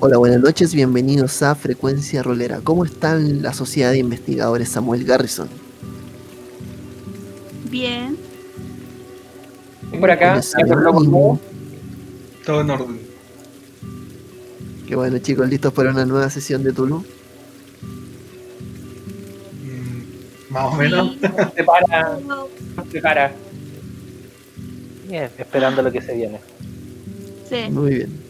[0.00, 2.60] Hola, buenas noches, bienvenidos a Frecuencia Rolera.
[2.62, 5.48] ¿Cómo está la Sociedad de Investigadores Samuel Garrison?
[7.68, 8.16] Bien.
[9.98, 10.40] Por acá.
[12.46, 13.00] Todo en orden.
[14.86, 16.98] Qué bueno, chicos, listos para una nueva sesión de Tulu.
[19.64, 21.16] Mm, Más o menos.
[21.56, 22.18] se para,
[22.92, 23.32] se para.
[25.08, 26.38] Bien, esperando lo que se viene.
[27.48, 27.68] Sí.
[27.68, 28.27] Muy bien.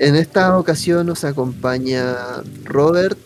[0.00, 2.16] En esta ocasión nos acompaña
[2.64, 3.18] Robert,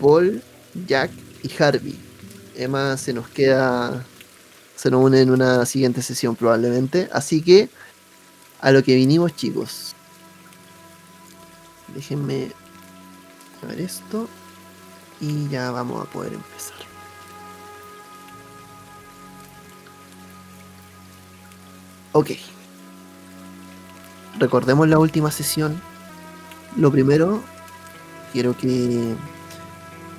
[0.00, 0.42] Paul,
[0.86, 1.10] Jack
[1.42, 2.00] y Harvey.
[2.56, 4.02] Emma se nos queda,
[4.74, 7.10] se nos une en una siguiente sesión probablemente.
[7.12, 7.68] Así que
[8.62, 9.94] a lo que vinimos chicos.
[11.94, 12.52] Déjenme
[13.68, 14.26] ver esto
[15.20, 16.78] y ya vamos a poder empezar.
[22.12, 22.30] Ok.
[24.38, 25.93] Recordemos la última sesión.
[26.76, 27.40] Lo primero,
[28.32, 29.14] quiero que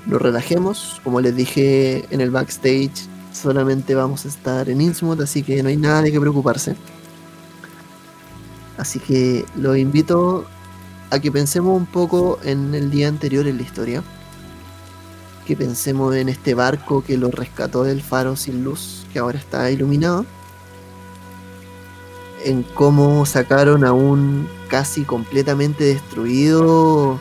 [0.05, 1.01] nos relajemos.
[1.03, 5.69] Como les dije en el backstage, solamente vamos a estar en Innsmouth, así que no
[5.69, 6.75] hay nada de que preocuparse.
[8.77, 10.45] Así que los invito
[11.09, 14.03] a que pensemos un poco en el día anterior en la historia.
[15.45, 19.69] Que pensemos en este barco que lo rescató del faro sin luz, que ahora está
[19.69, 20.25] iluminado.
[22.43, 27.19] En cómo sacaron a un casi completamente destruido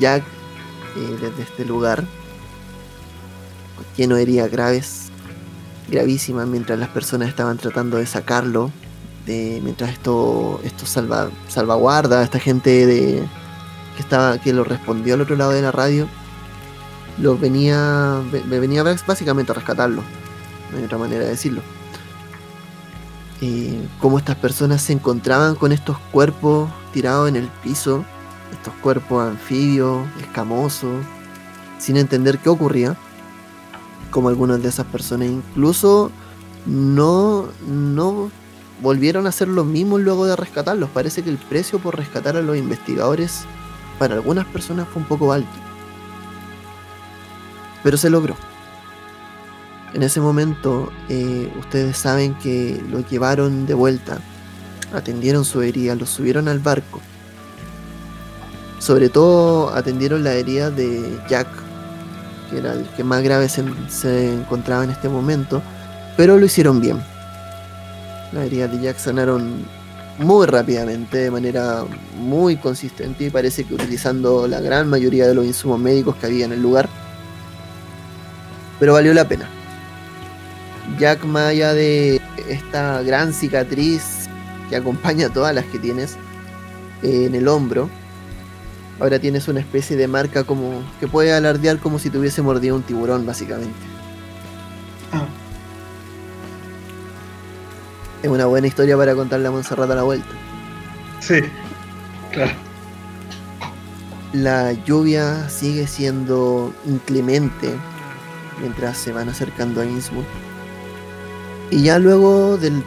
[0.00, 0.22] Jack
[0.96, 2.04] eh, desde este lugar.
[3.96, 5.06] Lleno de heridas graves,
[5.88, 8.70] gravísimas, mientras las personas estaban tratando de sacarlo.
[9.24, 13.26] De, mientras esto, esto salva, salvaguarda, esta gente de,
[13.96, 16.06] que estaba que lo respondió al otro lado de la radio,
[17.18, 20.02] lo venía, ve- venía básicamente a rescatarlo.
[20.70, 21.62] No hay otra manera de decirlo.
[23.42, 28.04] Eh, cómo estas personas se encontraban con estos cuerpos tirados en el piso,
[28.52, 31.04] estos cuerpos anfibios, escamosos,
[31.78, 32.96] sin entender qué ocurría.
[34.10, 36.10] Como algunas de esas personas incluso
[36.64, 38.30] no, no
[38.80, 40.88] volvieron a hacer lo mismo luego de rescatarlos.
[40.90, 43.44] Parece que el precio por rescatar a los investigadores
[43.98, 45.48] para algunas personas fue un poco alto.
[47.82, 48.36] Pero se logró.
[49.94, 54.18] En ese momento eh, ustedes saben que lo llevaron de vuelta,
[54.92, 57.00] atendieron su herida, lo subieron al barco.
[58.78, 61.48] Sobre todo atendieron la herida de Jack,
[62.50, 65.62] que era el que más grave se, se encontraba en este momento,
[66.16, 67.02] pero lo hicieron bien.
[68.32, 69.64] Las heridas de Jack sanaron
[70.18, 71.84] muy rápidamente, de manera
[72.18, 76.44] muy consistente y parece que utilizando la gran mayoría de los insumos médicos que había
[76.44, 76.88] en el lugar.
[78.78, 79.48] Pero valió la pena.
[80.98, 84.28] Jack, más allá de esta gran cicatriz
[84.68, 86.16] que acompaña a todas las que tienes
[87.02, 87.90] eh, en el hombro,
[88.98, 92.76] ahora tienes una especie de marca como que puede alardear como si te hubiese mordido
[92.76, 93.74] un tiburón, básicamente.
[95.12, 95.26] Ah,
[98.22, 100.28] Es una buena historia para contarle a Montserrat a la vuelta.
[101.20, 101.40] sí,
[102.32, 102.52] claro.
[104.32, 107.70] La lluvia sigue siendo inclemente
[108.60, 110.26] mientras se van acercando a Innsmouth.
[111.70, 112.82] Y ya luego del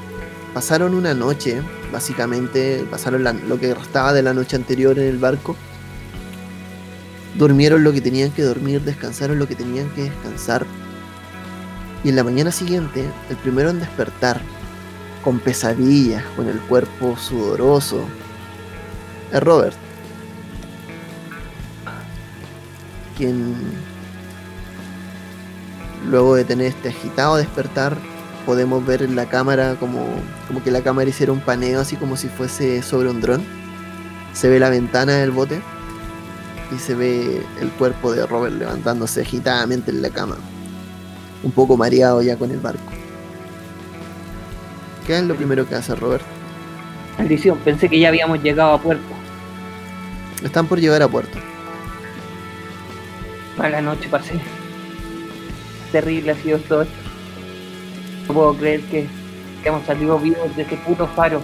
[0.53, 5.55] pasaron una noche, básicamente pasaron lo que restaba de la noche anterior en el barco.
[7.37, 10.65] Durmieron lo que tenían que dormir, descansaron lo que tenían que descansar.
[12.03, 14.41] Y en la mañana siguiente, el primero en despertar,
[15.23, 18.03] con pesadillas, con el cuerpo sudoroso,
[19.31, 19.75] es Robert.
[23.19, 23.53] quien
[26.09, 27.97] luego de tener este agitado despertar
[28.49, 30.07] podemos ver en la cámara como,
[30.47, 33.43] como que la cámara hiciera un paneo así como si fuese sobre un dron
[34.33, 35.61] se ve la ventana del bote
[36.75, 40.35] y se ve el cuerpo de Robert levantándose agitadamente en la cama
[41.43, 42.91] un poco mareado ya con el barco
[45.05, 46.25] ¿qué es lo primero que hace Robert?
[47.19, 49.13] Maldición, pensé que ya habíamos llegado a puerto.
[50.43, 51.37] están por llegar a puerto
[53.59, 54.39] Mala noche pasé.
[55.91, 57.08] Terrible ha sido todo esto.
[58.29, 59.07] No puedo creer que,
[59.61, 61.41] que hemos salido vivos de ese puto faro.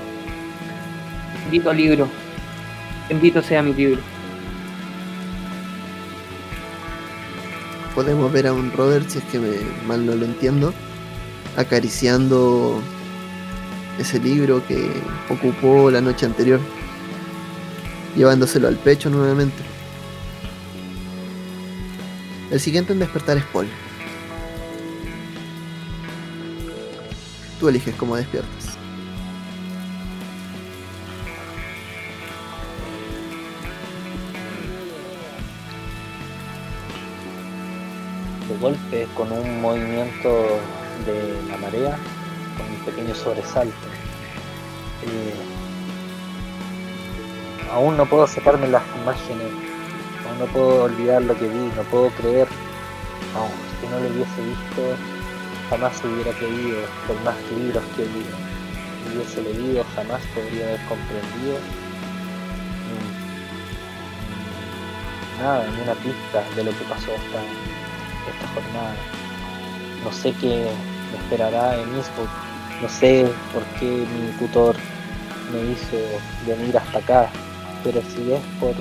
[1.44, 2.08] Bendito libro.
[3.10, 4.02] Bendito sea mi libro.
[7.96, 9.56] podemos ver a un Robert, si es que me,
[9.88, 10.74] mal no lo entiendo,
[11.56, 12.82] acariciando
[13.98, 14.92] ese libro que
[15.30, 16.60] ocupó la noche anterior,
[18.18, 19.64] llevándoselo al pecho nuevamente.
[22.52, 23.68] El siguiente en despertar es Paul.
[27.60, 28.78] Tú eliges cómo despiertas.
[38.50, 40.60] De golpe, con un movimiento
[41.06, 41.98] de la marea,
[42.58, 43.88] con un pequeño sobresalto.
[45.04, 45.34] Eh,
[47.72, 49.48] aún no puedo sacarme las imágenes,
[50.28, 52.48] aún no puedo olvidar lo que vi, no puedo creer,
[53.36, 55.15] aún no, si no lo hubiese visto,
[55.70, 58.06] jamás hubiera creído, por más libros que
[59.14, 61.60] hubiese leído, jamás podría haber comprendido
[65.42, 67.42] nada, ni una pista de lo que pasó esta,
[68.30, 68.96] esta jornada.
[70.04, 70.70] No sé qué
[71.12, 72.30] me esperará en Eastwood,
[72.82, 74.76] no sé por qué mi tutor
[75.52, 75.98] me hizo
[76.46, 77.30] venir hasta acá,
[77.84, 78.74] pero si es por,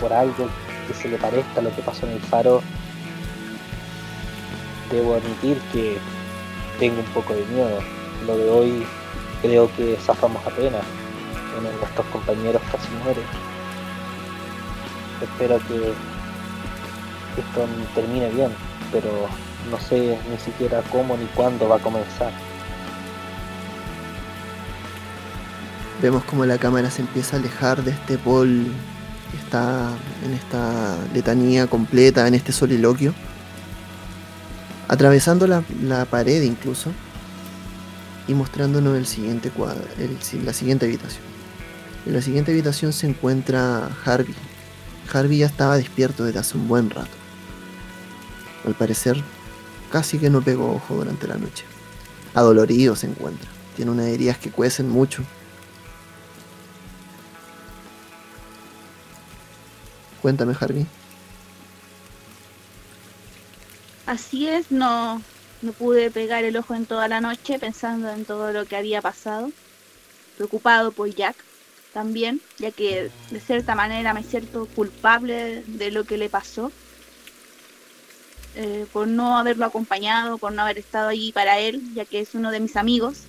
[0.00, 0.48] por algo
[0.86, 2.62] que se le parezca a lo que pasó en el faro,
[4.90, 5.98] debo admitir que
[6.78, 7.78] tengo un poco de miedo.
[8.26, 8.86] Lo de hoy
[9.42, 10.82] creo que zafamos apenas.
[11.54, 13.20] De nuestros compañeros casi muere
[15.24, 15.92] espero que
[17.40, 18.50] esto termine bien,
[18.92, 19.10] pero
[19.70, 22.32] no sé ni siquiera cómo ni cuándo va a comenzar.
[26.00, 28.66] Vemos como la cámara se empieza a alejar de este Paul
[29.30, 29.90] que está
[30.24, 33.14] en esta letanía completa, en este soliloquio,
[34.88, 36.92] atravesando la, pared incluso
[38.26, 39.84] y mostrándonos el siguiente cuadro,
[40.44, 41.22] la siguiente habitación.
[42.06, 44.34] En la siguiente habitación se encuentra Harvey,
[45.12, 47.10] Harvey ya estaba despierto desde hace un buen rato.
[48.66, 49.22] Al parecer,
[49.92, 51.64] casi que no pegó ojo durante la noche.
[52.34, 53.48] Adolorido se encuentra.
[53.76, 55.22] Tiene unas heridas que cuecen mucho.
[60.22, 60.86] Cuéntame, Harvey.
[64.06, 65.22] Así es, no,
[65.62, 69.00] no pude pegar el ojo en toda la noche pensando en todo lo que había
[69.00, 69.50] pasado.
[70.36, 71.36] Preocupado por Jack
[71.94, 76.70] también, ya que de cierta manera me siento culpable de lo que le pasó,
[78.56, 82.34] eh, por no haberlo acompañado, por no haber estado allí para él, ya que es
[82.34, 83.22] uno de mis amigos.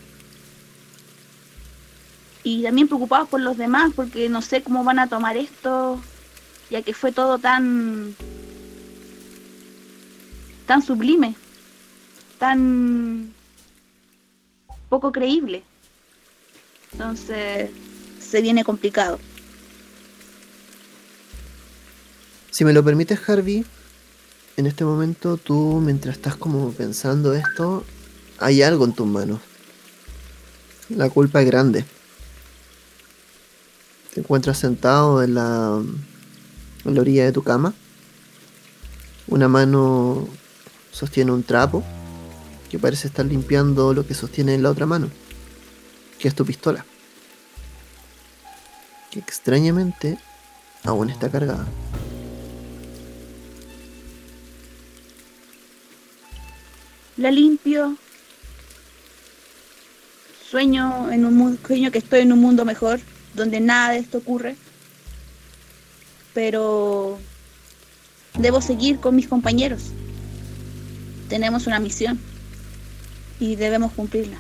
[2.44, 6.02] Y también preocupado por los demás, porque no sé cómo van a tomar esto,
[6.70, 8.16] ya que fue todo tan
[10.66, 11.36] tan sublime,
[12.40, 13.34] tan
[14.90, 15.64] poco creíble.
[16.92, 17.70] Entonces,
[18.20, 19.20] se viene complicado.
[22.52, 23.66] Si me lo permites, Harvey,
[24.58, 27.84] en este momento tú, mientras estás como pensando esto,
[28.40, 29.42] hay algo en tus manos.
[30.90, 31.84] La culpa es grande.
[34.14, 35.82] Te encuentras sentado en la,
[36.86, 37.74] en la orilla de tu cama.
[39.28, 40.30] Una mano
[40.96, 41.84] sostiene un trapo
[42.72, 45.10] que parece estar limpiando lo que sostiene en la otra mano,
[46.18, 46.86] que es tu pistola
[49.16, 50.18] que extrañamente
[50.84, 51.66] aún está cargada.
[57.16, 57.96] La limpio.
[60.50, 63.00] Sueño en un sueño que estoy en un mundo mejor,
[63.34, 64.58] donde nada de esto ocurre.
[66.34, 67.18] Pero
[68.38, 69.94] debo seguir con mis compañeros.
[71.30, 72.20] Tenemos una misión
[73.40, 74.38] y debemos cumplirla.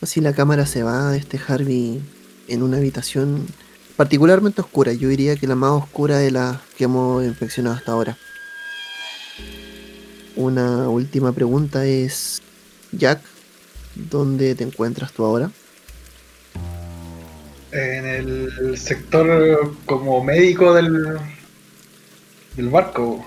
[0.00, 2.00] Así la cámara se va de este Harvey
[2.48, 3.46] en una habitación
[3.96, 4.92] particularmente oscura.
[4.94, 8.16] Yo diría que la más oscura de las que hemos inspeccionado hasta ahora.
[10.36, 12.40] Una última pregunta es,
[12.92, 13.20] Jack,
[13.94, 15.50] ¿dónde te encuentras tú ahora?
[17.72, 21.18] En el sector como médico del,
[22.56, 23.24] del barco.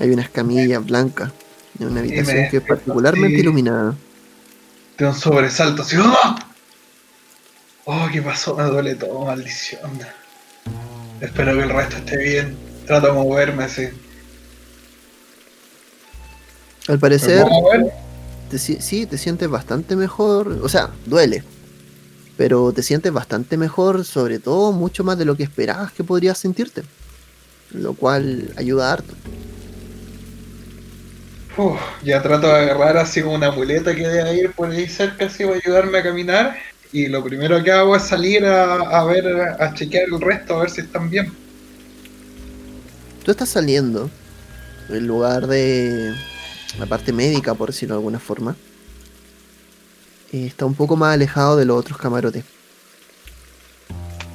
[0.00, 1.32] Hay unas camillas blancas
[1.78, 3.94] en una habitación que es particularmente iluminada
[4.98, 5.96] de un sobresalto así.
[5.98, 6.36] ¡Oh!
[7.84, 8.54] ¡Oh, qué pasó!
[8.54, 9.98] Me duele todo, maldición.
[11.20, 12.56] Espero que el resto esté bien.
[12.86, 13.88] Trato de moverme así.
[16.88, 17.46] Al parecer,
[18.50, 20.48] te, sí, te sientes bastante mejor.
[20.62, 21.44] O sea, duele.
[22.36, 26.38] Pero te sientes bastante mejor, sobre todo mucho más de lo que esperabas que podrías
[26.38, 26.82] sentirte.
[27.70, 29.14] Lo cual ayuda harto
[32.02, 35.44] ya trato de agarrar así como una muleta que debe ir por ahí cerca, así
[35.44, 36.56] va a ayudarme a caminar.
[36.92, 39.26] Y lo primero que hago es salir a, ver,
[39.58, 41.32] a chequear el resto, a ver si están bien.
[43.24, 44.10] Tú estás saliendo
[44.88, 46.14] en lugar de
[46.78, 48.56] la parte médica, por decirlo de alguna forma.
[50.32, 52.44] está un poco más alejado de los otros camarotes.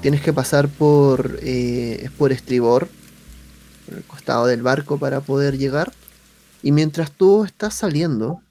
[0.02, 2.88] Tienes que pasar por, eh, por estribor,
[3.92, 5.92] el costado del barco para poder llegar
[6.64, 8.42] y mientras tú estás saliendo,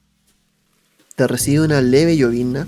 [1.17, 2.67] te recibe una leve llovizna,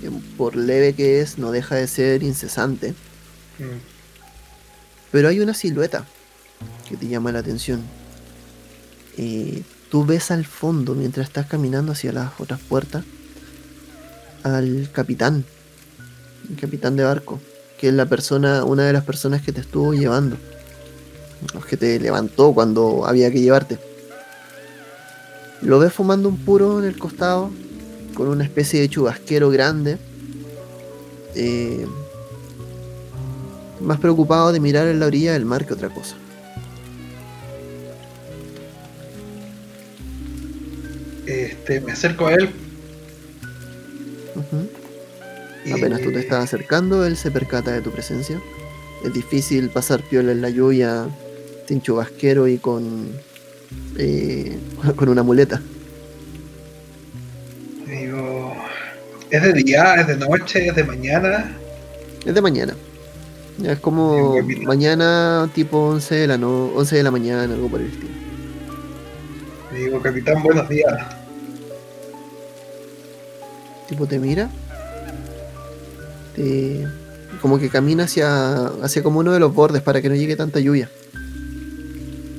[0.00, 2.90] que por leve que es, no deja de ser incesante.
[3.58, 3.78] Mm.
[5.12, 6.06] Pero hay una silueta
[6.88, 7.82] que te llama la atención.
[9.16, 13.04] Eh, tú ves al fondo, mientras estás caminando hacia las otras puertas,
[14.42, 15.44] al capitán,
[16.50, 17.40] el capitán de barco,
[17.78, 20.36] que es la persona, una de las personas que te estuvo llevando,
[21.54, 23.91] los que te levantó cuando había que llevarte.
[25.62, 27.50] Lo ves fumando un puro en el costado,
[28.14, 29.98] con una especie de chubasquero grande.
[31.34, 31.86] eh,
[33.80, 36.16] más preocupado de mirar en la orilla del mar que otra cosa.
[41.26, 42.50] Este, me acerco a él
[45.64, 48.40] y Apenas tú te estás acercando, él se percata de tu presencia.
[49.04, 51.06] Es difícil pasar piola en la lluvia
[51.68, 53.12] sin chubasquero y con,
[53.98, 54.58] eh,
[54.96, 55.60] con una muleta.
[57.86, 58.54] digo,
[59.30, 61.56] ¿es de día, es de noche, es de mañana?
[62.24, 62.74] Es de mañana.
[63.58, 67.80] Ya es como mañana tipo 11 de la, no 11 de la mañana, algo por
[67.80, 68.12] el estilo.
[69.74, 70.94] Digo, capitán, buenos días.
[73.88, 74.48] Tipo te mira.
[76.34, 76.86] Te,
[77.40, 80.60] como que camina hacia, hacia como uno de los bordes para que no llegue tanta
[80.60, 80.88] lluvia.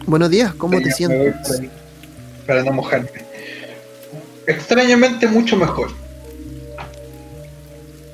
[0.06, 1.62] Buenos días, ¿cómo te sientes?
[2.46, 3.10] Para, no mojarme.
[4.48, 5.92] Extrañamente mucho mejor.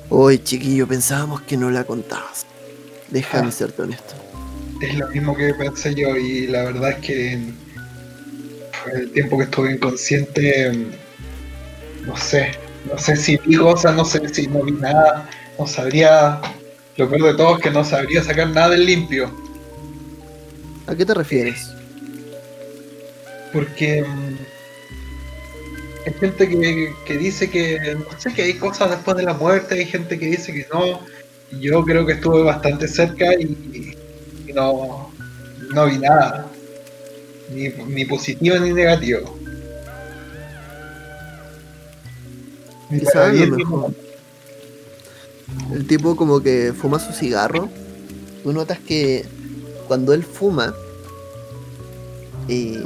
[0.08, 2.46] Hoy, chiquillo, pensábamos que no la contabas.
[3.10, 3.52] Déjame Ah.
[3.52, 4.14] serte honesto.
[4.80, 7.38] Es lo mismo que pensé yo y la verdad es que
[8.94, 10.72] el tiempo que estuve inconsciente,
[12.06, 12.52] no sé,
[12.90, 15.28] no sé si vi cosas, no sé si no vi nada,
[15.58, 16.40] no sabría,
[16.96, 19.30] lo peor de todo es que no sabría sacar nada del limpio,
[20.86, 21.70] ¿A qué te refieres?
[23.52, 24.36] Porque mm,
[26.06, 29.74] hay gente que, que dice que, no sé, que hay cosas después de la muerte,
[29.74, 31.00] hay gente que dice que no,
[31.58, 33.96] yo creo que estuve bastante cerca y,
[34.46, 35.10] y no,
[35.74, 36.46] no vi nada,
[37.52, 39.40] ni, ni positivo ni negativo.
[42.90, 43.94] Lo mejor.
[45.72, 47.68] El tipo como que fuma su cigarro.
[48.42, 49.24] Tú notas que
[49.86, 50.74] cuando él fuma,
[52.48, 52.84] eh,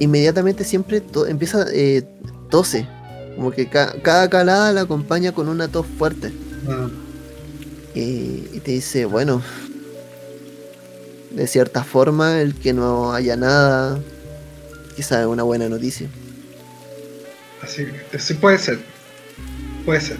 [0.00, 2.04] inmediatamente siempre to- empieza eh,
[2.50, 2.86] tose.
[3.36, 6.28] Como que ca- cada calada la acompaña con una tos fuerte.
[6.64, 7.08] Mm,
[7.94, 9.42] Eh, y te dice, bueno,
[11.30, 13.98] de cierta forma el que no haya nada,
[14.96, 16.08] quizá es una buena noticia.
[17.62, 17.86] Así,
[18.18, 18.78] sí puede ser.
[19.84, 20.16] Puede ser.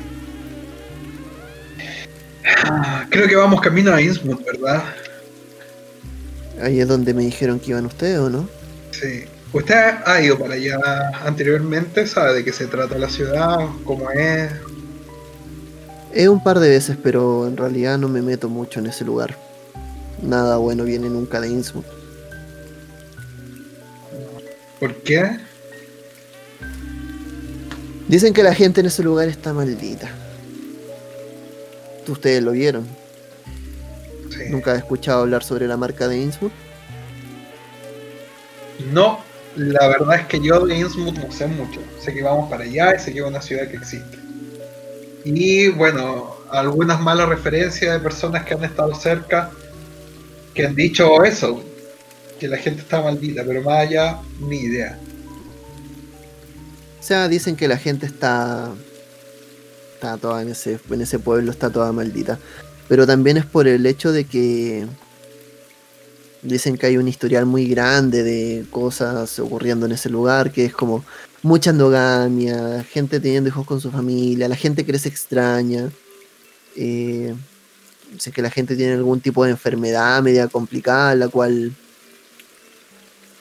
[2.64, 4.82] Ah, Creo que vamos camino a Innsmouth, ¿verdad?
[6.60, 8.48] Ahí es donde me dijeron que iban ustedes, ¿o no?
[8.90, 9.24] Sí.
[9.52, 10.78] ¿Usted ha ido para allá
[11.24, 12.06] anteriormente?
[12.06, 13.58] ¿Sabe de qué se trata la ciudad?
[13.84, 14.52] ¿Cómo es?
[16.12, 19.36] He un par de veces, pero en realidad no me meto mucho en ese lugar.
[20.22, 21.86] Nada bueno viene nunca de Innsmouth.
[24.80, 25.38] ¿Por qué?
[28.06, 30.08] Dicen que la gente en ese lugar está maldita.
[32.06, 32.86] Ustedes lo vieron.
[34.30, 34.50] Sí.
[34.50, 36.52] Nunca he escuchado hablar sobre la marca de Innsmouth.
[38.92, 39.20] No,
[39.56, 41.80] la verdad es que yo de Innsmouth no sé mucho.
[42.00, 44.18] Sé que vamos para allá y sé que es una ciudad que existe.
[45.24, 49.50] Y bueno, algunas malas referencias de personas que han estado cerca
[50.54, 51.62] que han dicho eso,
[52.40, 54.98] que la gente está maldita, pero más allá, ni idea.
[56.98, 58.72] O sea, dicen que la gente está.
[59.94, 62.38] Está toda en ese, en ese pueblo, está toda maldita.
[62.88, 64.86] Pero también es por el hecho de que.
[66.42, 70.72] Dicen que hay un historial muy grande de cosas ocurriendo en ese lugar, que es
[70.72, 71.04] como
[71.42, 75.90] mucha endogamia, gente teniendo hijos con su familia, la gente crece extraña.
[76.76, 77.34] Eh,
[78.18, 81.72] sé que la gente tiene algún tipo de enfermedad media complicada, la cual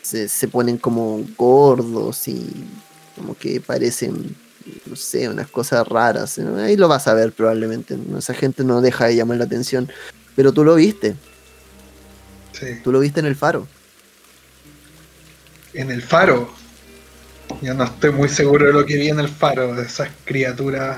[0.01, 2.49] se, se ponen como gordos y
[3.15, 4.35] como que parecen,
[4.85, 6.39] no sé, unas cosas raras.
[6.39, 7.97] Ahí lo vas a ver probablemente.
[8.17, 9.89] Esa gente no deja de llamar la atención.
[10.35, 11.15] Pero tú lo viste,
[12.59, 12.79] Sí.
[12.83, 13.67] tú lo viste en el faro.
[15.73, 16.49] En el faro.
[17.61, 20.97] Yo no estoy muy seguro de lo que vi en el faro, de esas criaturas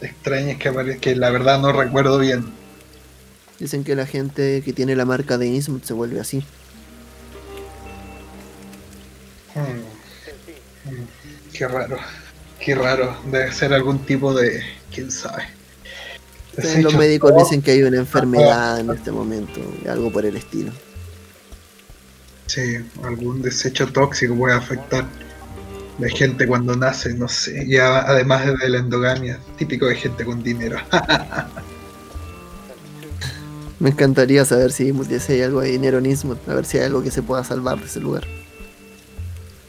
[0.00, 2.52] extrañas que aparecen, que la verdad no recuerdo bien.
[3.58, 6.44] Dicen que la gente que tiene la marca de Innsmouth se vuelve así.
[9.54, 10.90] Hmm.
[10.90, 11.06] Hmm.
[11.52, 11.96] Qué raro,
[12.58, 13.16] qué raro.
[13.30, 14.62] Debe ser algún tipo de.
[14.92, 15.44] quién sabe.
[16.82, 20.72] Los médicos dicen que hay una enfermedad en este momento, algo por el estilo.
[22.46, 25.06] Sí, algún desecho tóxico puede afectar
[25.98, 27.66] la gente cuando nace, no sé.
[27.68, 30.78] Ya además de la endogamia, típico de gente con dinero.
[33.80, 36.84] Me encantaría saber si, si hay algo de dinero en Innsmouth, a ver si hay
[36.84, 38.24] algo que se pueda salvar de ese lugar.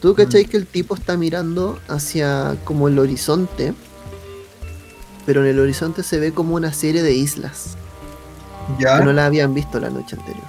[0.00, 3.74] ¿Tú cachai que el tipo está mirando hacia como el horizonte?
[5.26, 7.76] Pero en el horizonte se ve como una serie de islas
[8.78, 8.98] Ya.
[8.98, 10.44] que no la habían visto la noche anterior.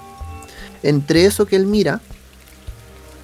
[0.84, 2.00] Entre eso que él mira,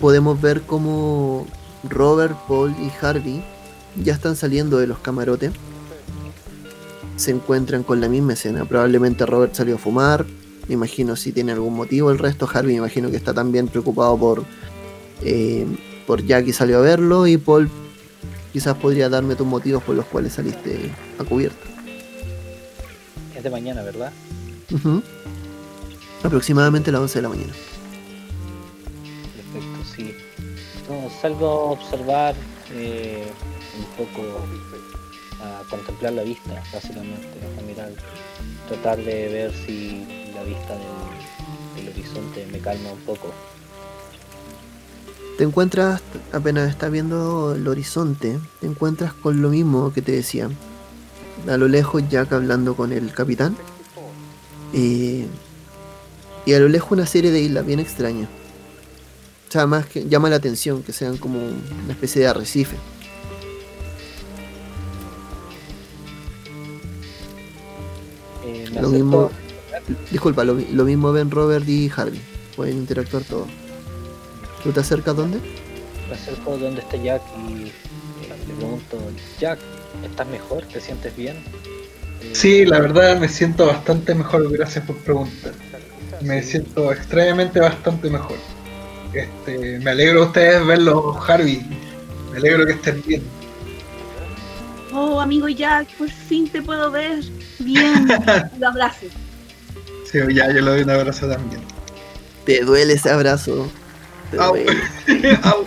[0.03, 1.47] podemos ver como
[1.89, 3.41] Robert, Paul y Harvey
[4.03, 5.53] ya están saliendo de los camarotes.
[7.15, 8.65] Se encuentran con la misma escena.
[8.65, 10.25] Probablemente Robert salió a fumar.
[10.67, 12.11] Me imagino si tiene algún motivo.
[12.11, 14.43] El resto, Harvey, me imagino que está también preocupado por,
[15.21, 15.65] eh,
[16.05, 17.25] por Jack y salió a verlo.
[17.25, 17.69] Y Paul
[18.51, 21.65] quizás podría darme tus motivos por los cuales saliste a cubierta.
[23.33, 24.11] Es de mañana, ¿verdad?
[24.69, 25.01] Ujú.
[26.23, 27.53] Aproximadamente a las 11 de la mañana.
[31.21, 32.35] Salgo a observar
[32.71, 33.23] eh,
[33.77, 34.21] un poco,
[35.41, 37.91] a contemplar la vista, básicamente, a mirar,
[38.67, 43.31] tratar de ver si la vista del, horizonte me calma un poco.
[45.37, 50.49] Te encuentras, apenas estás viendo el horizonte, te encuentras con lo mismo que te decía.
[51.47, 53.55] A lo lejos Jack hablando con el capitán.
[54.73, 55.25] Y,
[56.45, 58.27] y a lo lejos una serie de islas bien extrañas.
[59.53, 62.75] O sea, más que llama la atención que sean como una especie de arrecife.
[68.41, 69.29] Eh, Lo mismo,
[70.09, 72.19] disculpa, lo, lo mismo ven Robert y Harvey.
[72.55, 73.47] Pueden interactuar todos.
[74.63, 75.39] ¿Tú te acercas dónde?
[76.07, 78.97] Me acerco donde está Jack y eh, le pregunto,
[79.39, 79.59] Jack,
[80.01, 80.65] ¿estás mejor?
[80.65, 81.37] ¿Te sientes bien?
[82.21, 85.53] Eh, Sí, la verdad me siento bastante mejor, gracias por preguntar.
[86.21, 88.39] Me siento extremadamente bastante mejor.
[89.13, 91.63] Este, me alegro de ustedes verlos, Harvey.
[92.31, 93.23] Me alegro que estén bien.
[94.91, 97.23] Oh, amigo Jack, por fin te puedo ver.
[97.59, 98.07] Bien.
[98.59, 99.07] Lo abrazo.
[100.11, 101.61] Sí, ya, yo le doy un abrazo también.
[102.45, 103.69] Te duele ese abrazo.
[104.31, 104.55] Te Au.
[104.55, 104.71] duele.
[105.43, 105.65] Au.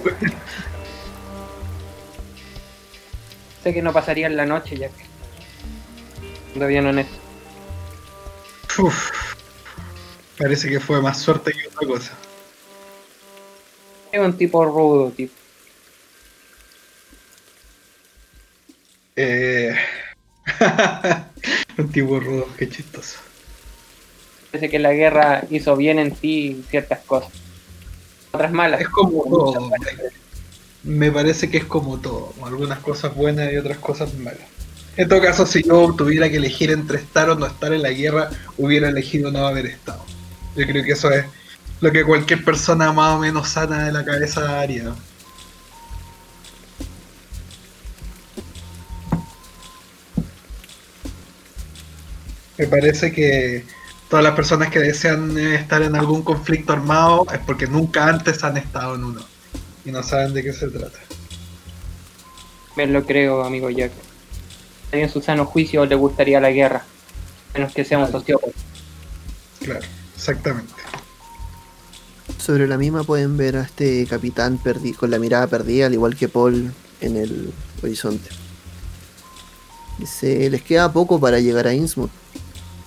[3.63, 4.93] Sé que no pasaría en la noche, Jack.
[6.51, 7.17] Siendo bien honesto.
[8.79, 9.11] Uf.
[10.39, 12.13] Parece que fue más suerte que otra cosa.
[14.19, 15.33] Un tipo rudo, tipo.
[19.17, 19.75] Eh...
[21.79, 23.19] un tipo rudo, qué chistoso.
[24.51, 27.33] Parece que la guerra hizo bien en ti ciertas cosas.
[28.33, 28.81] Otras malas.
[28.81, 29.61] Es como todo.
[29.69, 29.95] malas.
[30.83, 32.33] Me parece que es como todo.
[32.45, 34.47] Algunas cosas buenas y otras cosas malas.
[34.97, 37.91] En todo caso, si yo tuviera que elegir entre estar o no estar en la
[37.91, 40.03] guerra, hubiera elegido no haber estado.
[40.55, 41.27] Yo creo que eso es
[41.81, 44.95] lo que cualquier persona más o menos sana de la cabeza haría.
[52.59, 53.65] Me parece que
[54.09, 58.57] todas las personas que desean estar en algún conflicto armado es porque nunca antes han
[58.57, 59.21] estado en uno
[59.85, 60.99] y no saben de qué se trata.
[62.77, 63.93] Me lo creo, amigo Jack.
[64.93, 66.85] En su sano juicio le gustaría la guerra.
[67.55, 68.53] Menos que sea un sociópata.
[69.61, 69.85] Claro,
[70.15, 70.86] exactamente.
[72.39, 76.17] Sobre la misma pueden ver a este capitán perdi con la mirada perdida, al igual
[76.17, 78.29] que Paul en el horizonte.
[79.99, 82.11] Dice, les queda poco para llegar a Innsmouth.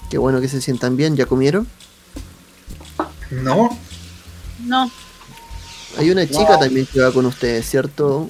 [0.09, 1.67] Qué bueno que se sientan bien, ¿ya comieron?
[3.31, 3.77] No,
[4.65, 4.91] No,
[5.97, 8.29] Hay una chica también que va con ustedes, ¿cierto?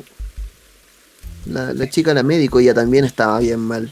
[1.46, 3.90] La, la chica, la médico, ella también estaba bien mal.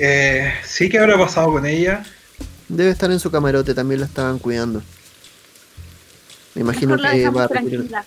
[0.00, 2.04] Eh, sí que habrá pasado con ella.
[2.68, 4.82] Debe estar en su camarote, también la estaban cuidando.
[6.54, 7.88] Me imagino mejor que va a requerir...
[7.88, 8.04] tranquila.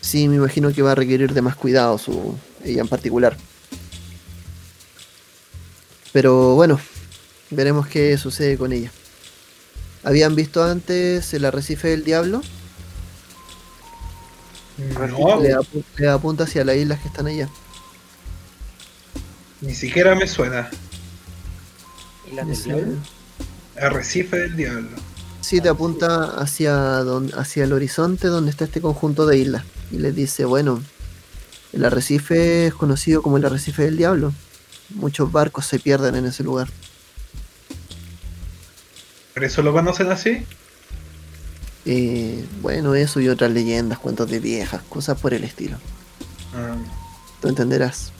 [0.00, 3.36] Sí, me imagino que va a requerir de más cuidado su ella en particular.
[6.12, 6.80] Pero bueno,
[7.50, 8.90] veremos qué sucede con ella.
[10.04, 12.40] ¿Habían visto antes el arrecife del diablo?
[14.78, 17.48] No, Le, apu- le apunta hacia las islas que están allá.
[19.62, 20.70] ni siquiera me suena.
[23.80, 24.88] Arrecife del diablo.
[25.40, 29.64] Sí, te apunta hacia, don- hacia el horizonte donde está este conjunto de islas.
[29.92, 30.82] Y les dice, bueno,
[31.72, 34.32] el arrecife es conocido como el arrecife del diablo.
[34.90, 36.68] Muchos barcos se pierden en ese lugar.
[39.34, 40.44] ¿Por eso lo conocen así?
[41.84, 45.76] Eh, bueno, eso y otras leyendas, cuentos de viejas, cosas por el estilo.
[46.54, 46.74] Ah,
[47.40, 48.10] Tú entenderás.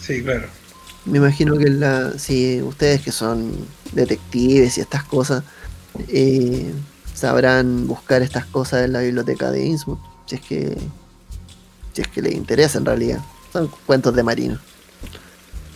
[0.00, 0.46] sí, claro.
[1.04, 3.52] Me imagino que la, si ustedes que son
[3.92, 5.42] detectives y estas cosas,
[6.08, 6.72] eh,
[7.14, 10.78] sabrán buscar estas cosas en la biblioteca de Innsmouth, si es que,
[11.92, 13.20] si es que les interesa en realidad.
[13.52, 14.58] Son cuentos de marino.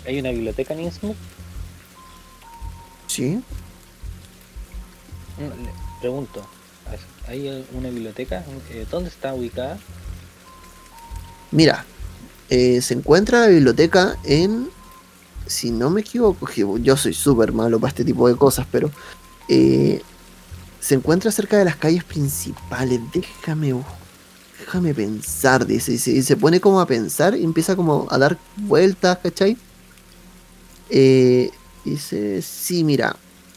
[0.07, 1.17] ¿Hay una biblioteca en Innsmouth?
[3.07, 3.43] Sí.
[5.39, 6.47] Mm, le Pregunto,
[7.27, 8.45] ¿hay una biblioteca?
[8.71, 9.79] Eh, ¿Dónde está ubicada?
[11.51, 11.85] Mira,
[12.51, 14.69] eh, se encuentra la biblioteca en.
[15.47, 18.91] Si no me equivoco, yo soy súper malo para este tipo de cosas, pero.
[19.49, 20.03] eh,
[20.81, 23.01] se encuentra cerca de las calles principales.
[23.13, 23.75] Déjame.
[24.61, 25.93] Déjame pensar, dice.
[25.93, 29.57] Y se, y se pone como a pensar y empieza como a dar vueltas, ¿cachai?
[30.91, 31.51] Eh,
[31.85, 33.17] dice: Sí, mira.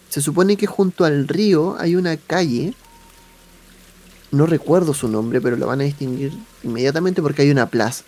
[0.09, 2.73] Se supone que junto al río hay una calle.
[4.31, 8.03] No recuerdo su nombre, pero lo van a distinguir inmediatamente porque hay una plaza.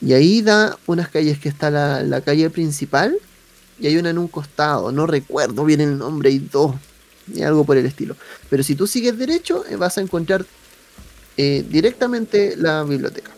[0.00, 3.18] Y ahí da unas calles que está la, la calle principal
[3.78, 4.92] y hay una en un costado.
[4.92, 6.74] No recuerdo bien el nombre, hay dos.
[7.32, 8.16] Y algo por el estilo.
[8.48, 10.46] Pero si tú sigues derecho, eh, vas a encontrar
[11.36, 13.32] eh, directamente la biblioteca.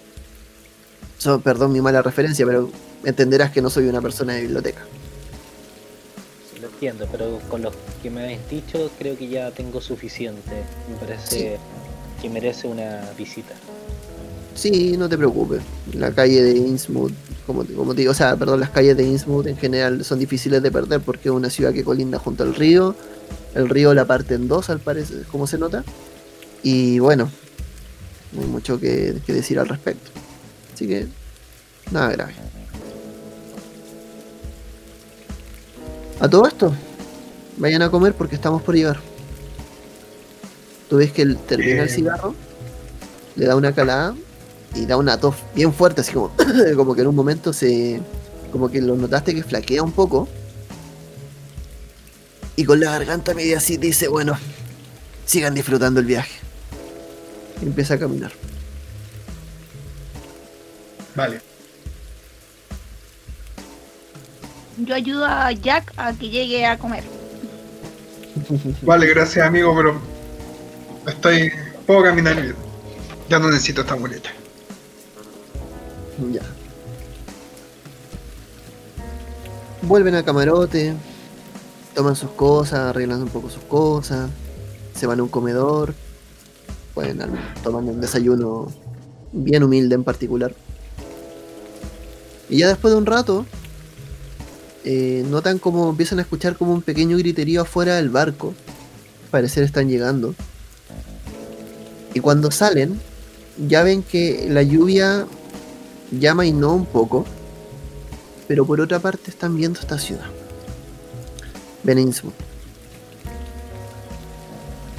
[1.16, 2.71] So, perdón mi mala referencia, pero
[3.05, 4.83] entenderás que no soy una persona de biblioteca.
[6.61, 10.64] Lo entiendo, pero con lo que me habéis dicho creo que ya tengo suficiente.
[10.88, 11.59] Me parece
[12.21, 13.55] que merece una visita.
[14.59, 15.61] Sí, no te preocupes.
[15.94, 17.12] La calle de Innsmouth,
[17.47, 20.18] como, te- como te digo, o sea, perdón, las calles de Innsmouth en general son
[20.18, 22.97] difíciles de perder porque es una ciudad que colinda junto al río.
[23.55, 25.85] El río la parte en dos, al parecer, como se nota.
[26.64, 27.31] Y bueno,
[28.33, 30.11] no hay mucho que, que decir al respecto.
[30.75, 31.07] Así que,
[31.92, 32.35] nada grave.
[36.21, 36.75] A todo esto,
[37.59, 38.99] vayan a comer porque estamos por llegar.
[40.90, 41.92] Tú ves que él termina el Eh.
[41.92, 42.35] cigarro,
[43.37, 44.16] le da una calada
[44.74, 46.31] y da una tos bien fuerte, así como,
[46.76, 48.00] como que en un momento se.
[48.52, 50.28] como que lo notaste que flaquea un poco.
[52.57, 54.37] Y con la garganta media así dice, bueno,
[55.24, 56.33] sigan disfrutando el viaje.
[57.62, 58.33] Y empieza a caminar.
[61.14, 61.40] Vale.
[64.78, 67.04] Yo ayudo a Jack a que llegue a comer.
[68.83, 70.00] Vale, gracias amigo, pero
[71.07, 71.52] estoy.
[71.87, 72.54] puedo caminar bien.
[73.28, 74.31] Ya no necesito esta muleta.
[76.33, 76.42] Ya.
[79.83, 80.94] Vuelven al camarote,
[81.94, 84.28] toman sus cosas, arreglan un poco sus cosas,
[84.94, 85.94] se van a un comedor,
[86.94, 87.20] pueden
[87.62, 88.72] toman un desayuno
[89.33, 90.52] bien humilde en particular.
[92.50, 93.46] Y ya después de un rato,
[94.85, 98.54] eh, notan como empiezan a escuchar como un pequeño griterío afuera del barco.
[99.31, 100.35] Parecer están llegando.
[102.14, 102.98] Y cuando salen,
[103.68, 105.26] ya ven que la lluvia
[106.11, 107.25] ya mainó un poco,
[108.47, 110.27] pero por otra parte están viendo esta ciudad.
[111.83, 112.35] Ven Innsmouth.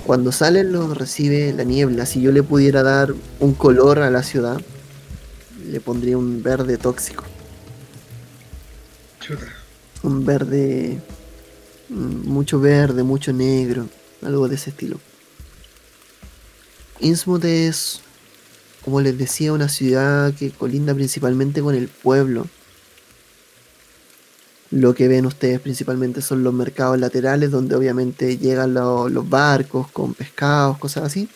[0.06, 2.06] Cuando salen los recibe la niebla.
[2.08, 4.60] Si yo le pudiera dar un color a la ciudad,
[5.68, 7.24] le pondría un verde tóxico.
[10.02, 11.00] Un verde,
[11.90, 13.88] mm, mucho verde, mucho negro,
[14.24, 15.00] algo de ese estilo.
[17.02, 18.02] Innsmouth es,
[18.84, 22.48] como les decía, una ciudad que colinda principalmente con el pueblo.
[24.72, 29.90] Lo que ven ustedes principalmente son los mercados laterales donde obviamente llegan lo- los barcos
[29.92, 31.28] con pescados, cosas así.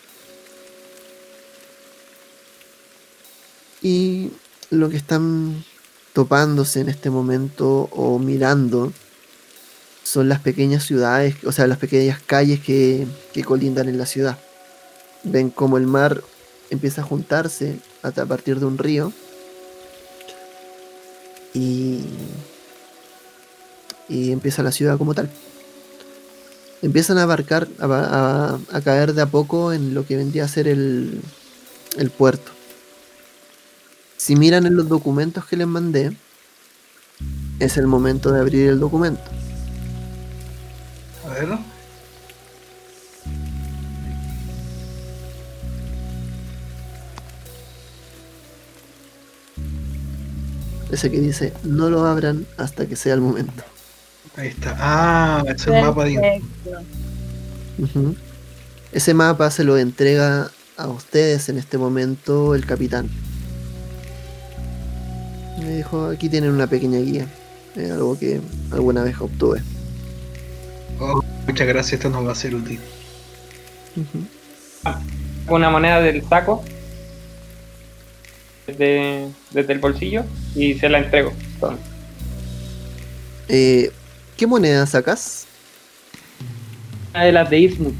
[3.82, 4.30] Y
[4.70, 5.64] lo que están
[6.12, 8.92] topándose en este momento o mirando
[10.04, 14.38] son las pequeñas ciudades, o sea, las pequeñas calles que, que colindan en la ciudad.
[15.24, 16.22] Ven como el mar
[16.70, 19.12] empieza a juntarse a partir de un río
[21.52, 22.00] y,
[24.08, 25.30] y empieza la ciudad como tal.
[26.82, 31.22] Empiezan a abarcar, a caer de a poco en lo que vendría a ser el,
[31.96, 32.52] el puerto.
[34.16, 36.16] Si miran en los documentos que les mandé,
[37.58, 39.22] es el momento de abrir el documento.
[41.24, 41.73] A ver.
[50.94, 53.64] Ese que dice, no lo abran hasta que sea el momento.
[54.36, 54.76] Ahí está.
[54.78, 56.40] Ah, es el mapa de.
[58.92, 63.10] Ese mapa se lo entrega a ustedes en este momento el capitán.
[65.58, 67.26] Me dijo, aquí tienen una pequeña guía.
[67.74, 69.62] Es algo que alguna vez obtuve.
[71.00, 72.78] Oh, muchas gracias, esto nos va a ser útil.
[75.48, 76.62] Una moneda del saco
[78.66, 80.24] desde, desde el bolsillo
[80.54, 81.32] y se la entrego.
[83.48, 83.90] Eh,
[84.36, 85.46] ¿Qué moneda sacas?
[87.14, 87.94] una de las de Ismuth.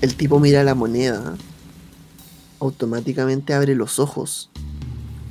[0.00, 1.36] El tipo mira la moneda.
[2.60, 4.50] Automáticamente abre los ojos.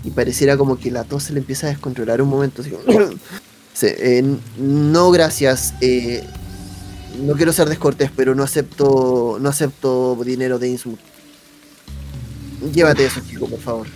[0.04, 2.62] y pareciera como que la tos se le empieza a descontrolar un momento.
[2.62, 2.84] Así como,
[3.74, 4.24] Sí, eh,
[4.58, 5.74] no, gracias.
[5.82, 6.24] eh,
[7.21, 11.00] no quiero ser descortés, pero no acepto, no acepto dinero de Innsmouth.
[12.73, 13.88] Llévate eso, chico, por favor.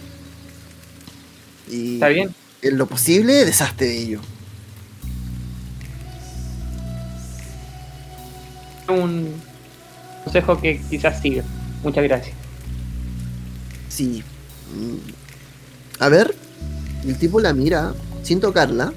[1.70, 2.34] Y ¿Está bien?
[2.62, 4.22] en lo posible, deshazte de ello.
[8.88, 9.34] Un
[10.24, 11.44] consejo que quizás siga.
[11.84, 12.36] Muchas gracias.
[13.90, 14.24] Sí.
[14.76, 14.98] Mm.
[16.02, 16.36] A ver,
[17.06, 18.94] el tipo la mira sin tocarla.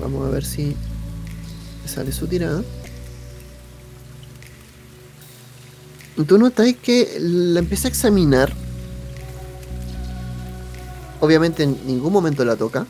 [0.00, 0.74] Vamos a ver si
[1.86, 2.62] sale su tirada.
[6.26, 8.52] Tú notas que la empieza a examinar.
[11.20, 12.86] Obviamente en ningún momento la toca.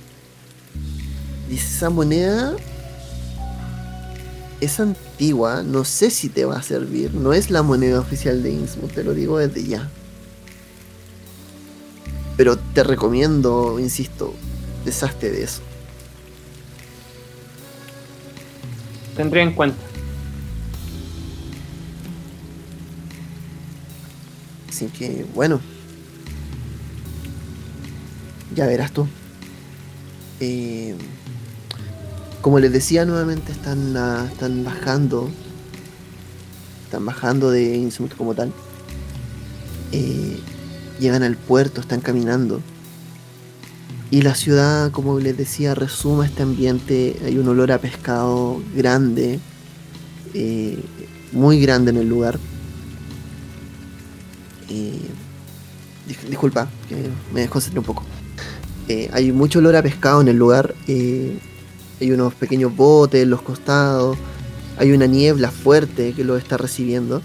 [1.49, 2.57] Dice, esa moneda
[4.61, 7.14] es antigua, no sé si te va a servir.
[7.14, 9.88] No es la moneda oficial de Innsmouth, te lo digo desde ya.
[12.37, 14.33] Pero te recomiendo, insisto,
[14.85, 15.61] deshazte de eso.
[19.17, 19.88] Tendré en cuenta.
[24.79, 25.61] Así que, bueno.
[28.55, 29.09] Ya verás tú.
[30.38, 30.95] Eh,
[32.41, 35.29] como les decía nuevamente, están, ah, están bajando.
[36.85, 38.53] Están bajando de Innsmouth como tal.
[39.91, 40.38] Eh,
[41.01, 42.61] llegan al puerto, están caminando.
[44.12, 47.17] Y la ciudad, como les decía, resuma este ambiente.
[47.25, 49.41] Hay un olor a pescado grande.
[50.35, 50.79] eh,
[51.33, 52.38] muy grande en el lugar.
[54.69, 56.97] Dis- disculpa, que
[57.33, 58.03] me desconcentré un poco.
[58.89, 60.75] Eh, hay mucho olor a pescado en el lugar.
[60.87, 61.39] eh,
[62.01, 64.17] hay unos pequeños botes en los costados.
[64.79, 67.21] Hay una niebla fuerte que lo está recibiendo.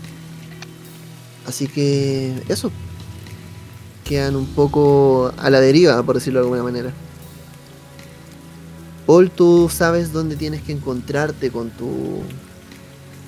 [1.47, 2.71] Así que eso.
[4.03, 6.91] Quedan un poco a la deriva, por decirlo de alguna manera.
[9.05, 12.21] Paul, tú sabes dónde tienes que encontrarte con tu.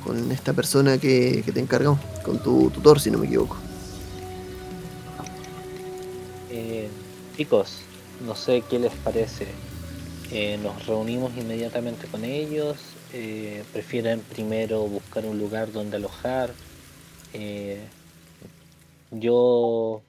[0.04, 1.99] con esta persona que, que te encargó.
[2.23, 3.56] Con tu tutor, si no me equivoco.
[7.35, 7.79] Chicos,
[8.25, 9.47] no sé qué les parece.
[10.31, 12.77] Eh, nos reunimos inmediatamente con ellos.
[13.13, 16.51] eh, prefieren primero buscar un lugar donde alojar.
[17.33, 17.79] Eh,
[19.11, 20.01] yo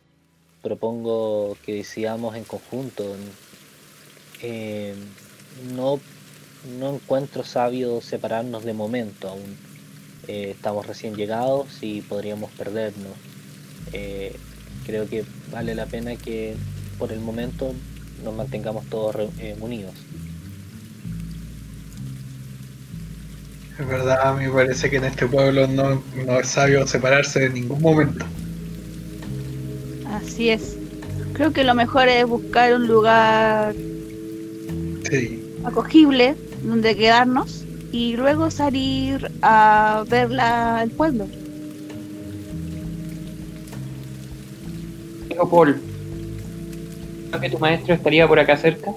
[0.62, 3.16] propongo que decidamos en conjunto.
[5.74, 6.00] No,
[6.78, 9.56] no encuentro sabio separarnos de momento aún.
[10.28, 13.12] Estamos recién llegados y podríamos perdernos.
[14.86, 16.56] Creo que vale la pena que
[16.98, 17.72] por el momento
[18.24, 19.94] nos mantengamos todos re- eh, unidos.
[23.78, 27.44] Es verdad, a mí me parece que en este pueblo no, no es sabio separarse
[27.46, 28.24] en ningún momento.
[30.04, 30.78] Así es.
[31.32, 33.74] Creo que lo mejor es buscar un lugar
[35.10, 41.28] Sí, acogible donde quedarnos y luego salir a ver la- el pueblo.
[45.28, 45.48] Dijo
[47.36, 47.40] Paul.
[47.40, 48.92] ¿Creo que tu maestro estaría por acá cerca?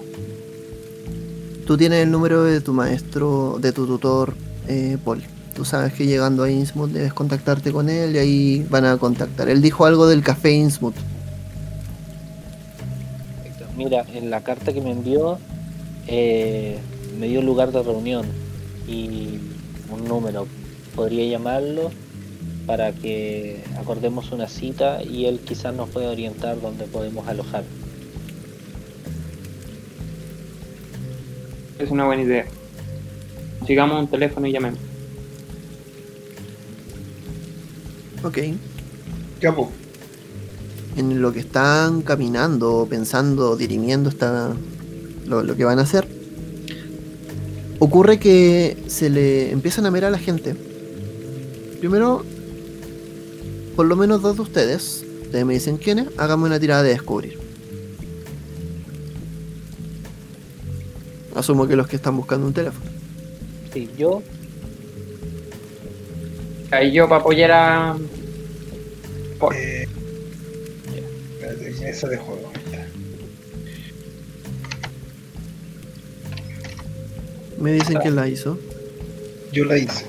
[1.66, 4.34] Tú tienes el número de tu maestro, de tu tutor,
[4.68, 5.22] eh, Paul.
[5.54, 9.48] Tú sabes que llegando a Innsmouth debes contactarte con él y ahí van a contactar.
[9.48, 10.94] Él dijo algo del café Innsmouth.
[13.76, 15.38] Mira, en la carta que me envió
[16.06, 16.78] eh,
[17.18, 18.26] me dio lugar de reunión
[18.88, 19.38] y
[19.92, 20.46] un número.
[20.96, 21.90] Podría llamarlo
[22.66, 27.64] para que acordemos una cita y él quizás nos pueda orientar dónde podemos alojar.
[31.80, 32.44] Es una buena idea.
[33.66, 34.78] Sigamos un teléfono y llamemos.
[38.22, 38.38] Ok.
[39.40, 39.68] ya pues.
[40.96, 44.54] En lo que están caminando, pensando, dirimiendo esta,
[45.26, 46.06] lo, lo que van a hacer,
[47.78, 50.54] ocurre que se le empiezan a mirar a la gente.
[51.78, 52.24] Primero,
[53.74, 57.39] por lo menos dos de ustedes, ustedes me dicen quiénes, háganme una tirada de descubrir.
[61.34, 62.90] Asumo que los que están buscando un teléfono.
[63.72, 64.22] Sí, yo
[66.70, 67.96] Ahí yo para apoyar a.
[69.38, 69.54] Paul.
[69.56, 69.88] Eh,
[71.32, 72.52] espérate, mesa de juego.
[77.58, 78.56] Me dicen quién la hizo.
[79.52, 80.06] Yo la hice.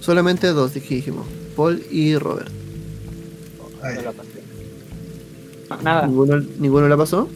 [0.00, 2.50] Solamente dos dijimos, Paul y Robert.
[3.82, 3.96] Ahí.
[3.96, 4.28] no la pasé.
[5.68, 6.06] No, Nada.
[6.06, 7.28] ¿Ninguno, ¿Ninguno la pasó?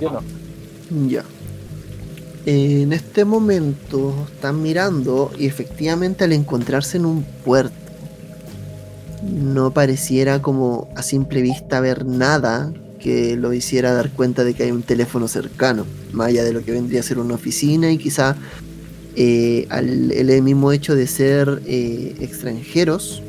[0.00, 0.22] Yo no.
[1.08, 1.24] Ya.
[2.46, 7.74] En este momento están mirando y efectivamente al encontrarse en un puerto,
[9.22, 14.62] no pareciera como a simple vista ver nada que lo hiciera dar cuenta de que
[14.62, 17.98] hay un teléfono cercano, más allá de lo que vendría a ser una oficina y
[17.98, 18.36] quizá
[19.16, 23.22] eh, al, el mismo hecho de ser eh, extranjeros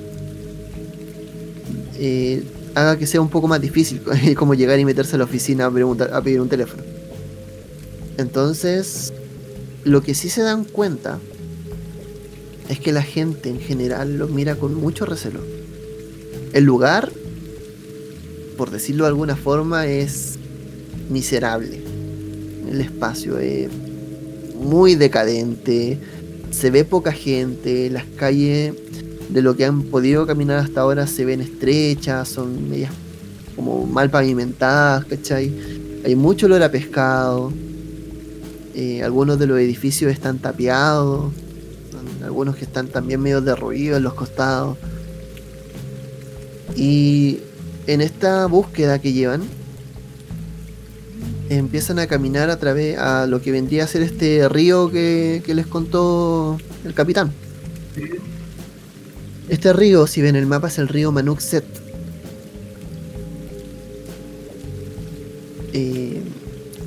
[1.98, 2.44] eh,
[2.76, 4.02] haga que sea un poco más difícil
[4.38, 6.97] como llegar y meterse a la oficina a, preguntar, a pedir un teléfono.
[8.18, 9.14] Entonces,
[9.84, 11.20] lo que sí se dan cuenta
[12.70, 15.40] es que la gente en general los mira con mucho recelo.
[16.54, 17.12] El lugar,
[18.58, 20.38] por decirlo de alguna forma, es
[21.10, 21.82] miserable.
[22.70, 23.70] El espacio es
[24.60, 25.98] muy decadente,
[26.52, 28.74] se ve poca gente, las calles
[29.30, 32.92] de lo que han podido caminar hasta ahora se ven estrechas, son medias
[33.56, 35.54] como mal pavimentadas, ¿cachai?
[36.06, 37.52] Hay mucho olor a pescado,
[38.80, 41.34] eh, algunos de los edificios están tapiados,
[42.24, 44.78] algunos que están también medio derruidos en los costados.
[46.76, 47.40] Y
[47.88, 49.42] en esta búsqueda que llevan,
[51.50, 55.56] empiezan a caminar a través a lo que vendría a ser este río que, que
[55.56, 57.32] les contó el capitán.
[59.50, 61.66] Este río, si ven el mapa, es el río Manuxet.
[65.74, 66.07] Eh,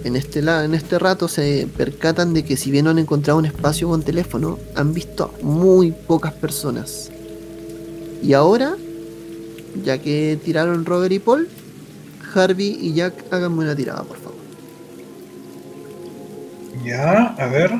[0.04, 3.38] en, este, la- en este rato se percatan de que si bien no han encontrado
[3.38, 7.10] un espacio con teléfono, han visto muy pocas personas.
[8.22, 8.76] Y ahora,
[9.84, 11.48] ya que tiraron Robert y Paul,
[12.34, 14.30] Harvey y Jack háganme una tirada, por favor.
[16.84, 17.70] Ya, a ver.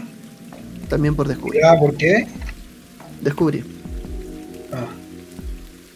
[0.89, 1.63] También por descubrir.
[1.63, 2.27] Ya, ¿por qué?
[3.23, 3.65] Descubrir.
[4.73, 4.87] Ah.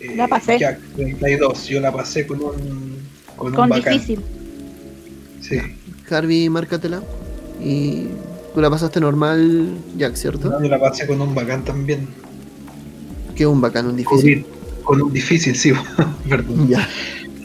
[0.00, 0.58] Eh, La pasé.
[0.58, 1.66] Ya, 32.
[1.66, 2.94] Yo la pasé con un.
[3.36, 3.92] Con, un bacán.
[3.94, 4.20] difícil.
[5.40, 5.58] Sí.
[6.10, 7.02] Harvey, márcatela.
[7.62, 8.08] Y
[8.54, 10.50] tú la pasaste normal, Jack, ¿cierto?
[10.50, 12.08] No, yo la pasé con un bacán también.
[13.34, 14.46] Que un bacán, un difícil.
[14.82, 15.72] Con un difícil, sí.
[16.28, 16.68] Perdón.
[16.68, 16.88] Ya.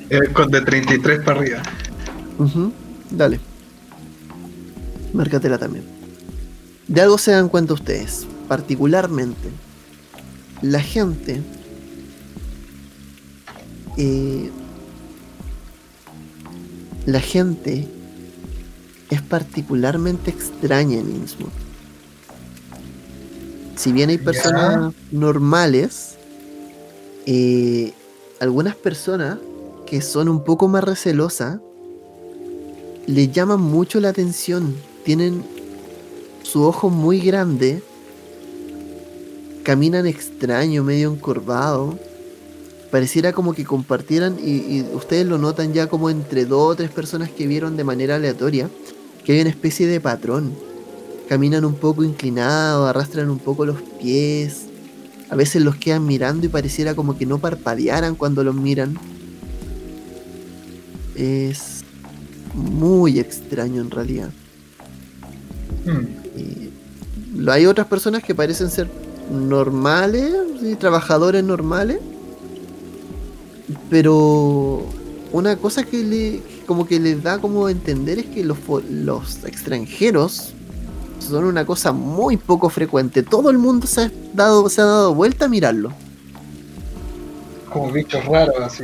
[0.09, 1.61] Eh, con de 33 para arriba.
[3.11, 3.39] Dale.
[5.13, 5.85] Márcatela también.
[6.87, 9.49] De algo se dan cuenta ustedes, particularmente.
[10.61, 11.41] La gente.
[13.97, 14.49] eh,
[17.05, 17.87] la gente
[19.09, 21.51] es particularmente extraña en Innsmouth.
[23.75, 24.23] Si bien hay Ya.
[24.23, 26.15] personas normales,
[27.25, 27.93] eh,
[28.39, 29.37] algunas personas
[29.85, 31.59] que son un poco más recelosas
[33.07, 34.75] le llaman mucho la atención.
[35.03, 35.43] Tienen
[36.43, 37.81] su ojo muy grande.
[39.63, 41.97] Caminan extraño, medio encorvado.
[42.91, 46.89] Pareciera como que compartieran, y, y ustedes lo notan ya como entre dos o tres
[46.89, 48.69] personas que vieron de manera aleatoria,
[49.29, 50.55] que hay una especie de patrón.
[51.27, 54.61] Caminan un poco inclinados, arrastran un poco los pies.
[55.29, 58.97] A veces los quedan mirando y pareciera como que no parpadearan cuando los miran.
[61.13, 61.81] Es
[62.55, 64.31] muy extraño en realidad.
[65.85, 66.07] Hmm.
[66.35, 68.89] Y hay otras personas que parecen ser
[69.31, 71.99] normales, sí, trabajadores normales,
[73.91, 74.83] pero
[75.31, 78.83] una cosa que le como que les da como a entender es que los, fo-
[78.87, 80.53] los extranjeros
[81.17, 83.23] son una cosa muy poco frecuente.
[83.23, 85.91] Todo el mundo se ha dado, se ha dado vuelta a mirarlo.
[87.73, 88.83] Como bichos raros así.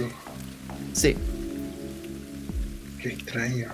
[0.93, 1.15] Sí.
[3.00, 3.67] Qué extraño.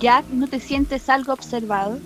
[0.00, 1.98] Jack, ¿no te sientes algo observado?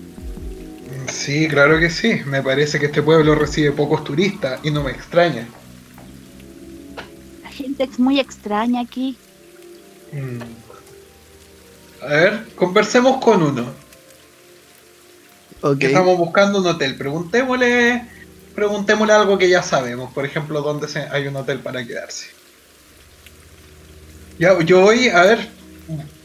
[1.12, 2.22] Sí, claro que sí.
[2.26, 5.46] Me parece que este pueblo recibe pocos turistas y no me extraña.
[7.44, 9.16] La gente es muy extraña aquí.
[10.12, 10.67] Mm.
[12.02, 13.66] A ver, conversemos con uno.
[15.62, 15.78] Ok.
[15.78, 16.96] Que estamos buscando un hotel.
[16.96, 18.04] Preguntémosle,
[18.54, 20.12] preguntémosle algo que ya sabemos.
[20.12, 22.26] Por ejemplo, dónde se- hay un hotel para quedarse.
[24.38, 25.48] Ya, yo voy, a ver,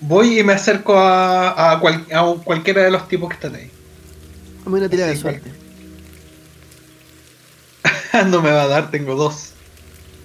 [0.02, 3.72] voy y me acerco a, a, cual- a cualquiera de los tipos que están ahí.
[4.64, 5.52] Dame una tirada de suerte.
[8.28, 9.50] no me va a dar, tengo dos.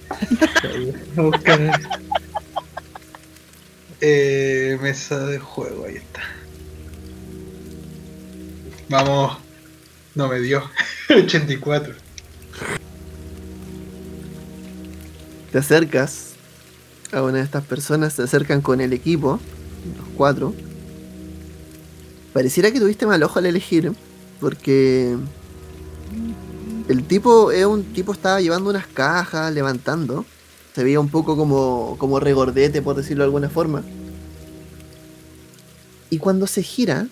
[4.01, 6.21] Eh, mesa de juego, ahí está.
[8.89, 9.37] Vamos.
[10.15, 10.63] No me dio.
[11.09, 11.93] 84.
[15.51, 16.33] Te acercas
[17.11, 19.39] a una de estas personas, se acercan con el equipo,
[19.97, 20.53] los cuatro.
[22.33, 23.91] Pareciera que tuviste mal ojo al elegir,
[24.39, 25.17] porque
[26.87, 30.25] el tipo es un tipo estaba llevando unas cajas, levantando.
[30.79, 33.83] Se veía un poco como, como regordete, por decirlo de alguna forma.
[36.09, 37.09] Y cuando se gira,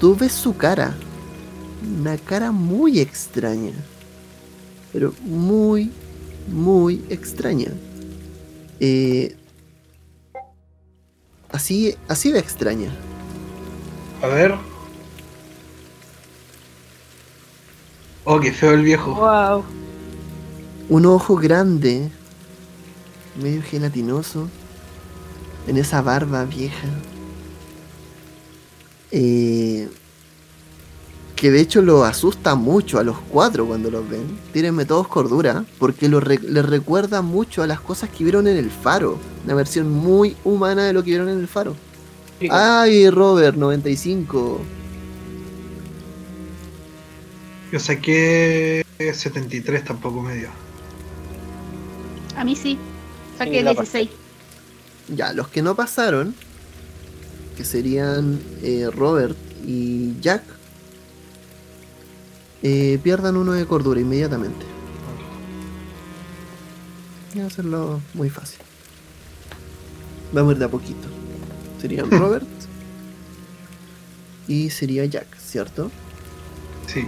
[0.00, 0.94] tú ves su cara.
[2.00, 3.74] Una cara muy extraña.
[4.94, 5.90] Pero muy,
[6.50, 7.68] muy extraña.
[8.80, 9.36] Eh,
[11.52, 12.90] así, así de extraña.
[14.22, 14.54] A ver.
[18.24, 19.14] Oh, qué feo el viejo.
[19.16, 19.79] Wow.
[20.90, 22.10] Un ojo grande,
[23.40, 24.48] medio gelatinoso,
[25.66, 26.88] en esa barba vieja.
[29.12, 29.88] Eh,
[31.36, 34.38] que de hecho lo asusta mucho a los cuatro cuando los ven.
[34.52, 38.56] Tírenme todos cordura, porque lo re- les recuerda mucho a las cosas que vieron en
[38.58, 39.18] el faro.
[39.44, 41.76] Una versión muy humana de lo que vieron en el faro.
[42.50, 44.68] Ay, Robert, 95.
[47.72, 50.59] Yo saqué 73, tampoco me dio.
[52.40, 52.78] A mí sí.
[53.36, 54.08] Saqué Sí, la 16.
[55.14, 56.34] Ya, los que no pasaron,
[57.54, 59.36] que serían eh, Robert
[59.66, 60.42] y Jack,
[62.62, 64.64] eh, pierdan uno de cordura inmediatamente.
[67.34, 68.60] Voy a hacerlo muy fácil.
[70.32, 71.08] Vamos a ir de a poquito.
[71.78, 72.48] Serían Robert
[74.48, 75.90] y sería Jack, ¿cierto?
[76.86, 77.06] Sí.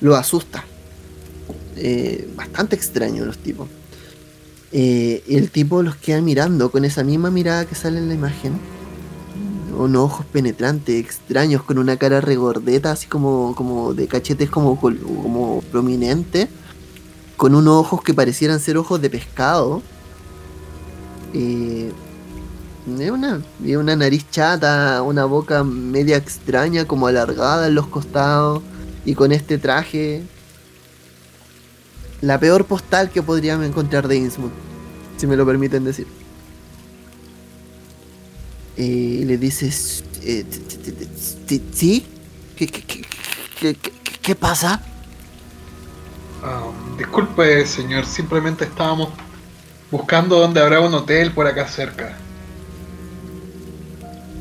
[0.00, 0.64] Lo asusta.
[1.76, 3.68] Eh, bastante extraño los tipos.
[4.72, 8.58] Eh, el tipo los queda mirando con esa misma mirada que sale en la imagen.
[9.76, 15.62] Unos ojos penetrantes, extraños, con una cara regordeta, así como, como de cachetes como, como
[15.70, 16.48] prominente.
[17.36, 19.82] Con unos ojos que parecieran ser ojos de pescado.
[21.32, 21.92] Eh,
[22.86, 28.62] una, una nariz chata, una boca media extraña, como alargada en los costados
[29.08, 30.22] y con este traje.
[32.20, 34.52] La peor postal que podrían encontrar de Innsmouth,
[35.16, 36.06] si me lo permiten decir.
[38.76, 40.44] Eh, y le dices, eh,
[41.72, 42.06] ¿sí?
[42.54, 42.66] ¿Qué,
[44.20, 44.82] qué, pasa?
[46.42, 49.08] Ah, disculpe, señor, simplemente estábamos
[49.90, 52.14] buscando dónde habrá un hotel por acá cerca.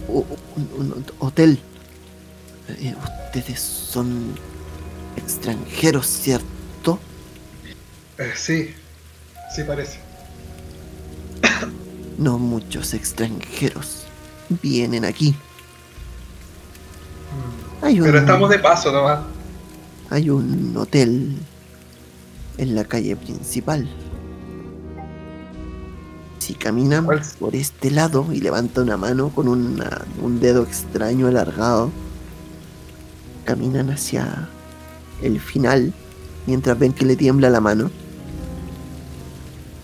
[0.10, 1.58] Un hotel.
[2.68, 2.94] Eh,
[3.28, 4.36] ustedes son
[5.18, 7.00] extranjeros, ¿cierto?
[8.18, 8.74] Eh, sí,
[9.56, 10.00] sí parece.
[12.18, 14.04] No muchos extranjeros
[14.64, 15.36] vienen aquí.
[17.82, 19.20] Mm, Hay un, Pero estamos de paso nomás.
[20.10, 21.38] hay un hotel
[22.58, 23.88] en la calle principal.
[26.40, 27.22] Si caminan ¿Cuál?
[27.40, 31.92] por este lado y levanta una mano con una- un dedo extraño alargado,
[33.46, 34.50] caminan hacia
[35.22, 35.94] el final
[36.46, 37.90] mientras ven que le tiembla la mano.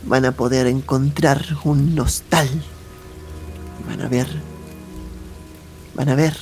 [0.05, 2.49] Van a poder encontrar un hostal.
[3.87, 4.27] Van a ver.
[5.95, 6.35] Van a ver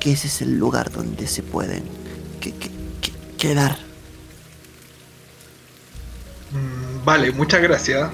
[0.00, 1.84] que ese es el lugar donde se pueden
[2.40, 2.70] que- que-
[3.00, 3.76] que- quedar.
[6.52, 8.10] Mm, vale, muchas gracias.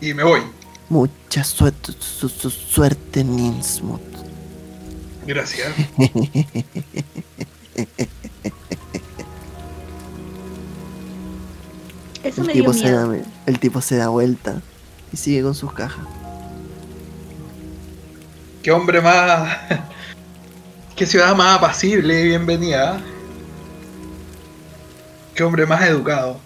[0.00, 0.40] Y me voy.
[0.88, 4.15] Mucha suerte, su- su- suerte en Innsmouth.
[5.26, 5.72] Gracias.
[12.22, 13.08] Eso El me dio tipo, se da,
[13.46, 14.62] el tipo se da vuelta
[15.12, 16.04] y sigue con sus cajas.
[18.62, 19.58] Qué hombre más.
[20.96, 23.00] Qué ciudad más apacible y bienvenida.
[25.34, 26.40] Qué hombre más educado.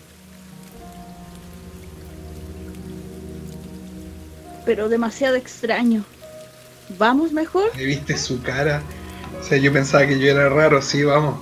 [4.65, 6.05] Pero demasiado extraño.
[6.99, 7.71] ¿Vamos mejor?
[7.77, 8.83] ¿Me viste su cara?
[9.41, 11.39] O sea, yo pensaba que yo era raro, sí, vamos.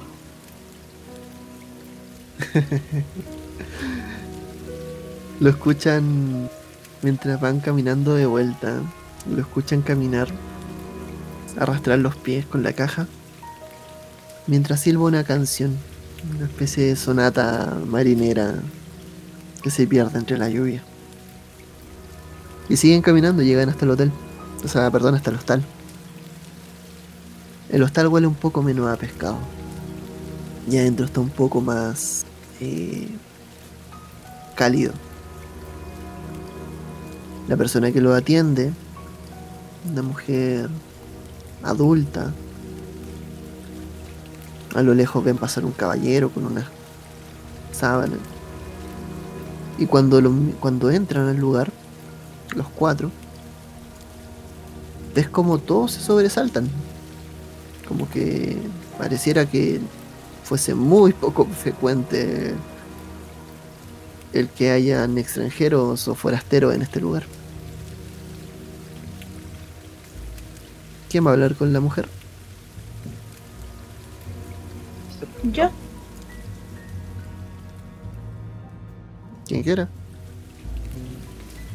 [5.41, 6.49] Lo escuchan
[7.03, 8.81] mientras van caminando de vuelta.
[9.31, 10.29] Lo escuchan caminar,
[11.59, 13.07] arrastrar los pies con la caja.
[14.47, 15.77] Mientras silba una canción,
[16.35, 18.55] una especie de sonata marinera
[19.63, 20.83] que se pierde entre la lluvia.
[22.69, 24.11] Y siguen caminando, llegan hasta el hotel.
[24.65, 25.65] O sea, perdón, hasta el hostal.
[27.71, 29.39] El hostal huele un poco menos a pescado.
[30.71, 32.25] Y adentro está un poco más
[32.61, 33.09] eh,
[34.55, 34.93] cálido.
[37.47, 38.73] La persona que lo atiende,
[39.91, 40.69] una mujer
[41.63, 42.33] adulta.
[44.75, 46.69] A lo lejos ven pasar un caballero con una
[47.73, 48.17] sábana.
[49.79, 50.21] Y cuando,
[50.61, 51.71] cuando entran al lugar,
[52.55, 53.11] los cuatro,
[55.19, 56.69] ves como todos se sobresaltan.
[57.89, 58.57] Como que
[58.99, 59.81] pareciera que
[60.45, 62.55] fuese muy poco frecuente
[64.33, 67.25] el que hayan extranjeros o forasteros en este lugar.
[71.11, 72.07] ¿Quién va a hablar con la mujer?
[75.53, 75.71] Yo,
[79.47, 79.89] Quien quiera.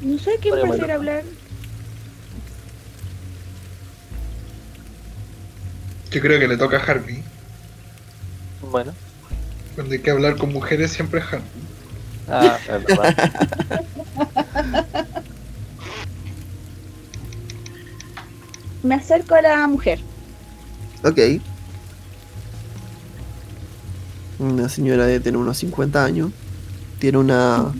[0.02, 0.92] no sé quién prefiere ir.
[0.92, 1.24] hablar.
[6.14, 7.24] Yo creo que le toca a Harvey.
[8.70, 8.94] Bueno.
[9.74, 11.50] Cuando hay que hablar con mujeres siempre es Harvey.
[12.30, 13.32] Ah, es verdad.
[18.84, 20.02] Me acerco a la mujer.
[21.04, 21.18] Ok.
[24.38, 26.30] Una señora de tener unos 50 años.
[27.00, 27.74] Tiene una,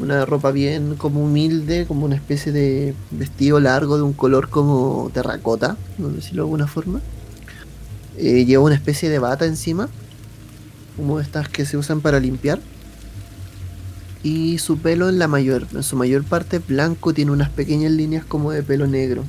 [0.00, 5.12] una ropa bien como humilde, como una especie de vestido largo de un color como
[5.14, 7.00] terracota, no decirlo de alguna forma.
[8.22, 9.88] Eh, lleva una especie de bata encima,
[10.96, 12.60] como estas que se usan para limpiar.
[14.22, 18.24] Y su pelo en la mayor, en su mayor parte blanco, tiene unas pequeñas líneas
[18.24, 19.24] como de pelo negro.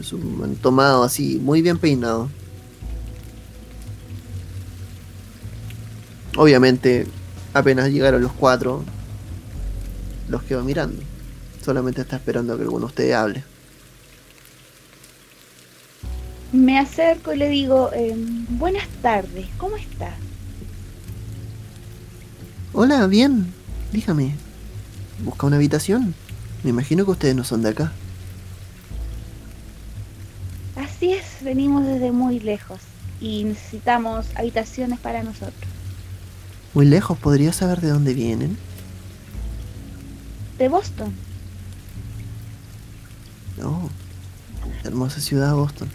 [0.00, 2.30] Es un tomado así, muy bien peinado.
[6.34, 7.06] Obviamente,
[7.52, 8.82] apenas llegaron los cuatro,
[10.30, 11.02] los quedó mirando.
[11.62, 13.44] Solamente está esperando a que alguno de ustedes hable.
[16.52, 20.14] Me acerco y le digo, em, buenas tardes, ¿cómo está?
[22.72, 23.52] Hola, bien.
[23.92, 24.34] Dígame.
[25.24, 26.14] ¿Busca una habitación?
[26.62, 27.92] Me imagino que ustedes no son de acá.
[30.76, 32.80] Así es, venimos desde muy lejos
[33.20, 35.70] y necesitamos habitaciones para nosotros.
[36.72, 38.56] Muy lejos, ¿podría saber de dónde vienen?
[40.56, 41.12] De Boston.
[43.62, 43.88] Oh,
[44.84, 45.90] hermosa ciudad Boston.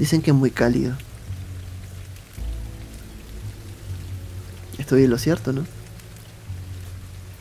[0.00, 0.96] Dicen que es muy cálido.
[4.78, 5.66] Estoy en lo cierto, ¿no?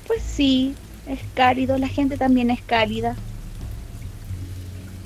[0.05, 0.75] Pues sí,
[1.07, 3.15] es cálido, la gente también es cálida.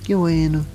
[0.03, 0.65] Qué bueno.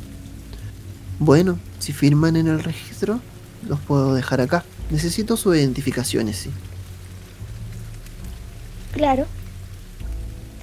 [1.18, 3.20] Bueno, si firman en el registro,
[3.68, 4.64] los puedo dejar acá.
[4.88, 6.50] Necesito sus identificaciones, sí.
[8.92, 9.26] Claro.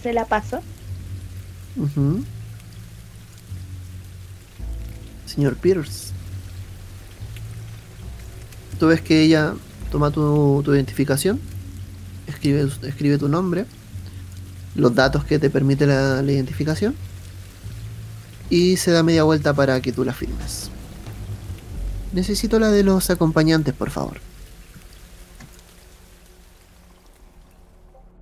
[0.01, 0.61] Se la paso.
[5.25, 6.04] Señor Peters.
[8.79, 9.53] Tú ves que ella
[9.91, 11.39] toma tu, tu identificación,
[12.27, 13.65] escribe, escribe tu nombre,
[14.75, 16.95] los datos que te permite la, la identificación
[18.49, 20.69] y se da media vuelta para que tú la firmes.
[22.11, 24.19] Necesito la de los acompañantes, por favor.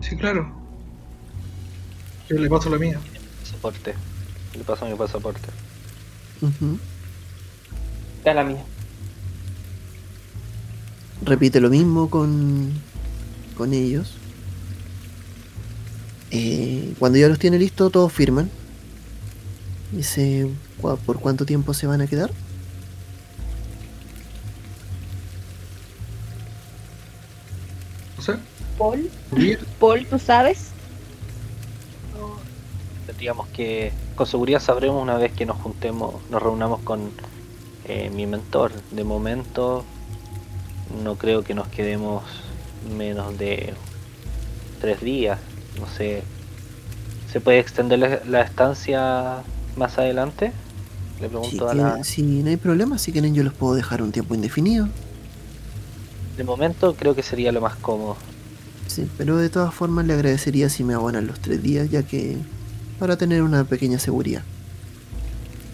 [0.02, 0.52] Sí, claro.
[2.30, 3.00] Yo le paso la mía.
[3.42, 3.94] Pasaporte.
[4.56, 5.48] Le paso mi pasaporte.
[6.42, 6.78] Ujú.
[8.18, 8.64] Está la mía.
[11.26, 12.72] Repite lo mismo con,
[13.58, 14.14] con ellos.
[16.32, 18.50] Eh, cuando ya los tiene listos, todos firman.
[19.92, 20.50] Dice,
[20.82, 22.32] "¿Cu- ¿por cuánto tiempo se van a quedar?
[28.18, 28.34] No sé.
[28.78, 29.10] Paul.
[29.80, 30.70] Paul, ¿tú sabes?
[33.06, 37.12] Tendríamos que, con seguridad sabremos una vez que nos juntemos, nos reunamos con
[37.86, 38.72] eh, mi mentor.
[38.92, 39.84] De momento,
[40.94, 42.24] no creo que nos quedemos
[42.82, 43.78] menos de
[44.80, 45.42] tres días.
[45.76, 46.32] No sé,
[47.26, 50.54] ¿se puede extender la, la estancia más adelante?
[51.20, 52.00] Le Si, pregunto a la...
[52.02, 54.96] si no hay problema, si quieren yo los puedo dejar un tiempo indefinido.
[56.36, 58.18] De momento creo que sería lo más cómodo.
[58.86, 62.48] Sí, pero de todas formas le agradecería si me abonan los tres días, ya que
[62.98, 64.48] para tener una pequeña seguridad.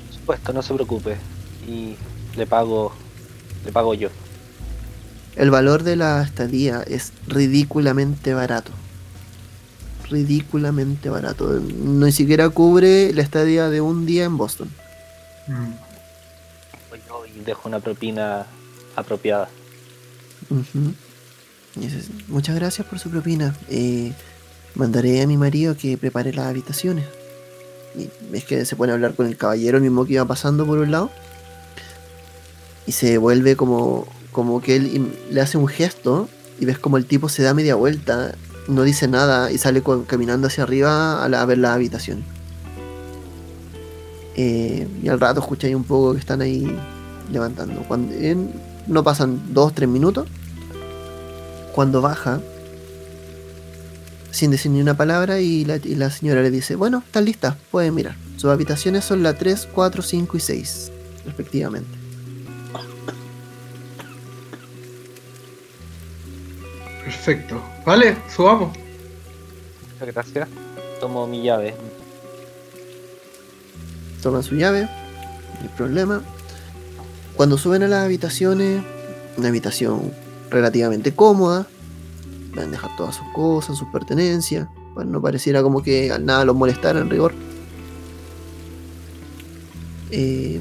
[0.08, 1.26] Por supuesto, no se preocupe.
[1.60, 2.00] Y
[2.34, 3.02] le pago,
[3.64, 4.10] le pago yo.
[5.40, 8.74] El valor de la estadía es ridículamente barato.
[10.10, 11.62] Ridículamente barato.
[11.62, 14.70] No ni siquiera cubre la estadía de un día en Boston.
[15.48, 15.72] Mm.
[17.08, 18.48] Yo y dejo una propina
[18.98, 19.48] apropiada.
[22.28, 23.56] Muchas gracias por su propina.
[23.70, 24.12] Eh,
[24.76, 27.06] mandaré a mi marido que prepare las habitaciones.
[27.96, 30.66] Y ves que se pone a hablar con el caballero, el mismo que iba pasando
[30.66, 31.10] por un lado.
[32.86, 34.06] Y se vuelve como,
[34.40, 36.30] como que él le hace un gesto.
[36.60, 38.36] Y ves como el tipo se da media vuelta,
[38.68, 42.26] no dice nada y sale caminando hacia arriba a, la- ver las habitaciones.
[44.36, 46.78] Eh, y al rato escucháis un poco que están ahí
[47.32, 47.82] levantando.
[47.88, 48.14] Cuando,
[48.88, 50.28] no pasan dos, tres minutos.
[51.74, 52.42] Cuando baja,
[54.32, 57.56] sin decir ni una palabra, y la, y la señora le dice: Bueno, están listas,
[57.72, 58.16] pueden mirar.
[58.38, 60.92] Sus habitaciones son la 3, 4, 5 y 6,
[61.26, 61.99] respectivamente.
[67.10, 67.60] Perfecto.
[67.84, 68.78] Vale, subamos.
[69.94, 70.48] Muchas gracias.
[71.00, 71.74] Tomo mi llave.
[74.22, 76.22] Toman su llave, no hay problema.
[77.36, 78.84] Cuando suben a las habitaciones,
[79.38, 80.12] Una habitación
[80.52, 81.66] relativamente cómoda.
[82.54, 84.68] Pueden dejar todas sus cosas, sus pertenencias.
[84.94, 87.34] Bueno, no pareciera como que nada los molestara en rigor.
[90.12, 90.60] Eh,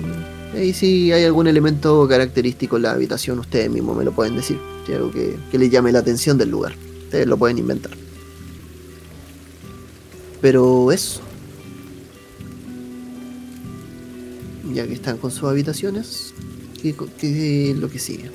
[0.54, 4.58] ahí si hay algún elemento característico en la habitación, ustedes mismos me lo pueden decir.
[4.86, 6.74] Si hay algo que, que les llame la atención del lugar.
[7.04, 7.92] Ustedes lo pueden inventar.
[10.40, 11.20] Pero eso.
[14.72, 16.34] Ya que están con sus habitaciones,
[16.82, 18.30] ¿qué, co- qué es lo que sigue?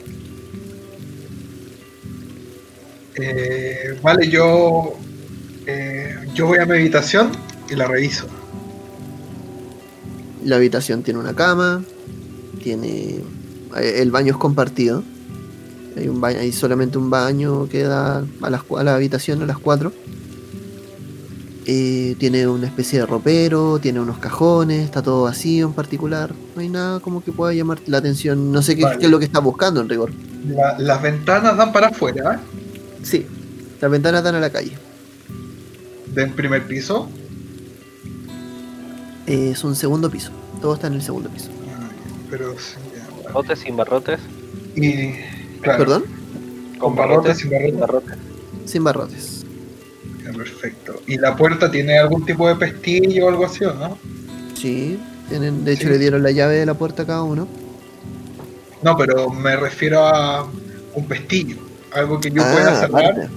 [3.16, 4.94] Eh, vale, yo,
[5.68, 7.32] eh, yo voy a mi habitación
[7.70, 8.26] y la reviso.
[10.44, 11.84] La habitación tiene una cama,
[12.64, 13.22] tiene.
[13.78, 15.04] eh, El baño es compartido.
[15.98, 19.46] Hay, un baño, hay solamente un baño que da a, las, a la habitación a
[19.46, 19.92] las 4.
[21.66, 26.34] tiene una especie de ropero, tiene unos cajones, está todo vacío en particular.
[26.56, 28.52] No hay nada como que pueda llamar la atención.
[28.52, 28.98] No sé qué, Vale.
[29.00, 30.12] qué es lo que está buscando en rigor.
[30.48, 32.40] La- las ventanas dan para afuera, ¿eh?
[33.04, 33.26] Sí,
[33.80, 34.74] las ventanas dan a la calle.
[36.14, 37.08] del primer piso.
[39.26, 40.32] Eh, es un segundo piso.
[40.62, 41.50] Todo está en el segundo piso.
[42.34, 42.74] Pero sí.
[43.26, 44.20] Barrotes sin barrotes.
[44.76, 45.14] Y
[45.62, 46.04] claro, ¿Perdón?
[46.80, 47.80] con barrotes, sin barrotes.
[47.80, 48.16] barrotes.
[48.66, 49.46] Sin barrotes.
[50.26, 50.96] Ya, perfecto.
[51.06, 54.00] ¿Y la puerta tiene algún tipo de pestillo o algo así, o no?
[54.56, 55.90] Sí, tienen, de hecho Sí.
[55.90, 57.48] le dieron la llave de la puerta a cada uno.
[58.82, 60.50] No, pero me refiero a
[60.96, 61.58] un pestillo.
[61.94, 63.06] Algo que yo Ah, pueda cerrar.
[63.12, 63.28] aparte.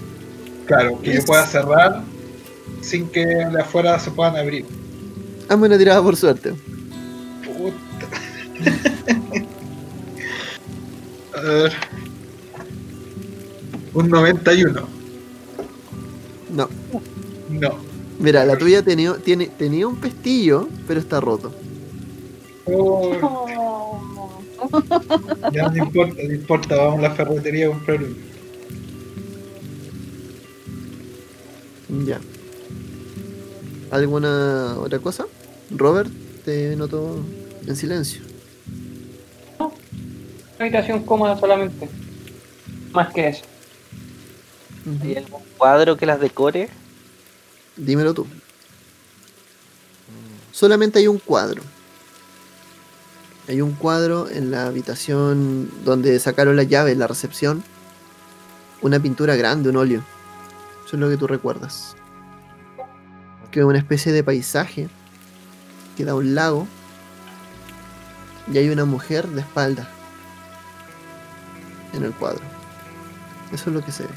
[0.64, 2.02] Claro, que yo pueda cerrar
[2.80, 4.64] sin que de afuera se puedan abrir.
[5.50, 6.54] Hazme una tirada por suerte.
[11.34, 11.72] A ver.
[13.94, 14.88] Un 91.
[16.50, 16.68] No.
[17.50, 17.78] No.
[18.18, 21.52] Mira, la tuya tenía, tiene, tenía un pestillo, pero está roto.
[22.64, 23.12] Oh.
[25.52, 26.76] ya no importa, no importa.
[26.76, 28.16] Vamos a la ferretería a comprar uno.
[32.06, 32.20] Ya.
[33.90, 35.26] ¿Alguna otra cosa?
[35.70, 36.10] Robert,
[36.44, 37.24] te noto
[37.66, 38.25] en silencio.
[40.56, 41.88] Una habitación cómoda solamente.
[42.92, 43.44] Más que eso.
[45.02, 46.70] ¿Hay algún cuadro que las decore?
[47.76, 48.26] Dímelo tú.
[50.52, 51.62] Solamente hay un cuadro.
[53.48, 57.62] Hay un cuadro en la habitación donde sacaron la llave, en la recepción.
[58.80, 60.02] Una pintura grande, un óleo.
[60.86, 61.96] Eso es lo que tú recuerdas.
[63.50, 64.88] Que es una especie de paisaje
[65.98, 66.66] que da a un lago.
[68.50, 69.90] Y hay una mujer de espalda
[71.92, 72.42] en el cuadro.
[73.52, 74.08] Eso es lo que se ve.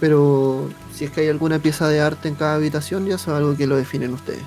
[0.00, 3.56] Pero si es que hay alguna pieza de arte en cada habitación, ya es algo
[3.56, 4.42] que lo definen ustedes.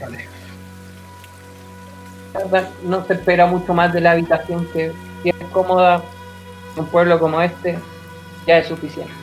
[0.00, 0.28] Vale.
[2.84, 4.92] No se espera mucho más de la habitación que
[5.22, 6.02] si es cómoda
[6.76, 7.78] un pueblo como este
[8.46, 9.17] ya es suficiente.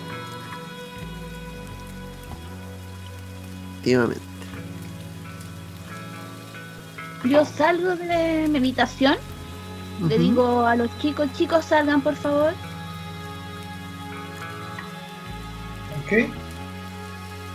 [3.86, 4.22] Efectivamente.
[7.24, 9.16] Yo salgo de mi habitación,
[10.08, 12.54] le digo a los chicos, chicos, salgan por favor.
[16.04, 16.30] Ok.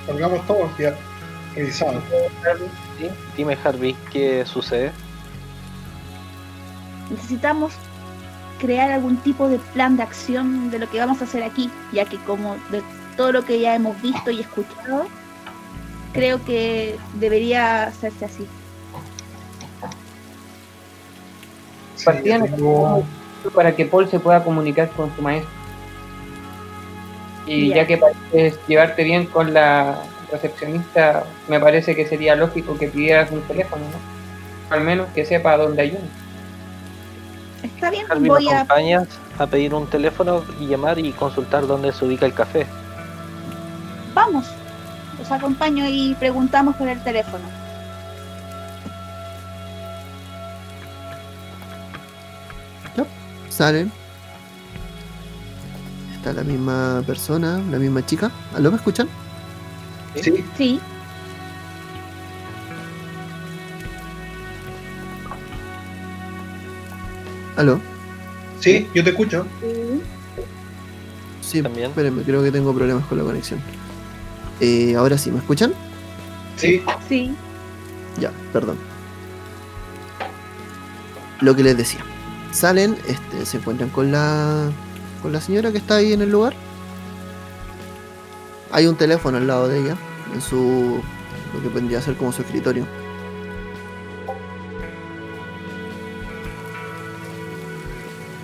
[0.07, 0.95] Salgamos todos ya.
[1.57, 2.03] Revisamos.
[2.99, 3.09] ¿Sí?
[3.37, 4.93] Dime, Harvey, ¿qué sucede?
[7.11, 7.73] Necesitamos
[8.61, 12.05] crear algún tipo de plan de acción de lo que vamos a hacer aquí, ya
[12.05, 12.83] que como de
[13.17, 15.09] todo lo que ya hemos visto y escuchado,
[16.13, 18.47] creo que debería hacerse así.
[21.97, 23.05] Sí, ya tengo-
[23.55, 25.51] para que Paul se pueda comunicar con su maestro.
[27.47, 27.77] Y Bien.
[27.77, 33.31] ya que pareces llevarte bien con la recepcionista, me parece que sería lógico que pidieras
[33.31, 34.75] un teléfono, ¿no?
[34.75, 36.09] Al menos que sepa dónde hay uno.
[37.63, 38.57] Está bien, Harvey, voy ¿me a...
[38.61, 39.09] acompañas
[39.39, 42.67] a pedir un teléfono y llamar y consultar dónde se ubica el café?
[44.15, 44.47] Vamos,
[45.31, 47.45] los acompaño y preguntamos por el teléfono.
[53.51, 53.91] Salen.
[56.15, 58.31] Está la misma persona, la misma chica.
[58.55, 59.09] ¿Aló me escuchan?
[60.15, 60.81] Sí, Sí,
[67.57, 67.81] ¿Aló?
[68.61, 69.47] sí, yo te escucho.
[71.43, 71.91] Sí, También.
[71.91, 73.61] espérenme, creo que tengo problemas con la conexión.
[74.61, 75.73] Eh, ahora sí, ¿me escuchan?
[76.57, 77.35] Sí, sí.
[78.19, 78.77] Ya, perdón.
[81.41, 82.01] Lo que les decía.
[82.53, 84.71] Salen, este, se encuentran con la
[85.23, 86.55] con la señora que está ahí en el lugar.
[88.73, 89.97] Hay un teléfono al lado de ella,
[90.35, 91.01] en su.
[91.55, 92.87] lo que vendría a ser como su escritorio.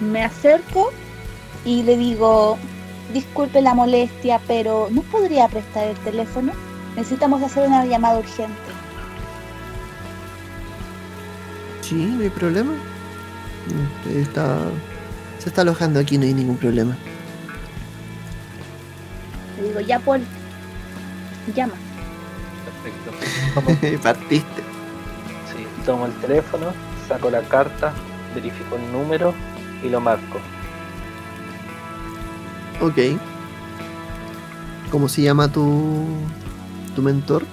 [0.01, 0.93] Me acerco
[1.65, 2.59] y le digo,
[3.13, 6.53] disculpe la molestia, pero ¿no podría prestar el teléfono?
[6.97, 8.55] Necesitamos hacer una llamada urgente.
[11.83, 12.73] Sí, no hay problema.
[12.73, 14.59] Mm, Está,
[15.39, 16.97] se está alojando aquí, no hay ningún problema.
[19.61, 20.23] Le digo, ya Paul,
[21.55, 21.75] llama.
[22.65, 24.03] Perfecto.
[24.03, 24.63] Partiste.
[25.53, 26.73] sí, tomo el teléfono,
[27.09, 27.93] saco la carta,
[28.35, 29.35] verifico el número
[29.83, 30.41] y lo marco.
[32.81, 32.99] Ok.
[34.91, 36.05] ¿Cómo se llama tu,
[36.95, 37.45] tu mentor?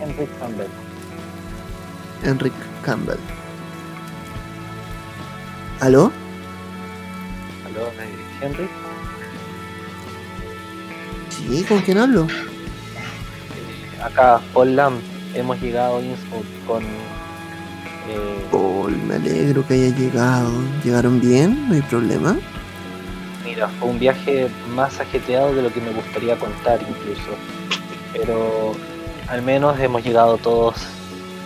[0.00, 0.68] Henry Campbell.
[2.24, 2.52] Enric
[2.84, 3.18] Campbell.
[5.80, 6.10] ¿Aló?
[7.66, 7.88] ¿Aló,
[8.40, 8.68] Henry?
[11.30, 12.26] Sí, ¿con quién hablo?
[12.26, 14.98] Eh, acá, Paul Lamb.
[15.34, 16.82] Hemos llegado a Innsmouth con...
[16.82, 20.50] eh, Paul, me alegro que haya llegado.
[20.82, 21.68] ¿Llegaron bien?
[21.68, 22.36] ¿No hay problema?
[23.46, 27.30] Mira, fue un viaje más ajetreado de lo que me gustaría contar incluso.
[28.12, 28.72] Pero
[29.28, 30.74] al menos hemos llegado todos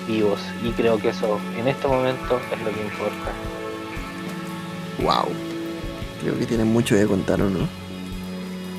[0.09, 3.31] vivos y creo que eso en este momento es lo que importa.
[5.03, 5.29] Wow.
[6.23, 7.69] Creo que tienen mucho que contar, ¿o no?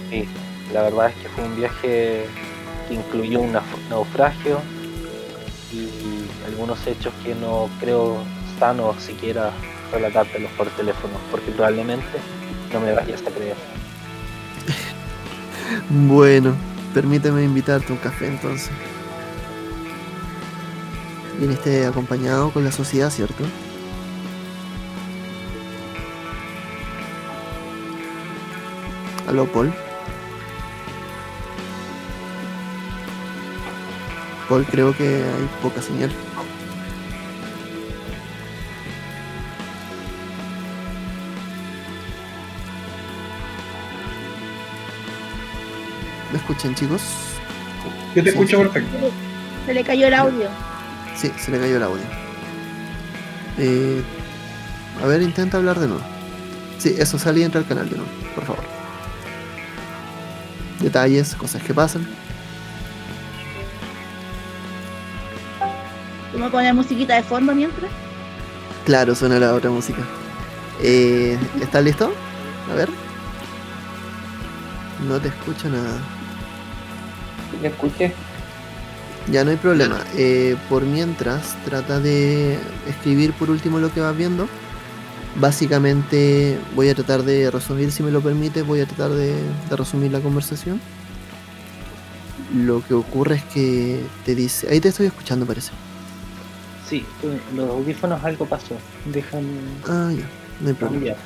[0.10, 0.28] Sí,
[0.74, 2.26] la verdad es que fue un viaje
[2.88, 3.56] que incluyó un
[3.90, 4.60] naufragio
[5.72, 5.88] y
[6.48, 8.18] algunos hechos que no creo
[8.60, 9.52] sano siquiera
[9.92, 12.20] relatártelos por teléfono, porque probablemente
[12.74, 13.56] no me vayas a creer.
[15.90, 16.56] Bueno,
[16.94, 18.72] permíteme invitarte a un café entonces.
[21.40, 23.44] Viniste acompañado con la sociedad, ¿cierto?
[29.28, 29.74] Aló, Paul.
[34.50, 36.12] Paul, creo que hay poca señal.
[46.52, 47.02] Escuchan, chicos?
[48.16, 48.64] Yo te Sí, escucho sí.
[48.64, 49.12] perfecto.
[49.66, 50.50] Se le cayó el audio.
[51.16, 52.04] Sí, se le cayó el audio.
[53.58, 54.02] Eh,
[55.04, 56.04] a ver, intenta hablar de nuevo.
[56.78, 58.64] Sí, eso, salí y entra al canal de nuevo, por favor.
[60.80, 62.08] Detalles, cosas que pasan.
[66.32, 67.92] ¿Tú me pones musiquita de fondo mientras?
[68.86, 70.02] Claro, suena la otra música.
[70.82, 72.12] Eh, ¿Estás listo?
[72.72, 72.90] A ver.
[75.08, 76.00] No te escucho nada.
[77.62, 78.14] ¿Le escuché?
[79.32, 80.00] Ya no hay problema.
[80.16, 84.48] Eh, por mientras, trata de escribir por último lo que vas viendo.
[85.36, 89.34] Básicamente voy a tratar de resumir, si me lo permite, voy a tratar de,
[89.70, 90.82] de resumir la conversación.
[92.54, 94.68] Lo que ocurre es que te dice...
[94.70, 95.72] Ahí te estoy escuchando, parece.
[96.90, 97.06] Sí,
[97.56, 98.76] los audífonos algo pasó.
[99.06, 99.48] Déjame
[99.88, 100.26] Ah, ya,
[100.60, 101.14] no hay problema.
[101.14, 101.18] cambiar.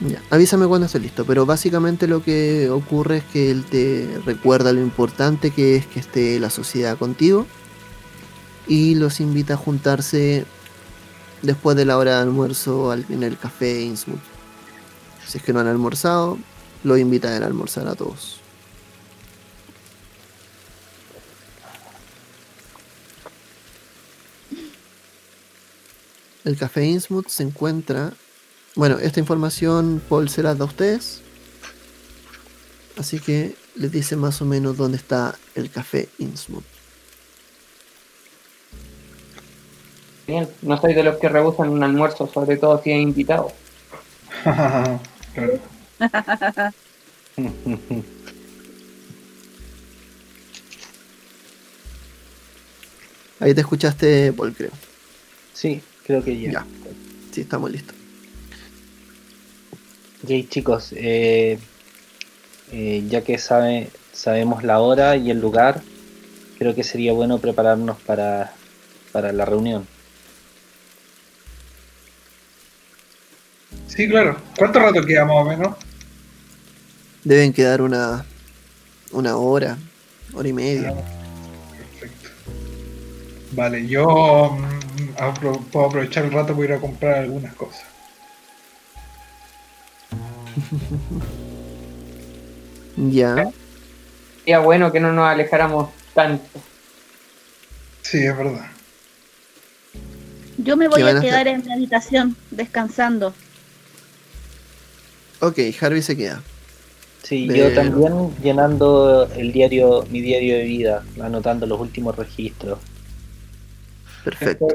[0.00, 4.72] Ya, avísame cuando esté listo, pero básicamente lo que ocurre es que él te recuerda
[4.72, 7.46] lo importante que es que esté la sociedad contigo
[8.66, 10.46] y los invita a juntarse
[11.42, 14.20] después de la hora de almuerzo al- en el café Innsmouth.
[15.26, 16.38] Si es que no han almorzado,
[16.82, 18.40] lo invita a almorzar a todos.
[26.44, 28.14] El café Innsmouth se encuentra
[28.74, 31.22] bueno, esta información Paul se la da a ustedes.
[32.96, 36.64] Así que les dice más o menos dónde está el café Innsmouth.
[40.26, 43.52] Bien, no soy de los que rehusan un almuerzo, sobre todo si es invitado.
[44.44, 45.00] Claro.
[53.40, 54.70] Ahí te escuchaste, Paul, creo.
[55.54, 56.52] Sí, creo que ya.
[56.52, 56.66] Ya.
[57.32, 57.99] Sí, estamos listos.
[60.22, 61.58] Ok, chicos, eh,
[62.72, 65.80] eh, ya que sabe, sabemos la hora y el lugar,
[66.58, 68.52] creo que sería bueno prepararnos para,
[69.12, 69.86] para la reunión.
[73.86, 74.36] Sí, claro.
[74.56, 75.76] ¿Cuánto rato queda más o menos?
[77.24, 78.24] Deben quedar una,
[79.12, 79.76] una hora,
[80.34, 80.94] hora y media.
[81.98, 82.28] Perfecto.
[83.52, 87.82] Vale, yo mm, apro- puedo aprovechar el rato para ir a comprar algunas cosas.
[92.96, 93.50] Ya.
[94.40, 96.44] Sería bueno que no nos alejáramos tanto.
[98.02, 98.66] Sí, es verdad.
[100.58, 103.32] Yo me voy a a quedar en mi habitación descansando.
[105.40, 106.42] Ok, Harvey se queda.
[107.22, 112.78] Sí, yo también llenando el diario, mi diario de vida, anotando los últimos registros.
[114.24, 114.66] Perfecto.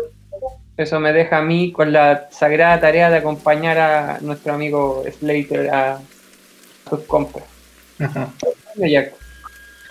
[0.78, 5.70] Eso me deja a mí con la sagrada tarea de acompañar a nuestro amigo Slater
[5.74, 6.02] a
[6.90, 7.46] sus compras.
[8.00, 8.30] Ajá.
[8.76, 9.14] Jack.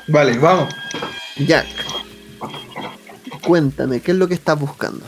[0.08, 0.74] Vale, vamos.
[1.36, 1.66] Jack,
[3.46, 5.04] cuéntame, ¿qué es lo que estás buscando?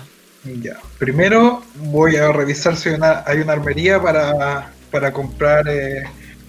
[0.62, 0.78] Ya.
[0.98, 6.04] Primero voy a revisar si hay una, hay una armería para, para comprar eh,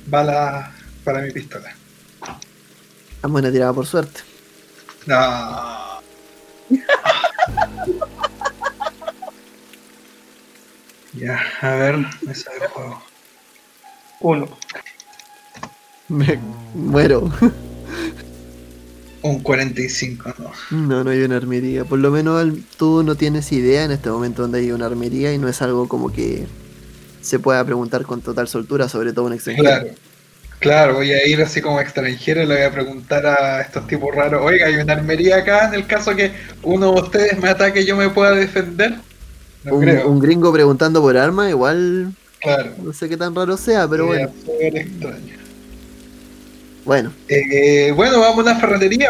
[0.06, 0.70] balas
[1.04, 1.76] para mi pistola.
[3.22, 4.22] Dame una tirada por suerte.
[5.06, 6.00] No.
[11.18, 13.02] ya, a ver, me sale el juego.
[14.20, 14.48] Uno.
[16.08, 16.40] Me
[16.74, 17.32] muero.
[19.22, 20.52] Un 45, no.
[20.72, 21.84] No, no hay una armería.
[21.86, 22.48] Por lo menos
[22.78, 25.88] tú no tienes idea en este momento donde hay una armería y no es algo
[25.88, 26.46] como que
[27.22, 29.68] se pueda preguntar con total soltura, sobre todo un extranjero.
[29.68, 29.88] Claro.
[30.60, 34.14] Claro, voy a ir así como extranjero y le voy a preguntar a estos tipos
[34.16, 36.32] raros, oiga, hay una armería acá en el caso que
[36.64, 38.96] uno de ustedes me ataque y yo me pueda defender.
[39.68, 40.10] No un, creo.
[40.10, 42.74] un gringo preguntando por armas, igual Claro.
[42.82, 44.78] no sé qué tan raro sea, pero Sería bueno.
[44.78, 45.34] extraño.
[46.86, 49.10] Bueno, Eh, bueno, vamos a una ferretería,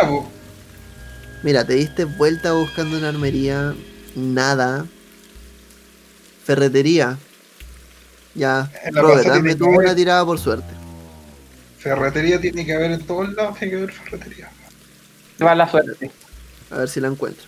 [1.44, 3.76] mira, te diste vuelta buscando una armería,
[4.16, 4.86] nada.
[6.44, 7.18] Ferretería.
[8.34, 10.74] Ya, Robert, dame tú una tirada por suerte.
[11.80, 14.50] Ferretería tiene que haber en todos lados, tiene que haber ferretería.
[15.44, 16.10] Va la suerte.
[16.72, 17.46] A ver si la encuentro.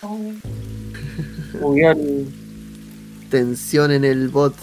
[0.00, 2.28] Subió el-
[3.30, 4.54] Tensión en el bot.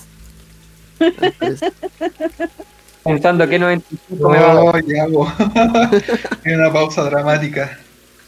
[3.04, 4.64] Pensando que 95 me va a dar.
[4.66, 6.40] Oh, ya.
[6.44, 7.78] Hay una pausa dramática.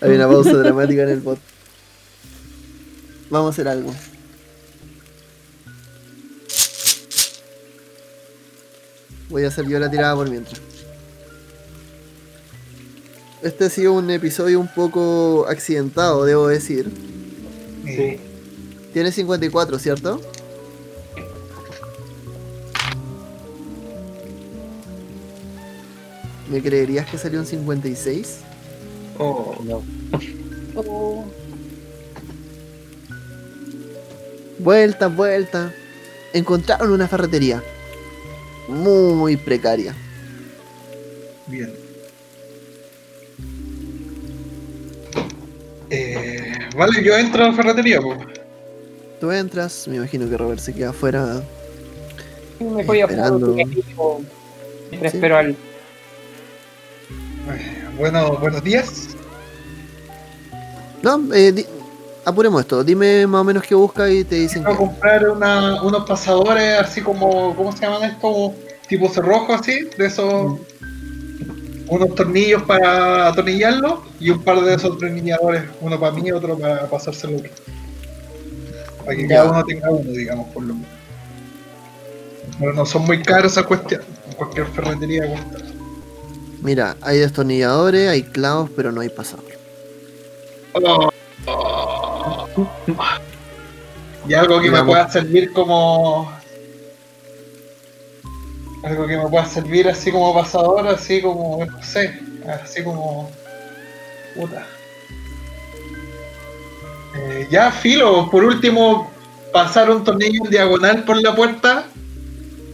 [0.02, 1.40] Hay una pausa dramática en el bot.
[3.32, 3.92] Vamos a hacer algo.
[9.30, 10.62] Voy a hacer yo la tirada por mientras.
[13.42, 16.92] Este ha sido un episodio un poco accidentado, debo decir.
[17.86, 18.20] Eh,
[18.94, 20.20] Tiene 54, ¿cierto?
[26.50, 28.38] ¿Me creerías que salió un 56?
[29.20, 29.84] oh, No.
[34.60, 35.74] Vuelta, vuelta.
[36.34, 37.62] Encontraron una ferretería.
[38.68, 39.96] Muy precaria.
[41.48, 41.87] bien.
[45.90, 48.20] Eh, vale, yo entro a la ferretería, pues.
[49.20, 51.42] Tú entras, me imagino que Robert se queda afuera.
[52.60, 53.48] Me voy a Esperando.
[54.90, 55.18] Mientras Sí.
[55.18, 55.52] espero al.
[55.52, 55.56] Eh,
[57.98, 59.08] Bueno, buenos días.
[61.02, 61.66] No, eh, di-
[62.26, 62.84] apuremos esto.
[62.84, 64.86] Dime más o menos qué busca y te dicen Quiero que.
[64.86, 68.52] comprar una, unos pasadores así como, ¿cómo se llaman estos?
[68.88, 70.60] Tipo cerrojo así, de esos.
[71.90, 76.58] Unos tornillos para atornillarlo y un par de esos atornilladores, uno para mí y otro
[76.58, 77.40] para pasárselo.
[79.06, 80.90] Para que cada uno tenga uno, digamos, por lo menos.
[82.60, 84.02] Pero no son muy caros esa cuestión.
[84.28, 85.58] En cualquier ferretería cuesta.
[86.62, 89.46] Mira, hay destornilladores, hay clavos, pero no hay pasador.
[94.28, 96.32] Y algo que me pueda servir como.
[98.84, 103.30] Algo que me pueda servir así como pasador, así como, no sé, así como.
[104.36, 104.66] Puta.
[107.16, 109.12] Eh, ya, filo, por último,
[109.52, 111.86] pasar un tornillo en diagonal por la puerta.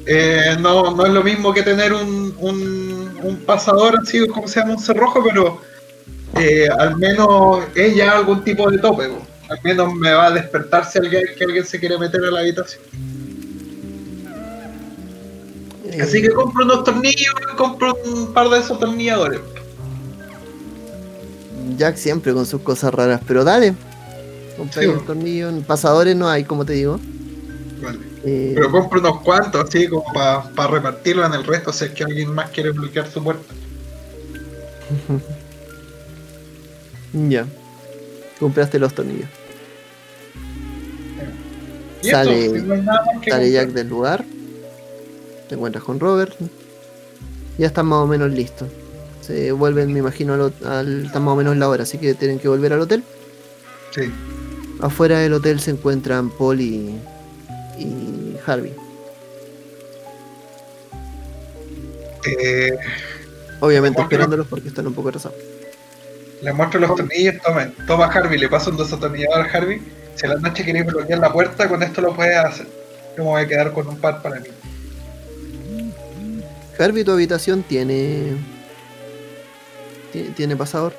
[0.06, 4.60] eh, no, no es lo mismo que tener un, un, un pasador así, como se
[4.60, 4.74] llama?
[4.74, 5.62] Un cerrojo, pero
[6.36, 9.08] eh, al menos es ya algún tipo de tope.
[9.10, 9.28] po.
[9.49, 12.39] Al menos me va a despertar si alguien, que alguien se quiere meter a la
[12.41, 12.84] habitación.
[16.02, 19.39] Así que compro unos tornillos y compro un par de esos tornilladores.
[21.78, 23.74] Jack siempre con sus cosas raras, pero dale.
[24.58, 25.52] Compra Sí, un tornillo.
[25.66, 27.00] Pasadores no hay, como te digo.
[27.82, 28.00] Vale.
[28.26, 32.04] Eh, Pero compro unos cuantos así como para repartirlo en el resto si es que
[32.06, 33.54] alguien más quiere bloquear su puerta.
[37.30, 37.46] ya.
[38.39, 39.28] Compraste los tornillos.
[42.02, 42.64] Y Sale-
[43.30, 43.52] Sale.
[43.52, 44.24] Jack del lugar.
[45.54, 46.34] Te encuentras con Robert.
[47.60, 48.68] Ya están más o menos listos.
[49.22, 52.39] Se vuelven, me imagino, al, al- están más o menos la hora, así que tienen
[52.39, 53.04] que volver al hotel.
[53.93, 54.12] Sí.
[54.82, 56.97] Afuera del hotel se encuentran Paul y,
[57.78, 58.74] y Harvey.
[62.26, 62.72] Eh,
[63.60, 65.38] Obviamente esperándolos porque están un poco atrasados.
[66.41, 67.76] le muestro los tornillos, tomen.
[67.86, 69.80] Toma Harvey, le paso un desatornillador a Harvey.
[70.16, 72.66] Si a la noche queréis bloquear la puerta, con esto lo puedes hacer.
[73.16, 74.47] Yo me voy a quedar con un par para mí.
[76.80, 78.34] Harvey, tu habitación tiene.
[80.12, 80.94] ti- ¿Tiene pasador?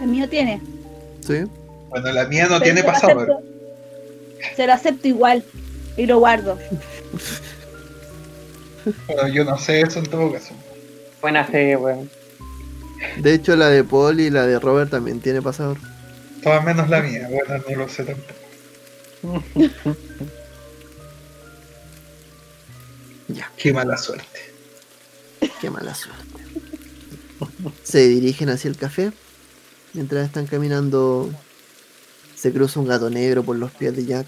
[0.00, 0.60] El mío tiene.
[1.26, 1.44] Sí.
[1.90, 3.30] Bueno, la mía no Pero tiene se lo pasador.
[3.30, 3.42] acepto-
[4.56, 5.44] Se lo acepto igual.
[5.96, 6.58] Y lo guardo.
[9.06, 10.54] Pero yo no sé eso en todo caso.
[11.20, 12.10] Buena fe, weón.
[13.18, 15.76] De hecho, la de Paul y la de Robert también tiene pasador.
[16.42, 17.28] Todas menos la mía.
[17.30, 18.32] Bueno, no lo sé tampoco.
[23.28, 24.40] Ya, Qué mala suerte.
[25.60, 26.22] qué mala suerte.
[27.82, 29.12] Se dirigen hacia el café.
[29.94, 31.30] Mientras están caminando,
[32.36, 34.26] se cruza un gato negro por los pies de Jack.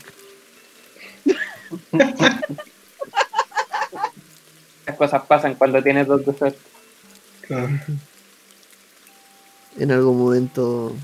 [4.87, 6.59] Las cosas pasan cuando tienes dos de suerte.
[7.43, 7.71] Claro.
[9.79, 10.95] En algún momento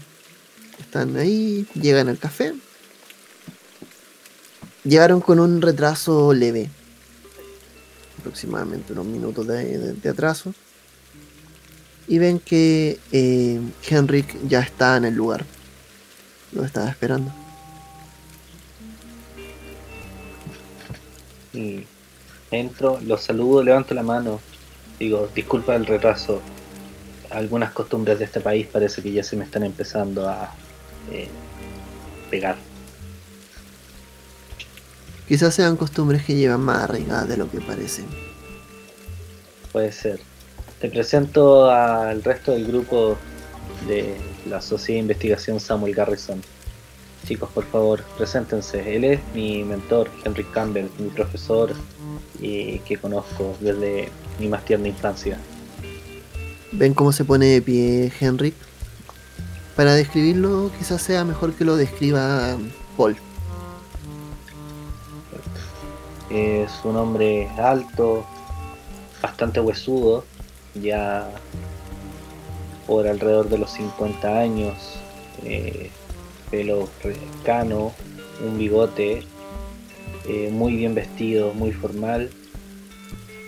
[0.78, 2.54] están ahí, llegan al café.
[4.84, 6.70] Llegaron con un retraso leve,
[8.20, 10.54] aproximadamente unos minutos de, atraso.
[12.06, 15.44] Y ven que eh, Henrik ya está en el lugar.
[16.52, 17.32] Lo estaba esperando.
[22.50, 24.40] Entro, los saludo, levanto la mano.
[24.98, 26.40] Digo, disculpa el retraso.
[27.30, 30.52] Algunas costumbres de este país parece que ya se me están empezando a
[31.12, 31.28] eh,
[32.30, 32.56] pegar.
[35.30, 38.04] Quizás sean costumbres que llevan más arraigadas de lo que parecen.
[39.70, 40.18] Puede ser.
[40.80, 43.16] Te presento al resto del grupo
[43.86, 44.16] de
[44.48, 46.42] la Sociedad de Investigación Samuel Garrison.
[47.28, 48.96] Chicos, por favor, preséntense.
[48.96, 51.74] Él es mi mentor, Henry Campbell, mi profesor
[52.40, 54.08] y que conozco desde
[54.40, 55.38] mi más tierna infancia.
[56.72, 58.56] ¿Ven cómo se pone de pie Henrik?
[59.76, 62.58] Para describirlo, quizás sea mejor que lo describa
[62.96, 63.16] Paul.
[66.30, 68.24] Es un hombre alto,
[69.22, 70.24] bastante huesudo,
[70.74, 71.28] ya
[72.86, 74.74] por alrededor de los 50 años,
[75.44, 75.90] eh,
[76.50, 76.88] pelo
[77.44, 77.92] cano,
[78.46, 79.22] un bigote,
[80.28, 82.30] eh, muy bien vestido, muy formal,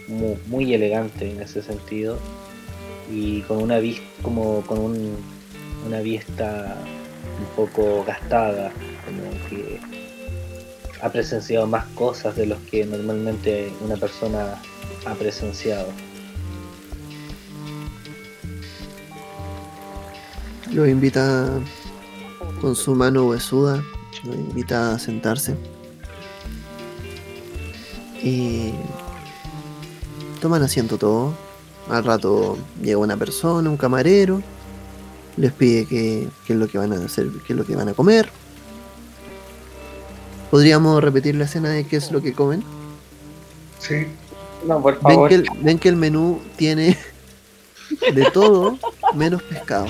[0.09, 2.18] mu- muy, elegante en ese sentido,
[3.12, 5.16] y con una vista, como con un-
[5.87, 6.76] una vista
[7.39, 8.70] un poco gastada,
[9.05, 9.78] como que
[11.03, 14.62] ha presenciado más cosas de los que normalmente una persona
[15.05, 15.88] ha presenciado.
[20.72, 21.48] Lo invita
[22.61, 23.82] con su mano huesuda,
[24.24, 25.57] lo invita a sentarse.
[28.22, 28.70] Y
[30.40, 31.34] toman asiento todos.
[31.90, 34.40] Al rato llega una persona, un camarero,
[35.36, 37.92] les pide qué es lo que van a hacer, qué es lo que van a
[37.92, 38.30] comer.
[40.53, 42.62] ¿Podríamos repetir la escena de qué es lo que comen?
[43.78, 44.07] Sí.
[44.66, 45.28] No, por Ven favor.
[45.30, 46.94] que, el, ven que el menú tiene
[48.14, 48.76] de todo
[49.14, 49.86] menos pescado.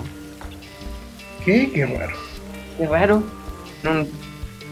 [1.44, 1.68] ¿Qué?
[1.74, 2.16] Qué raro.
[2.78, 3.24] Qué raro.
[3.82, 4.06] No,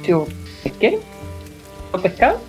[0.04, 0.28] tío,
[0.64, 1.00] ¿Es qué?
[1.92, 2.40] ¿No pescado?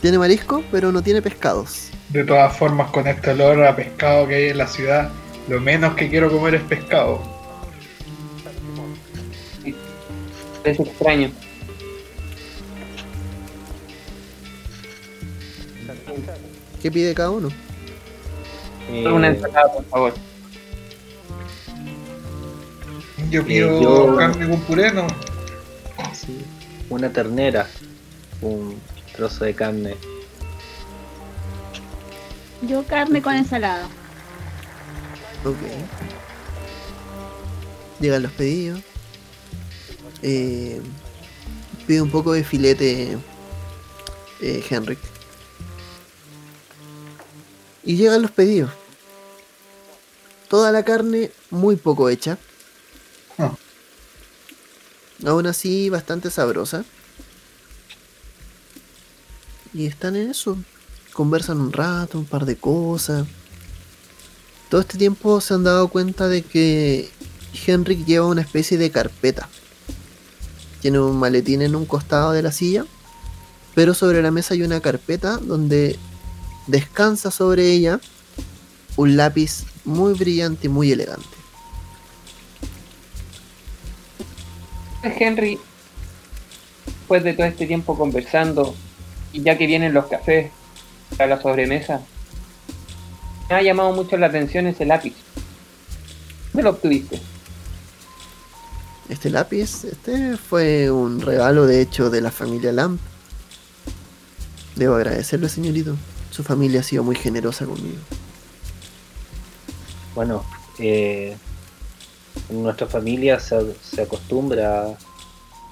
[0.00, 1.88] Tiene marisco, pero no tiene pescados.
[2.10, 5.10] De todas formas, con este olor a pescado que hay en la ciudad,
[5.48, 7.20] lo menos que quiero comer es pescado.
[10.62, 11.28] Es extraño.
[16.82, 17.48] ¿Qué pide cada uno?
[18.90, 20.14] Eh, Una ensalada, por favor.
[23.30, 25.06] Yo pido yo- carne con puré, ¿no?
[26.12, 26.44] sí,
[26.90, 27.66] una ternera,
[28.42, 28.78] un
[29.16, 29.94] trozo de carne.
[32.62, 33.86] Yo carne con ensalada.
[35.44, 35.56] Ok.
[38.00, 38.80] Llegan los pedidos.
[40.22, 40.80] Eh,
[41.86, 43.16] pide un poco de filete
[44.40, 44.98] eh, Henrik.
[47.84, 48.70] Y llegan los pedidos.
[50.48, 52.38] Toda la carne muy poco hecha.
[53.38, 53.54] Ah.
[55.26, 56.84] Aún así bastante sabrosa.
[59.72, 60.58] Y están en eso.
[61.12, 63.26] Conversan un rato, un par de cosas.
[64.68, 67.10] Todo este tiempo se han dado cuenta de que
[67.66, 69.48] Henrik lleva una especie de carpeta.
[70.80, 72.86] Tiene un maletín en un costado de la silla,
[73.74, 75.98] pero sobre la mesa hay una carpeta donde
[76.66, 78.00] descansa sobre ella
[78.96, 81.26] un lápiz muy brillante y muy elegante.
[85.02, 85.58] Henry,
[86.86, 88.74] después de todo este tiempo conversando,
[89.32, 90.50] y ya que vienen los cafés
[91.18, 92.02] a la sobremesa,
[93.48, 95.14] me ha llamado mucho la atención ese lápiz.
[96.52, 97.20] ¿Dónde lo obtuviste?
[99.08, 103.00] Este lápiz, este fue un regalo de hecho de la familia Lamp.
[104.76, 105.96] Debo agradecerle, señorito.
[106.32, 108.00] Su familia ha sido muy generosa conmigo.
[110.14, 110.44] Bueno,
[110.78, 111.36] eh,
[112.48, 114.96] en nuestra familia se, se acostumbra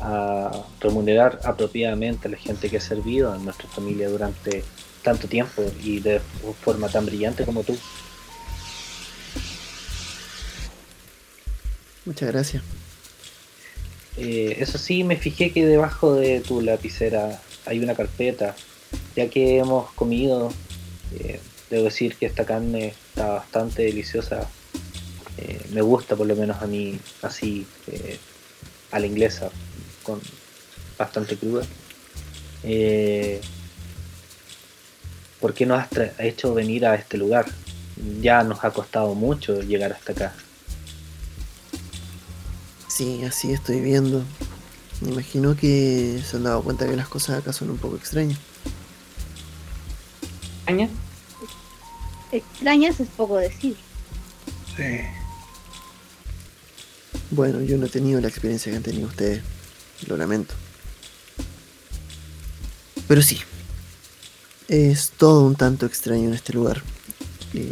[0.01, 0.51] a
[0.81, 4.63] remunerar apropiadamente a la gente que ha servido en nuestra familia durante
[5.03, 6.21] tanto tiempo y de
[6.63, 7.77] forma tan brillante como tú.
[12.05, 12.63] Muchas gracias.
[14.17, 18.55] Eh, eso sí, me fijé que debajo de tu lapicera hay una carpeta.
[19.17, 20.53] Ya que hemos comido,
[21.19, 24.49] eh, debo decir que esta carne está bastante deliciosa.
[25.37, 28.19] Eh, me gusta por lo menos a mí así eh,
[28.91, 29.51] a la inglesa,
[30.03, 30.21] con
[30.99, 31.67] bastante cruda.
[35.41, 35.89] ¿Por qué nos has
[36.19, 37.47] hecho venir a este lugar?
[38.21, 40.35] Ya nos ha costado mucho llegar hasta acá.
[42.89, 44.23] Sí, así estoy viendo.
[45.01, 48.39] Me imagino que se han dado cuenta que las cosas acá son un poco extrañas.
[50.71, 50.89] Aña,
[52.31, 53.77] Extrañas es poco decir.
[54.77, 55.01] Sí.
[57.33, 59.43] Bueno, yo no he tenido la experiencia que han tenido ustedes.
[60.07, 60.55] Lo lamento.
[63.09, 63.41] Pero sí.
[64.69, 66.83] Es todo un tanto extraño en este lugar.
[67.53, 67.71] Y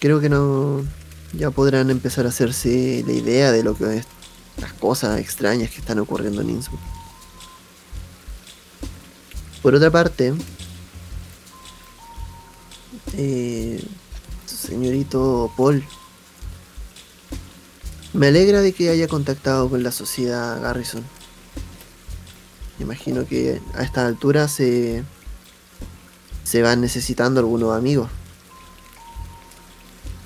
[0.00, 0.84] creo que no.
[1.32, 4.06] Ya podrán empezar a hacerse la idea de lo que es
[4.60, 6.80] las cosas extrañas que están ocurriendo en Innsbruck.
[9.62, 10.34] Por otra parte,
[13.16, 13.82] eh,
[14.46, 15.84] señorito Paul,
[18.12, 21.02] me alegra de que haya contactado con la sociedad Garrison.
[22.78, 25.04] Me imagino que a esta altura se,
[26.44, 28.08] se van necesitando algunos amigos.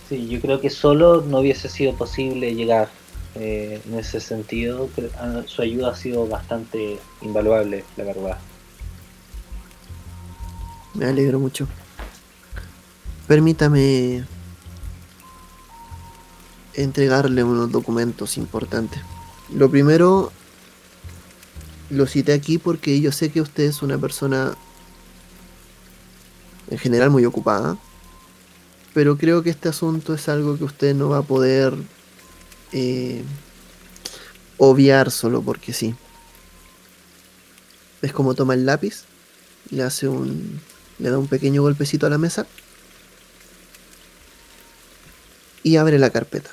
[0.09, 2.89] Sí, yo creo que solo no hubiese sido posible llegar
[3.34, 4.89] eh, en ese sentido.
[5.18, 8.39] Ah, Su ayuda ha sido bastante invaluable, la verdad.
[10.95, 11.68] Me alegro mucho.
[13.29, 14.24] Permítame
[16.72, 19.03] entregarle unos documentos importantes.
[19.55, 20.33] Lo primero,
[21.91, 24.57] lo cité aquí porque yo sé que usted es una persona
[26.70, 27.76] en general muy ocupada,
[28.95, 31.74] pero creo que este asunto es algo que usted no va a poder
[32.72, 33.22] eh,
[34.57, 35.95] obviar solo porque sí.
[38.01, 39.05] Es como toma el lápiz,
[39.68, 40.62] le hace un,
[40.99, 42.47] le da un pequeño golpecito a la mesa
[45.62, 46.50] y abre la carpeta.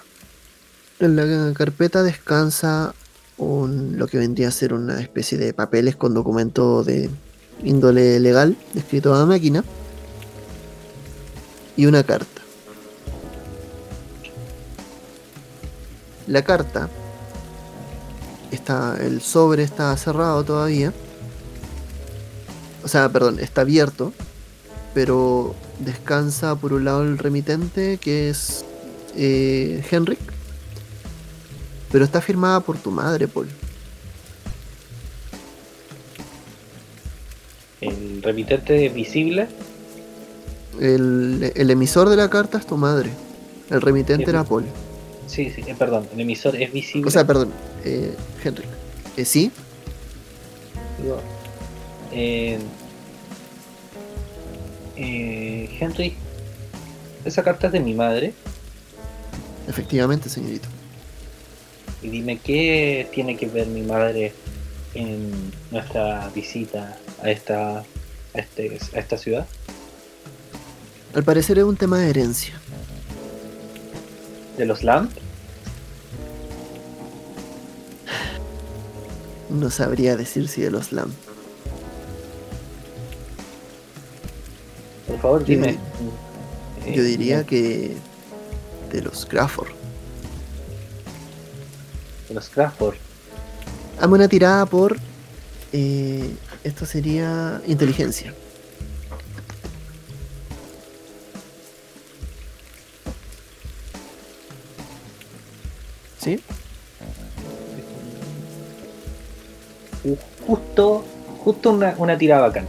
[0.99, 2.93] En la carpeta descansa
[3.37, 7.09] un, lo que vendría a ser una especie de papeles con documento de
[7.63, 9.63] índole legal, escrito a máquina,
[11.77, 12.41] y una carta.
[16.27, 16.89] La carta
[18.51, 20.93] está, el sobre está cerrado todavía.
[22.83, 24.13] O sea, perdón, está abierto,
[24.93, 28.64] pero descansa por un lado el remitente, que es
[29.15, 30.19] eh, Henrik,
[31.91, 33.47] pero está firmada por tu madre, Paul.
[37.81, 39.47] El remitente visible,
[40.79, 43.09] El, el emisor de la carta es tu madre.
[43.69, 44.65] El remitente era Paul.
[45.27, 47.07] sí, sí, eh, perdón, el emisor es visible.
[47.07, 47.51] O sea, perdón,
[47.83, 48.67] eh, Henrik.
[49.17, 49.51] Eh, sí,
[51.01, 51.19] Digo,
[52.11, 52.57] eh,
[54.95, 56.15] eh, Henry,
[57.25, 58.33] esa carta es de mi madre.
[59.67, 60.67] Efectivamente, señorito.
[62.01, 64.33] Y dime qué tiene que ver mi madre
[64.93, 65.31] en
[65.71, 67.83] nuestra visita a esta, a
[68.33, 69.45] este, a esta ciudad.
[71.13, 72.59] Al parecer es un tema de herencia.
[74.57, 75.11] ¿De los Lamp?
[79.49, 81.11] No sabría decir si de los LAM.
[85.07, 85.77] Por favor, dime.
[86.85, 87.95] Yo Eh, diría que
[88.91, 89.69] de los Crawford.
[92.29, 92.95] De los Crawford.
[93.99, 94.97] Hazme una tirada por.
[95.73, 98.33] eh, esto sería inteligencia.
[106.19, 106.39] ¿Sí?
[110.03, 110.17] Ju-
[110.47, 111.03] Justo,
[111.43, 112.65] justo una, una tirada bacán.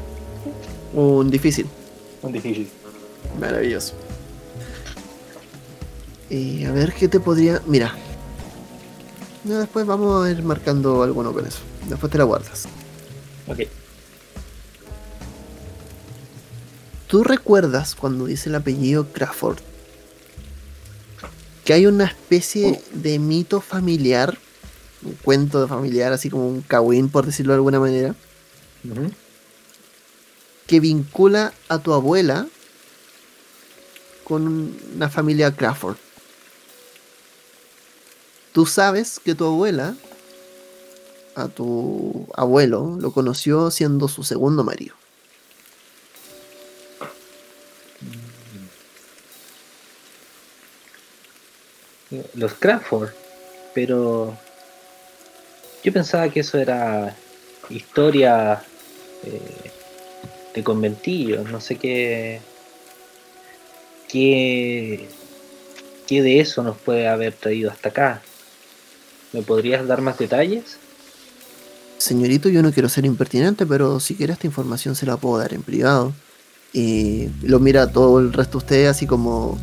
[0.94, 1.66] Un difícil.
[2.22, 2.68] Un difícil.
[3.38, 3.94] Maravilloso.
[6.28, 7.62] Y a ver qué te podría.
[7.66, 7.94] Mira.
[9.44, 11.60] No, después vamos a ir marcando alguno con eso.
[11.88, 12.66] Después te la guardas.
[13.46, 13.60] Ok.
[17.06, 19.58] ¿Tú recuerdas cuando dice el apellido Crawford?
[21.64, 24.36] Que hay una especie de mito familiar,
[25.04, 28.14] un cuento familiar, así como un cagüín, por decirlo de alguna manera,
[30.66, 32.48] que vincula a tu abuela
[34.24, 35.96] con una familia Crawford.
[38.56, 39.94] Tú sabes que tu abuela,
[41.34, 44.94] a tu abuelo, lo conoció siendo su segundo marido.
[52.32, 53.10] Los Crawford,
[53.74, 54.34] pero
[55.84, 57.14] yo pensaba que eso era
[57.68, 58.64] historia
[59.22, 59.70] eh,
[60.54, 62.40] de conventillos, no sé qué,
[64.08, 65.10] qué,
[66.06, 68.22] qué de eso nos puede haber traído hasta acá.
[69.36, 70.78] ¿Me podrías dar más detalles?
[71.98, 75.52] Señorito, yo no quiero ser impertinente, pero si quiere esta información se la puedo dar
[75.52, 76.14] en privado.
[76.72, 79.58] Y lo mira todo el resto de ustedes así como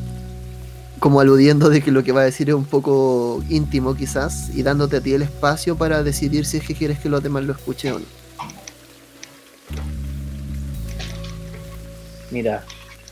[1.00, 4.62] como aludiendo de que lo que va a decir es un poco íntimo quizás y
[4.62, 7.54] dándote a ti el espacio para decidir si es que quieres que los demás lo
[7.54, 8.06] escuchen o no.
[12.30, 12.64] Mira,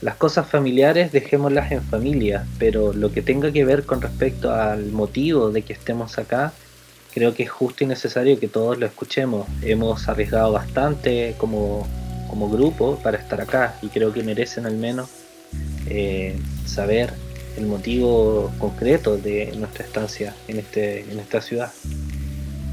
[0.02, 4.91] las cosas familiares dejémoslas en familia, pero lo que tenga que ver con respecto al
[4.91, 6.53] motivo de que estemos acá,
[7.14, 9.48] creo que es justo y necesario que todos lo escuchemos.
[9.61, 11.88] Hemos arriesgado bastante como,
[12.30, 15.10] como grupo para estar acá y creo que merecen al menos
[15.88, 17.14] eh, saber
[17.57, 21.72] el motivo concreto de nuestra estancia en, este, en esta ciudad.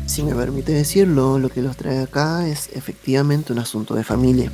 [0.06, 4.50] Si me permite decirlo, lo que los trae acá es efectivamente un asunto de familia.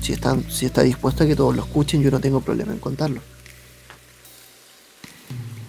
[0.00, 2.78] Si, están, si está dispuesto a que todos lo escuchen, yo no tengo problema en
[2.78, 3.20] contarlo.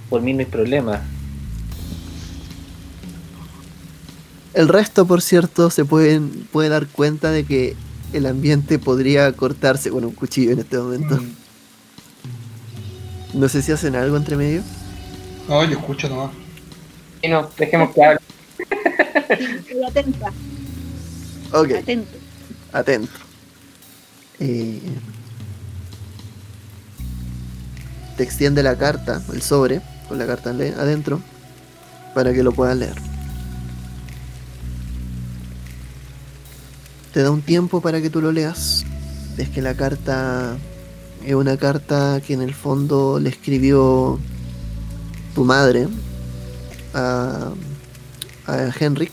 [0.09, 1.01] Por mí no hay problema.
[4.53, 7.75] El resto, por cierto, se pueden, puede dar cuenta de que
[8.11, 11.15] el ambiente podría cortarse con un cuchillo en este momento.
[11.15, 11.35] Mm.
[13.33, 14.61] No sé si hacen algo entre medio.
[15.47, 16.31] No, yo escucho nomás.
[17.21, 18.19] Y no, dejemos que hable.
[19.29, 20.33] Estoy atenta.
[21.53, 21.71] Ok.
[21.71, 22.17] Atento.
[22.73, 23.30] Atento.
[24.43, 24.81] Eh,
[28.17, 31.21] te extiende la carta, el sobre, con la carta adentro,
[32.15, 32.95] para que lo puedas leer.
[37.13, 38.83] Te da un tiempo para que tú lo leas.
[39.37, 40.57] Es que la carta
[41.23, 44.19] es una carta que en el fondo le escribió
[45.35, 45.87] tu madre
[46.95, 47.51] a,
[48.47, 49.11] a Henrik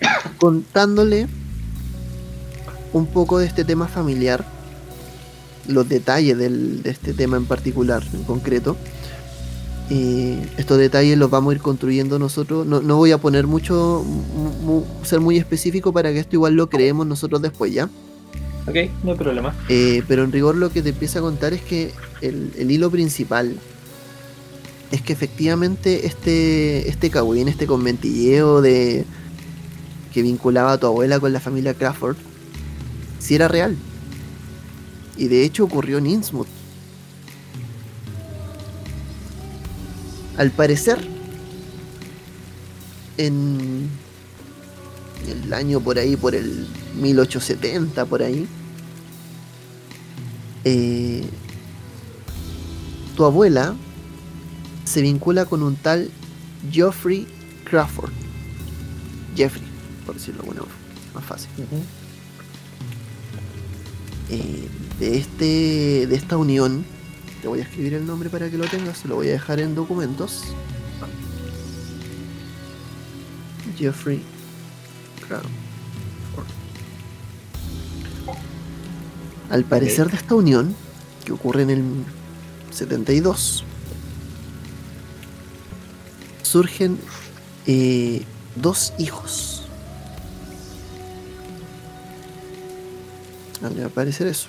[0.38, 1.28] contándole
[2.92, 4.44] un poco de este tema familiar,
[5.68, 8.76] los detalles del, de este tema en particular, en concreto.
[9.90, 12.66] Y estos detalles los vamos a ir construyendo nosotros.
[12.66, 14.04] No, no voy a poner mucho,
[15.02, 17.88] ser muy específico para que esto igual lo creemos nosotros después, ¿ya?
[18.66, 19.54] Ok, no hay problema.
[19.68, 23.56] Eh, pero en rigor lo que te empieza a contar es que el, hilo principal
[24.92, 29.04] es que efectivamente este, este cagüín, este conventilleo de
[30.12, 32.16] que vinculaba a tu abuela con la familia Crawford,
[33.22, 33.76] si era real.
[35.16, 36.48] Y de hecho ocurrió en Innsmouth.
[40.36, 40.98] Al parecer,
[43.18, 43.88] en
[45.28, 46.66] el año por ahí, por el
[47.00, 48.48] 1870, por ahí,
[50.64, 51.24] eh,
[53.14, 53.76] tu abuela
[54.84, 56.10] se vincula con un tal
[56.70, 57.26] Geoffrey
[57.64, 58.12] Crawford.
[59.36, 59.64] Jeffrey,
[60.04, 60.66] por decirlo bueno,
[61.14, 61.50] más fácil.
[64.32, 64.66] Eh,
[64.98, 66.86] de, este, de esta unión,
[67.42, 69.74] te voy a escribir el nombre para que lo tengas, lo voy a dejar en
[69.74, 70.44] documentos.
[73.76, 74.22] Jeffrey
[79.50, 80.74] Al parecer de esta unión,
[81.26, 81.84] que ocurre en el
[82.70, 83.64] 72,
[86.42, 86.98] surgen
[87.66, 88.22] eh,
[88.56, 89.61] dos hijos.
[93.62, 94.48] Al parecer eso.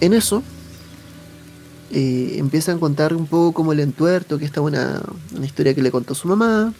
[0.00, 0.42] En eso,
[1.90, 5.02] eh, empiezan a contar un poco como el entuerto, que esta una,
[5.34, 6.72] una historia que le contó su mamá,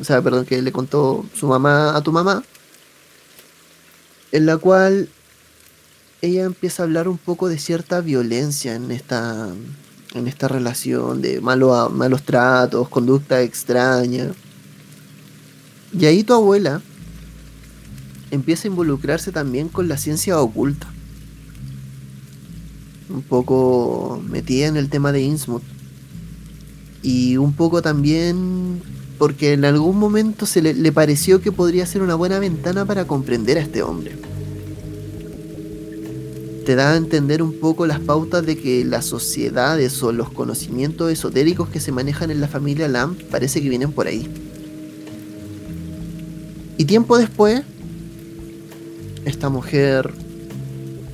[0.00, 2.42] o sea, perdón, que le contó su mamá a tu mamá,
[4.30, 5.08] en la cual
[6.22, 9.48] ella empieza a hablar un poco de cierta violencia en esta,
[10.14, 14.32] en esta relación, de malo, malos tratos, conducta extraña.
[15.92, 16.80] Y ahí tu abuela
[18.32, 20.88] empieza a involucrarse también con la ciencia oculta.
[23.10, 25.62] Un poco metida en el tema de Innsmouth.
[27.02, 28.80] Y un poco también
[29.18, 33.58] porque en algún momento se le, pareció que podría ser una buena ventana para comprender
[33.58, 34.16] a este hombre.
[36.64, 41.12] Te da a entender un poco las pautas de que las sociedades o los conocimientos
[41.12, 44.26] esotéricos que se manejan en la familia Lam parece que vienen por ahí.
[46.78, 47.62] Y tiempo después,
[49.24, 50.12] esta mujer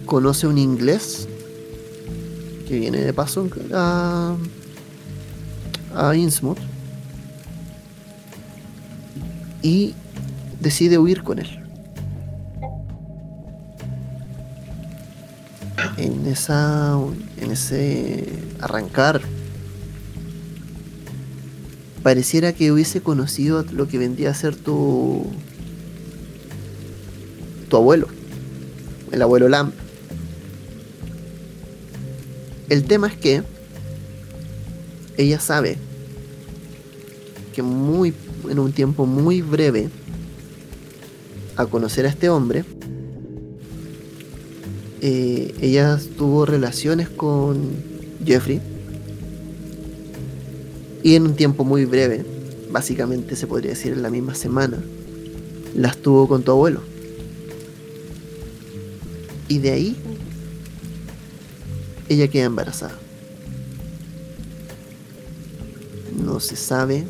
[0.07, 1.29] conoce un inglés
[2.67, 4.37] que viene de paso a,
[5.95, 6.59] a Innsmouth
[9.63, 9.95] y
[10.61, 11.65] decide huir con él.
[15.97, 16.97] En esa
[17.39, 18.25] en ese
[18.61, 19.21] arrancar
[22.03, 25.27] pareciera que hubiese conocido lo que vendría a ser tu
[27.69, 28.09] tu abuelo,
[29.13, 29.73] el abuelo Lam.
[32.69, 33.43] El tema es que
[35.17, 35.79] ella sabe
[37.55, 38.15] que muy
[38.49, 39.89] en un tiempo muy breve
[41.57, 42.65] a conocer a este hombre,
[45.01, 47.71] eh, ella tuvo relaciones con
[48.25, 48.61] Jeffrey
[51.03, 52.25] y en un tiempo muy breve,
[52.71, 54.79] básicamente se podría decir en la misma semana,
[55.75, 56.88] las tuvo con tu abuelo.
[59.49, 59.97] Y de ahí
[62.09, 62.99] ella queda embarazada.
[66.25, 67.05] No se sabe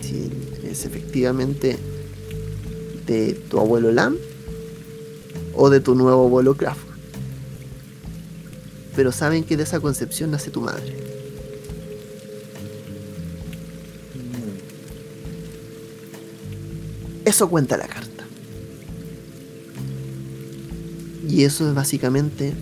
[0.00, 0.30] si
[0.64, 1.78] es efectivamente
[3.06, 4.16] de tu abuelo Lam
[5.54, 6.80] o de tu nuevo abuelo Craft.
[8.96, 10.96] Pero saben que de esa concepción nace tu madre.
[17.24, 18.09] Eso cuenta la carta.
[21.30, 22.54] Y eso es básicamente,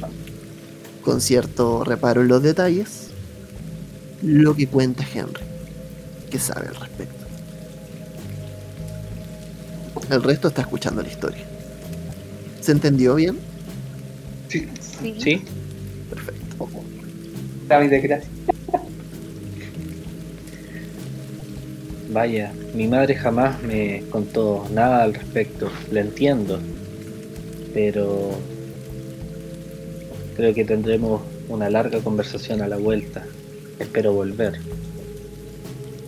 [1.03, 3.09] con cierto reparo en los detalles,
[4.23, 5.43] lo que cuenta Henry,
[6.31, 7.24] que sabe al respecto.
[10.11, 11.45] El resto está escuchando la historia.
[12.61, 13.39] ¿Se entendió bien?
[14.49, 14.69] Sí,
[15.01, 15.15] Sí.
[15.19, 15.43] ¿Sí?
[16.11, 16.69] Perfecto.
[17.69, 18.32] David, gracias.
[22.11, 25.70] Vaya, mi madre jamás me contó nada al respecto.
[25.90, 26.59] La entiendo.
[27.74, 28.32] Pero
[30.39, 33.24] creo que tendremos una larga conversación a la vuelta.
[33.81, 34.60] Espero volver.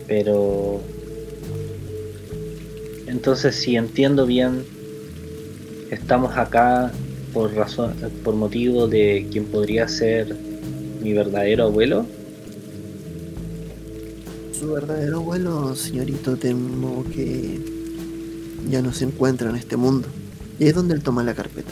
[0.07, 0.79] Pero
[3.07, 4.63] entonces si entiendo bien,
[5.89, 6.93] estamos acá
[7.33, 7.93] por razón,
[8.23, 10.33] por motivo de quien podría ser
[11.03, 12.05] mi verdadero abuelo.
[14.57, 17.59] Su verdadero abuelo, señorito, temo que
[18.69, 20.07] ya no se encuentra en este mundo.
[20.57, 21.71] Y es donde él toma la carpeta.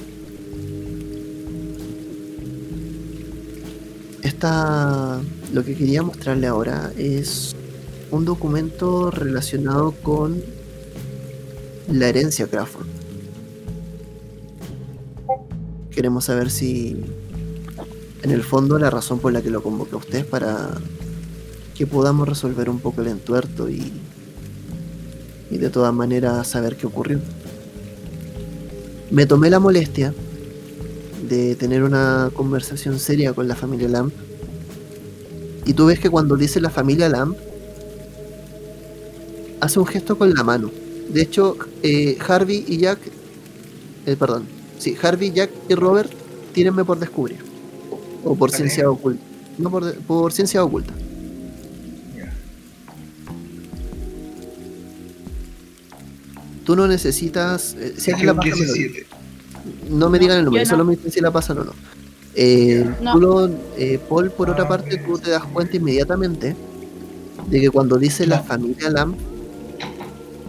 [4.40, 5.20] Esta,
[5.54, 7.58] lo que quería mostrarle ahora es
[8.10, 10.42] un documento relacionado con
[11.92, 12.88] la herencia Crawford.
[15.92, 17.04] Queremos saber si,
[18.24, 20.70] en el fondo, la razón por la que lo convoca a usted es para
[21.76, 23.92] que podamos resolver un poco el entuerto y,
[25.52, 27.20] y de todas maneras saber qué ocurrió.
[29.12, 30.14] Me tomé la molestia
[31.28, 34.14] de tener una conversación seria con la familia Lamp.
[35.66, 37.38] Y tú ves que cuando dice la familia Lamp,
[39.60, 40.72] hace un gesto con la mano.
[41.10, 43.00] De hecho, eh, Harvey y Jack,
[44.06, 44.46] eh, perdón,
[44.78, 46.12] sí, Harvey, Jack y Robert,
[46.54, 47.38] tírenme por descubrir.
[48.24, 49.22] O por ciencia oculta.
[49.58, 50.94] No, por, por ciencia oculta.
[56.66, 57.76] Tú no necesitas.
[57.80, 58.74] eh, si la pasa, lo dice.
[58.74, 59.08] 17.
[59.90, 61.74] No me digan el número, solo me dicen si la pasan o no.
[62.42, 63.12] Eh, No.
[63.12, 66.56] tú lo- eh, Paul, por otra parte, tú te das cuenta inmediatamente
[67.50, 69.16] de que cuando dice la familia Lamb,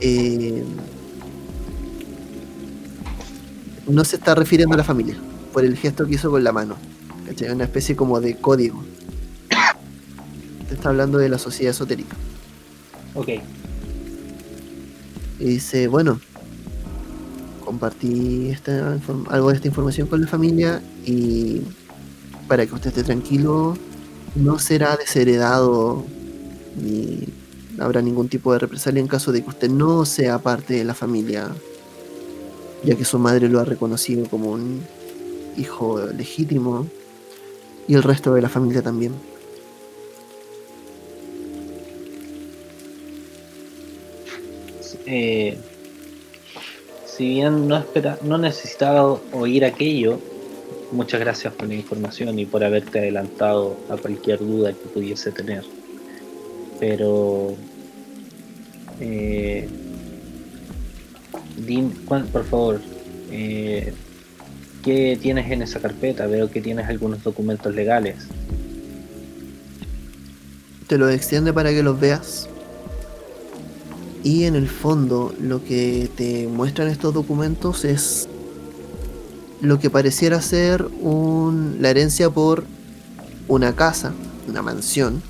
[0.00, 0.62] eh,
[3.88, 5.16] no se está refiriendo a la familia,
[5.52, 6.76] por el gesto que hizo con la mano.
[7.26, 7.50] ¿cachai?
[7.50, 8.84] Una especie como de código.
[10.68, 12.16] Te está hablando de la sociedad esotérica.
[13.14, 13.28] Ok.
[15.40, 16.20] Y dice, bueno,
[17.64, 18.96] compartí esta
[19.30, 21.62] algo de esta información con la familia y
[22.50, 23.76] para que usted esté tranquilo,
[24.34, 26.04] no será desheredado
[26.82, 27.28] ni
[27.78, 30.94] habrá ningún tipo de represalia en caso de que usted no sea parte de la
[30.94, 31.54] familia,
[32.82, 34.82] ya que su madre lo ha reconocido como un
[35.56, 36.88] hijo legítimo
[37.86, 39.12] y el resto de la familia también.
[45.06, 45.56] Eh,
[47.06, 50.18] si bien no, espera, no necesitaba oír aquello,
[50.92, 55.64] muchas gracias por la información y por haberte adelantado a cualquier duda que pudiese tener.
[56.78, 57.54] Pero,
[59.00, 59.68] eh,
[62.32, 62.80] por favor,
[63.30, 63.92] eh,
[64.82, 66.26] ¿qué tienes en esa carpeta?
[66.26, 68.28] Veo que tienes algunos documentos legales.
[70.90, 72.48] te lo extiende para que los veas.
[74.24, 78.28] Y en el fondo lo que te muestran estos documentos es
[79.60, 82.64] lo que pareciera ser un, la herencia por
[83.48, 84.12] una casa,
[84.48, 85.22] una mansión.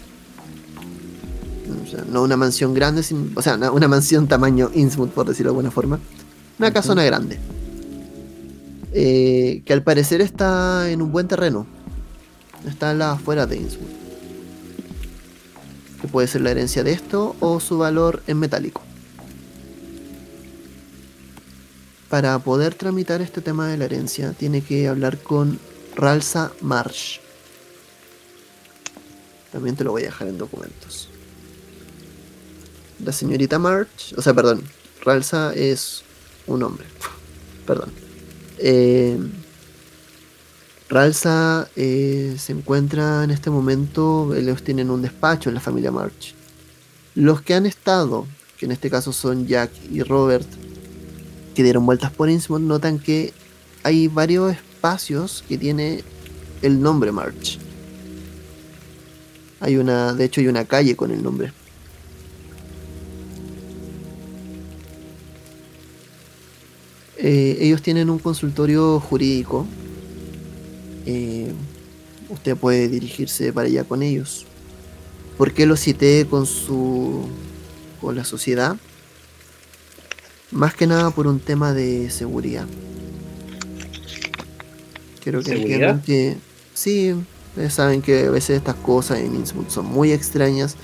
[1.85, 5.27] O sea, no una mansión grande, sin- o sea, una, una mansión tamaño Innsmouth, por
[5.27, 5.99] decirlo de alguna forma.
[6.59, 7.39] Una casona grande.
[8.93, 11.67] Eh, que al parecer está en un buen terreno.
[12.69, 13.89] Está en las afueras de Innsmouth.
[16.01, 18.83] Que puede ser la herencia de esto o su valor en metálico.
[22.11, 25.61] Para poder tramitar este tema de la herencia, tiene que hablar con
[25.95, 27.21] Ralsa Marsh.
[29.53, 31.09] También te lo voy a dejar en documentos.
[33.05, 34.65] La señorita March, o sea, perdón,
[35.05, 36.03] Ralsa es
[36.49, 36.85] un hombre.
[37.67, 37.93] perdón.
[38.59, 39.17] Eh,
[40.89, 46.35] Ralsa eh, se encuentra en este momento, ellos tienen un despacho en la familia March.
[47.15, 48.27] Los que han estado,
[48.59, 50.49] que en este caso son Jack y Robert,
[51.61, 53.35] que dieron vueltas por Innsmouth, notan que
[53.83, 56.03] hay varios espacios que tiene
[56.63, 57.59] el nombre March.
[59.61, 61.53] Hay una, de hecho hay una calle con el nombre.
[67.19, 69.67] Eh, ellos tienen un consultorio jurídico.
[71.05, 71.53] Eh,
[72.31, 74.47] usted puede dirigirse para allá con ellos.
[75.37, 77.29] ¿Por qué lo cité con su
[78.01, 78.79] con la sociedad?
[80.51, 82.67] Más que nada por un tema de seguridad.
[85.23, 85.91] Quiero que ¿Seguridad?
[85.91, 86.37] entiendan que
[86.75, 87.13] sí,
[87.51, 90.77] ustedes saben que a veces estas cosas en Innsmouth son muy extrañas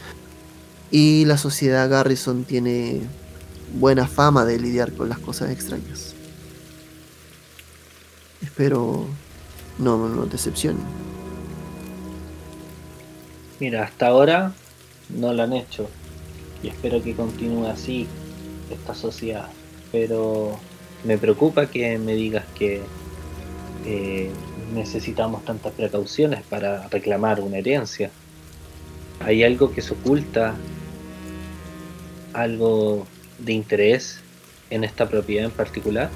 [0.90, 3.00] y la sociedad Garrison tiene
[3.78, 6.14] buena fama de lidiar con las cosas extrañas.
[8.42, 9.06] Espero
[9.78, 10.82] no nos decepcionen.
[13.58, 14.52] Mira, hasta ahora
[15.08, 15.88] no lo han hecho.
[16.62, 18.06] Y espero que continúe así
[18.70, 19.48] esta sociedad.
[19.92, 20.58] Pero
[21.04, 22.82] me preocupa que me digas que
[23.84, 24.30] eh,
[24.74, 28.10] necesitamos tantas precauciones para reclamar una herencia.
[29.20, 30.54] ¿Hay algo que se oculta?
[32.32, 33.06] ¿Algo
[33.38, 34.20] de interés
[34.70, 36.10] en esta propiedad en particular?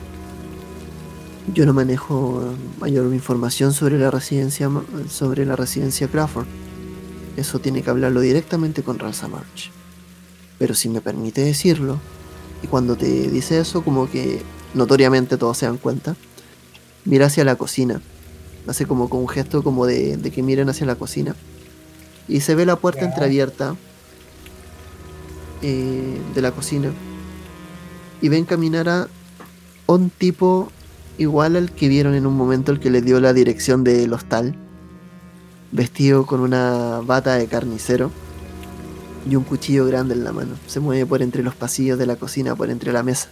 [1.55, 4.71] Yo no manejo mayor información sobre la residencia
[5.09, 6.47] sobre la residencia Crawford.
[7.37, 9.71] Eso tiene que hablarlo directamente con Ralsa March.
[10.59, 11.99] Pero si me permite decirlo,
[12.63, 14.43] y cuando te dice eso, como que
[14.75, 16.17] notoriamente todos se dan cuenta,
[17.05, 18.01] mira hacia la cocina.
[18.67, 21.35] Hace como con un gesto como de, de que miren hacia la cocina.
[22.29, 23.75] Y se ve la puerta entreabierta
[25.63, 26.93] eh, de la cocina.
[28.21, 29.09] Y ven caminar a
[29.87, 30.71] un tipo
[31.19, 34.55] igual al que vieron en un momento el que le dio la dirección del hostal,
[35.73, 38.11] vestido con una bata de carnicero
[39.29, 40.55] y un cuchillo grande en la mano.
[40.67, 43.29] Se mueve por entre los pasillos de la cocina, por entre la mesa.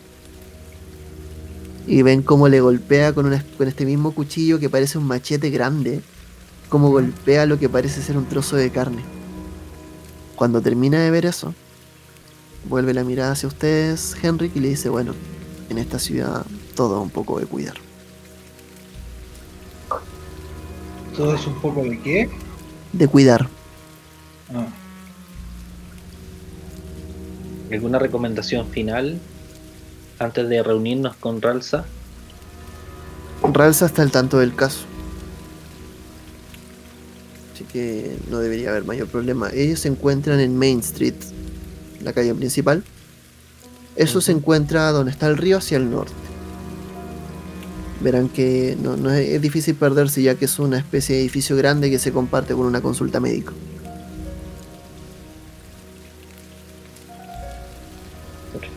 [1.86, 5.48] Y ven cómo le golpea con, una- con este mismo cuchillo que parece un machete
[5.50, 6.02] grande,
[6.68, 9.02] como golpea lo que parece ser un trozo de carne.
[10.36, 11.54] Cuando termina de ver eso,
[12.68, 15.14] vuelve la mirada hacia ustedes, Henrik, y le dice, bueno,
[15.70, 16.44] en esta ciudad
[16.74, 17.74] todo un poco de cuidar.
[21.16, 22.30] Todo es un poco de qué.
[22.92, 23.48] De cuidar.
[24.54, 24.66] Ah,
[27.70, 29.18] ¿Alguna recomendación final
[30.18, 31.84] antes de reunirnos con Ralsa?
[33.42, 34.80] Ralsa está al tanto del caso.
[37.52, 39.50] Así que no debería haber mayor problema.
[39.52, 41.14] Ellos se encuentran en Main Street,
[42.02, 42.82] la calle principal.
[43.96, 46.12] Eso se encuentra donde está el río hacia el norte.
[48.00, 51.56] Verán que no, no es, es difícil perderse ya que es una especie de edificio
[51.56, 53.52] grande que se comparte con una consulta médica.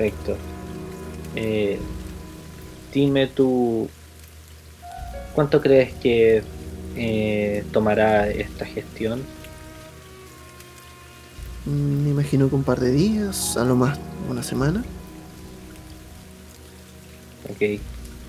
[0.01, 0.35] Perfecto.
[1.35, 1.77] Eh,
[2.91, 3.87] dime tú,
[5.35, 6.41] ¿cuánto crees que
[6.95, 9.21] eh, tomará esta gestión?
[11.65, 14.83] Mm, Me imagino que un par de días, a lo más una semana.
[17.47, 17.79] Ok.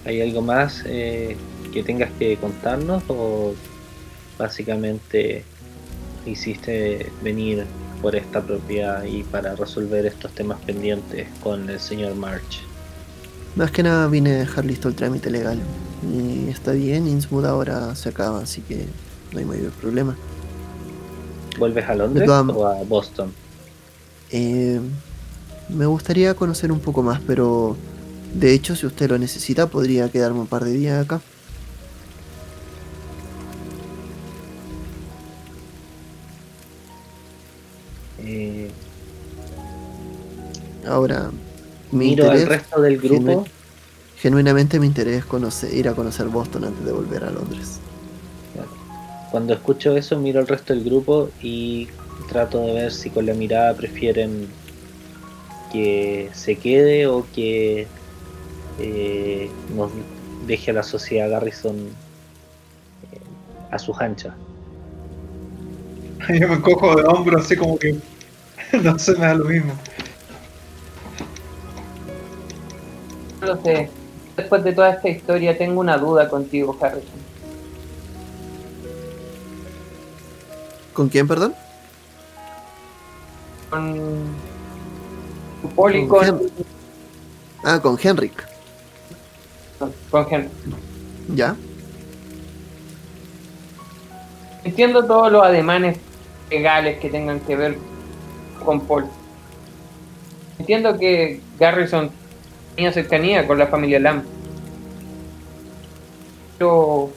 [0.04, 1.38] ¿Hay algo más eh,
[1.72, 3.54] que tengas que contarnos o
[4.36, 5.44] básicamente
[6.26, 7.64] hiciste venir
[8.02, 12.60] por esta propiedad y para resolver estos temas pendientes con el señor March?
[13.54, 15.58] Más que nada vine a dejar listo el trámite legal.
[16.02, 18.86] Y está bien, Innsmouth ahora se acaba, así que
[19.32, 20.16] no hay mayor problema.
[21.58, 23.32] ¿Vuelves a Londres o a Boston?
[24.30, 24.80] Eh,
[25.68, 27.76] me gustaría conocer un poco más, pero
[28.34, 31.20] de hecho, si usted lo necesita, podría quedarme un par de días acá.
[40.92, 41.30] Ahora,
[41.90, 43.44] mi miro al interés resto del grupo.
[43.44, 43.44] genu-
[44.16, 47.80] Genuinamente mi interés es conocer, ir a conocer Boston antes de volver a Londres.
[49.30, 51.88] Cuando escucho eso miro al resto del grupo y
[52.28, 54.46] trato de ver si con la mirada prefieren
[55.72, 57.88] que se quede o que
[58.78, 59.90] eh, nos
[60.46, 61.74] deje a la sociedad Garrison
[63.10, 63.20] eh,
[63.70, 64.34] a sus anchas.
[66.28, 67.96] Yo me cojo de hombro así como que
[68.84, 69.72] no se me da lo mismo.
[73.42, 73.90] Lo sé.
[74.36, 77.20] Después de toda esta historia tengo una duda contigo, Harrison.
[80.92, 81.54] ¿Con quién, perdón?
[83.70, 84.22] Con...
[85.62, 86.42] Y Con con...
[87.64, 88.46] Ah, con Henrik.
[90.10, 90.48] con Henry.
[91.34, 91.56] ¿Ya?
[94.64, 95.98] Entiendo todos los ademanes
[96.50, 97.78] legales que tengan que ver
[98.64, 99.06] con Paul.
[100.58, 102.10] Entiendo que Garrison
[102.74, 104.24] tenía cercanía con la familia Lamb.
[106.58, 107.10] Pero...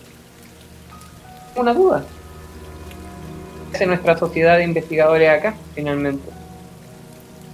[1.56, 2.04] Una duda.
[3.72, 6.30] ¿Qué hace nuestra sociedad de investigadores acá, finalmente?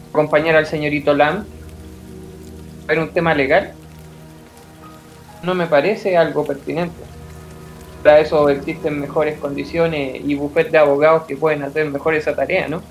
[0.10, 1.45] ¿Acompañar al señorito Lamb?
[2.88, 3.73] ¿Ver un tema legal?
[5.44, 7.02] No me parece algo pertinente.
[8.03, 12.68] Para eso existen mejores condiciones y bufetes de abogados que pueden hacer mejor esa tarea,
[12.68, 12.82] ¿no?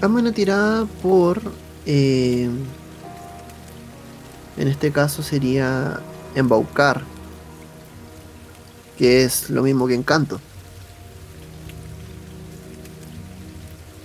[0.00, 1.40] Hazme una tirada por.
[1.86, 2.50] Eh,
[4.58, 6.00] en este caso sería
[6.34, 7.02] embaucar.
[8.98, 10.40] Que es lo mismo que encanto.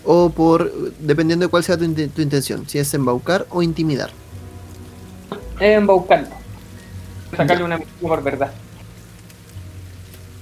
[0.03, 0.71] O por.
[0.99, 2.67] Dependiendo de cuál sea tu, inte- tu intención.
[2.67, 4.11] Si es embaucar o intimidar.
[5.59, 6.27] Embaucarlo.
[7.37, 8.51] Sacarle una por verdad.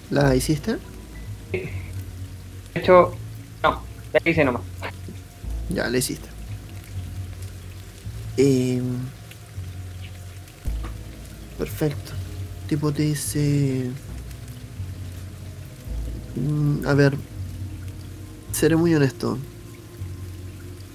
[0.09, 0.77] ¿La hiciste?
[1.51, 1.69] De
[2.73, 3.13] hecho,
[3.61, 3.83] no,
[4.13, 4.63] la hice nomás.
[5.69, 6.27] Ya, la hiciste.
[8.41, 8.97] Em,
[11.57, 12.13] perfecto.
[12.69, 13.91] Tipo te dice...
[16.37, 17.17] Mm, A ver,
[18.53, 19.37] seré muy honesto.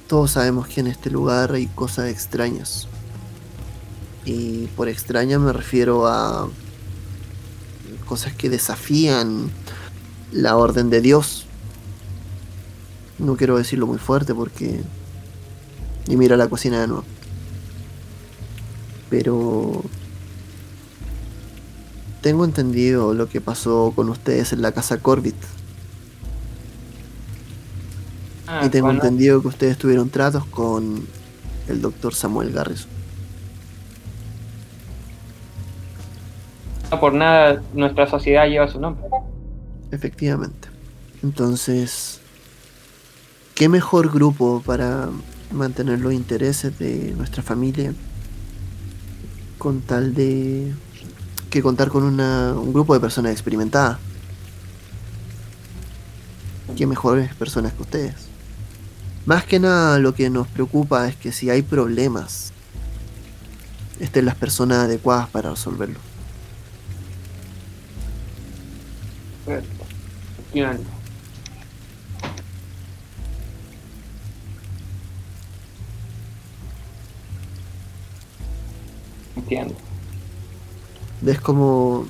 [0.08, 2.88] Todos sabemos que en este lugar hay cosas extrañas.
[4.24, 6.48] Y por extraña me refiero a
[8.06, 9.50] cosas que desafían
[10.32, 11.44] la orden de Dios.
[13.18, 14.80] No quiero decirlo muy fuerte porque...
[16.08, 17.04] Y mira la cocina de nuevo.
[19.14, 19.84] Pero...
[22.20, 25.36] Tengo entendido lo que pasó con ustedes en la casa Corbett.
[28.48, 31.06] Ah, y tengo entendido que ustedes tuvieron tratos con
[31.68, 32.90] el doctor Samuel Garrison.
[36.90, 39.04] no por nada nuestra sociedad lleva su nombre.
[39.92, 40.68] Efectivamente.
[41.22, 42.20] Entonces,
[43.54, 45.08] ¿qué mejor grupo para
[45.52, 47.94] mantener los intereses de nuestra familia
[49.58, 50.72] con tal de
[51.50, 53.98] que contar con una- un grupo de personas experimentadas?
[56.76, 58.14] ¿Qué mejores personas que ustedes?
[59.26, 62.52] Más que nada lo que nos preocupa es que si hay problemas,
[64.00, 65.98] estén las personas adecuadas para resolverlo.
[69.46, 70.84] Efectivamente.
[79.36, 79.74] Entiendo.
[81.20, 82.06] ves como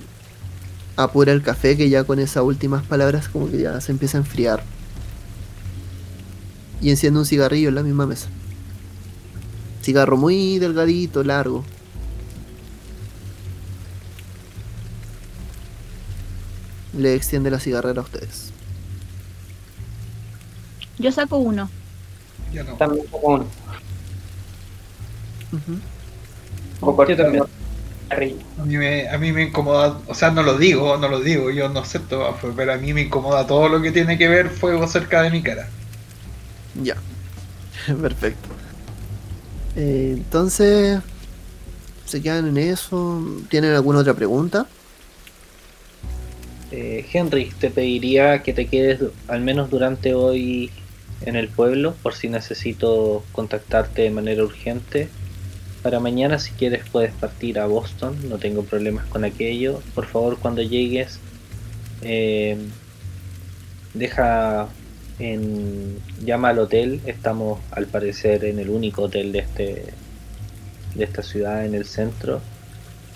[0.97, 4.21] apura el café que ya con esas últimas palabras como que ya se empieza a
[4.21, 4.63] enfriar.
[6.81, 8.29] Y enciende un cigarrillo en la misma mesa.
[9.83, 11.65] Cigarro muy delgadito, largo.
[16.97, 18.53] Le extiende la cigarrera a ustedes.
[20.99, 21.71] Yo saco uno.
[22.53, 22.75] Yo no.
[22.75, 23.47] También como uno.
[25.51, 25.94] Poco
[26.81, 27.45] Yo también.
[28.11, 28.39] arriba.
[28.59, 31.51] A mí, me, a mí me incomoda, o sea, no lo digo, no lo digo,
[31.51, 34.87] yo no acepto pero a mí me incomoda todo lo que tiene que ver fuego
[34.87, 35.69] cerca de mi cara.
[36.83, 36.97] Ya.
[38.01, 38.49] Perfecto.
[39.77, 41.01] Eh, entonces,
[42.05, 43.25] ¿se quedan en eso?
[43.49, 44.67] ¿Tienen alguna otra pregunta?
[46.71, 50.71] Eh, Henry, te pediría que te quedes al menos durante hoy
[51.25, 55.09] en el pueblo por si necesito contactarte de manera urgente.
[55.85, 59.83] Para mañana si quieres puedes partir a Boston, no tengo problemas con aquello.
[59.95, 61.19] Por favor cuando llegues
[62.01, 62.57] eh,
[63.93, 64.69] deja
[65.19, 69.85] en llama al hotel, estamos al parecer en el único hotel de este
[70.95, 72.41] de esta ciudad en el centro.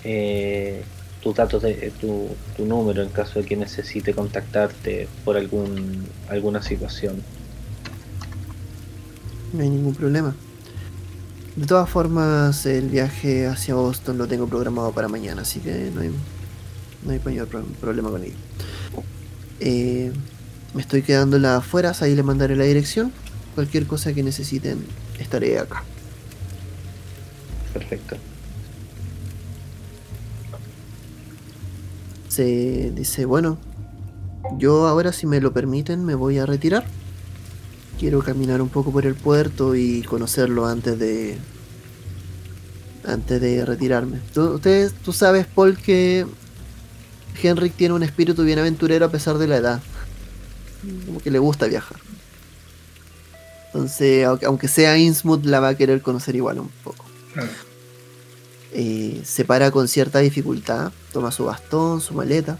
[0.03, 0.83] Eh,
[1.23, 6.61] tus datos de tu, tu número en caso de que necesite contactarte por algún alguna
[6.61, 7.23] situación.
[9.53, 10.35] No hay ningún problema.
[11.59, 15.99] De todas formas, el viaje hacia Boston lo tengo programado para mañana, así que no
[15.99, 16.09] hay,
[17.03, 18.35] no hay mayor pro- problema con ello.
[19.59, 20.13] Eh,
[20.73, 23.11] me estoy quedando en las afueras, ahí le mandaré la dirección.
[23.55, 24.85] Cualquier cosa que necesiten,
[25.19, 25.83] estaré acá.
[27.73, 28.15] Perfecto.
[32.29, 33.57] Se dice, bueno,
[34.57, 36.85] yo ahora si me lo permiten me voy a retirar.
[37.99, 41.37] Quiero caminar un poco por el puerto y conocerlo antes de
[43.05, 44.19] antes de retirarme.
[44.33, 46.25] Tú, ustedes, tú sabes, Paul, que
[47.41, 49.81] Henrik tiene un espíritu bien aventurero a pesar de la edad.
[51.05, 51.97] Como que le gusta viajar.
[53.67, 57.05] Entonces, aunque- sea Innsmouth, la va a querer conocer igual un poco.
[57.33, 57.49] Claro.
[58.71, 62.59] Eh, se para con cierta dificultad, toma su bastón, su maleta,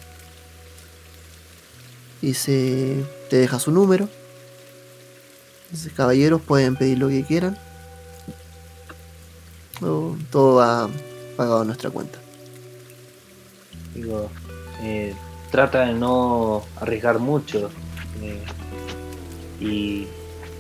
[2.22, 4.10] y se te deja su número.
[5.72, 7.58] Dice, caballeros pueden pedir lo que quieran.
[9.80, 10.90] Todo va
[11.38, 12.20] pagado a nuestra cuenta.
[13.96, 14.30] Digo,
[14.82, 15.14] eh,
[15.52, 17.70] trata de no arriesgar mucho
[18.22, 18.42] eh,
[19.60, 20.08] y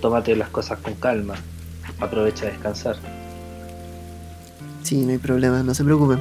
[0.01, 1.35] tómate las cosas con calma.
[1.99, 2.97] Aprovecha a descansar.
[4.83, 6.19] Sí, no hay problema, no se preocupen.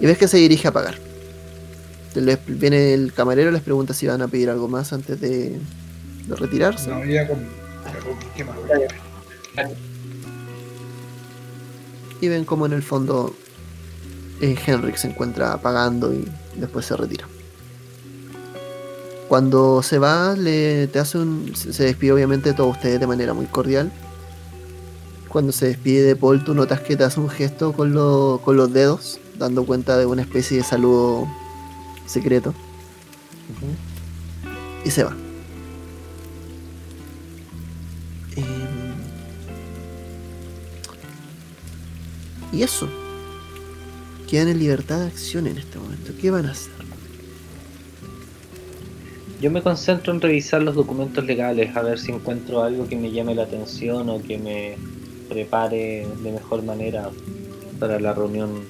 [0.00, 0.96] Y ves que se dirige a pagar.
[2.14, 5.58] Les- viene el camarero, les pregunta si van a pedir algo más antes de,
[6.26, 6.88] de retirarse.
[6.90, 7.38] No, ya con.
[7.40, 8.56] ya con- ¿Qué más?
[12.20, 13.34] y ven como en el fondo
[14.40, 16.24] eh, Henrik se encuentra pagando y
[16.56, 17.26] después se retira.
[19.28, 23.06] Cuando se va, le, te hace un, se se despide obviamente de todos ustedes de
[23.06, 23.90] manera muy cordial.
[25.28, 28.56] Cuando se despide de Paul, tú notas que te hace un gesto con, lo- con
[28.56, 31.26] los dedos, dando cuenta de una especie de saludo
[32.06, 32.52] secreto,
[34.84, 35.16] y se va.
[42.52, 42.88] Y eso.
[44.28, 46.12] Quedan en libertad de acción en este momento.
[46.20, 46.72] ¿Qué van a hacer?
[49.40, 53.10] Yo me concentro en revisar los documentos legales, a ver si encuentro algo que me
[53.10, 54.76] llame la atención o que me
[55.28, 57.10] prepare de mejor manera
[57.80, 58.60] para la reunión.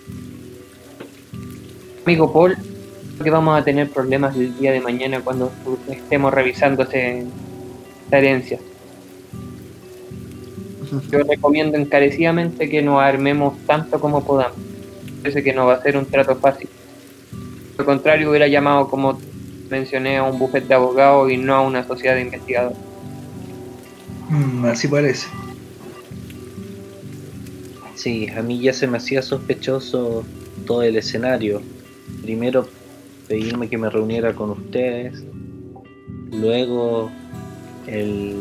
[2.06, 5.52] Amigo Paul, creo que vamos a tener problemas el día de mañana cuando
[5.90, 7.26] estemos revisando ese-
[8.04, 8.58] esta herencia.
[11.10, 14.58] Yo recomiendo encarecidamente que nos armemos tanto como podamos.
[15.22, 16.68] Parece que no va a ser un trato fácil.
[17.78, 19.18] Al contrario, hubiera llamado, como
[19.70, 22.78] mencioné, a un bufete de abogados y no a una sociedad de investigadores.
[24.28, 25.28] Mm, así parece.
[27.94, 30.24] Sí, a mí ya se me hacía sospechoso
[30.66, 31.62] todo el escenario.
[32.22, 32.68] Primero
[33.28, 35.24] pedirme que me reuniera con ustedes,
[36.32, 37.10] luego
[37.86, 38.36] el,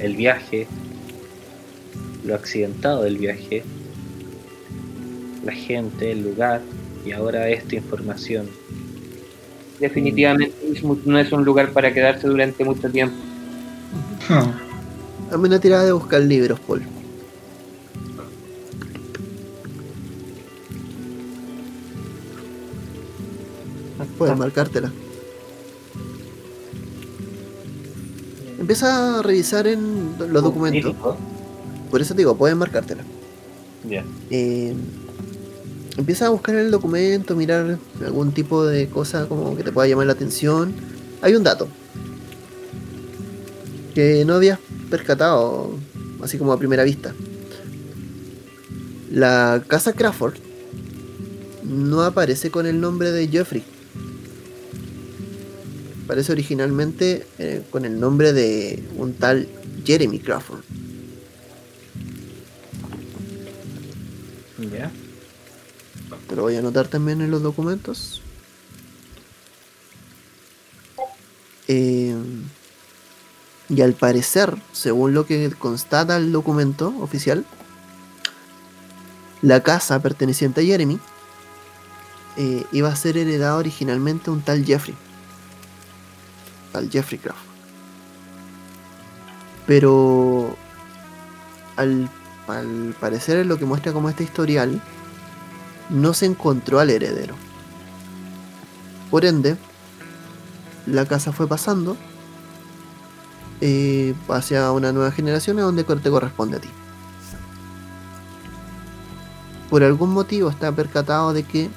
[0.00, 0.66] el viaje,
[2.24, 3.62] lo accidentado del viaje,
[5.44, 6.62] la gente, el lugar
[7.04, 8.48] y ahora esta información.
[9.78, 10.54] Definitivamente
[11.04, 13.16] no es un lugar para quedarse durante mucho tiempo.
[14.28, 14.52] Ah,
[15.30, 16.82] Dame una tirada de buscar libros, Paul.
[24.16, 24.92] Puedes marcártela.
[28.60, 30.94] Empieza a revisar en los documentos.
[31.94, 33.04] Por eso te digo, puedes marcártela.
[33.88, 34.04] Ya.
[34.28, 34.74] Eh,
[35.96, 39.86] empieza a buscar en el documento, mirar algún tipo de cosa como que te pueda
[39.86, 40.74] llamar la atención.
[41.22, 41.68] Hay un dato
[43.94, 44.58] que no habías
[44.90, 45.70] percatado,
[46.20, 47.14] así como a primera vista.
[49.12, 50.34] La casa Crawford
[51.62, 53.62] no aparece con el nombre de Jeffrey.
[56.06, 59.46] Aparece originalmente eh, con el nombre de un tal
[59.84, 60.64] Jeremy Crawford.
[64.74, 64.90] Ya.
[66.28, 68.22] Te lo voy a anotar también en los documentos.
[71.68, 72.14] Eh,
[73.68, 77.44] y al parecer, según lo que constata el documento oficial,
[79.42, 80.98] la casa perteneciente a Jeremy
[82.36, 84.96] eh, iba a ser heredada originalmente a un tal Jeffrey.
[86.72, 87.44] Tal Jeffrey Crawford.
[89.66, 90.56] Pero
[91.76, 92.10] al,
[92.46, 94.80] al parecer en lo que muestra como este historial,
[95.90, 97.34] no se encontró al heredero.
[99.10, 99.56] Por ende,
[100.86, 101.96] la casa fue pasando
[103.60, 106.68] eh, hacia una nueva generación a donde te corresponde a ti.
[109.70, 111.70] Por algún motivo está percatado de que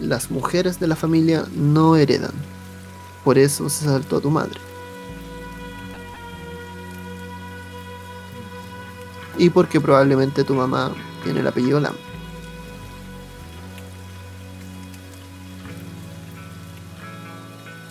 [0.00, 2.32] las mujeres de la familia no heredan.
[3.22, 4.60] Por eso se saltó a tu madre.
[9.36, 10.92] Y porque probablemente tu mamá
[11.22, 11.94] tiene el apellido Lam.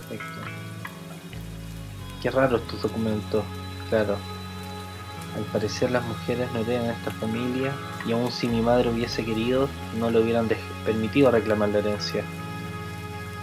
[0.08, 0.40] Perfecto.
[2.22, 3.44] Qué raro estos documentos,
[3.90, 4.16] claro.
[5.36, 7.72] Al parecer las mujeres no heredan esta familia
[8.06, 9.68] y aun si mi madre hubiese querido,
[9.98, 10.48] no le hubieran
[10.84, 12.24] permitido reclamar la herencia.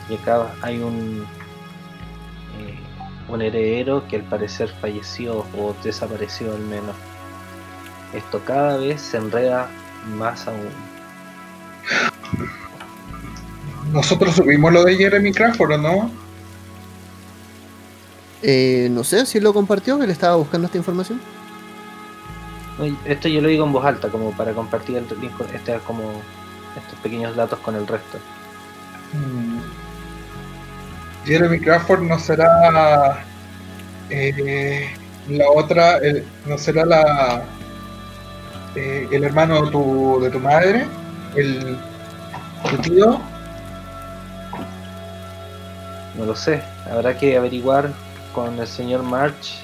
[0.10, 1.26] Y acá hay un,
[2.60, 2.80] eh,
[3.28, 6.96] un heredero que al parecer falleció o desapareció al menos.
[8.14, 9.70] Esto cada vez se enreda
[10.18, 10.70] más aún.
[13.94, 16.12] Nosotros subimos lo de Jeremy Crawford, ¿o no?
[18.44, 21.20] Eh, no sé si lo compartió, que le estaba buscando esta información.
[23.06, 26.04] Esto yo lo digo en voz alta, como para compartir el link este, como
[26.78, 28.18] estos pequeños datos con el resto.
[29.14, 29.60] Mm.
[31.28, 33.24] Jeremy Crawford no será
[34.10, 34.90] eh,
[35.30, 37.44] la otra, el- no será la
[38.76, 40.88] eh, el hermano de tu, de tu madre,
[41.36, 41.78] el
[42.70, 43.20] tu tío.
[46.18, 46.62] No lo sé,
[46.92, 47.92] habrá que averiguar
[48.34, 49.60] con el señor March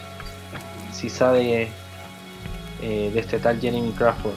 [0.91, 1.69] si sabe
[2.81, 4.34] eh, de este tal Jeremy Crawford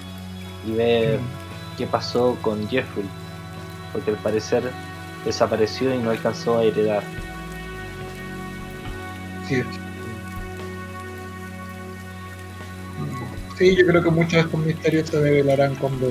[0.67, 1.21] y ver
[1.79, 3.07] qué pasó con Jeffrey,
[3.93, 4.71] porque al parecer
[5.25, 7.03] desapareció y no alcanzó a heredar.
[9.49, 9.63] Sí.
[13.61, 16.09] Sí, yo creo que muchos de estos misterios se develarán cuando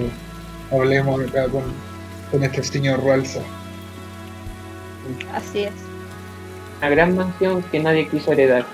[0.71, 1.63] hablemos acá con,
[2.29, 3.41] con este señor Rualsa.
[5.33, 5.73] Así es.
[6.77, 8.67] Una gran mansión que nadie quiso heredar.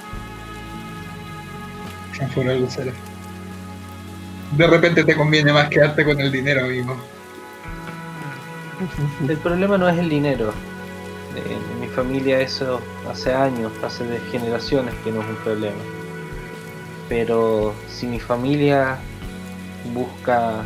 [4.58, 6.98] De repente te conviene más quedarte con el dinero, amigo.
[9.26, 10.54] El problema no es el dinero.
[11.34, 15.95] En mi familia eso hace años, hace de generaciones que no es un problema.
[17.07, 18.98] Pero si mi familia
[19.94, 20.65] busca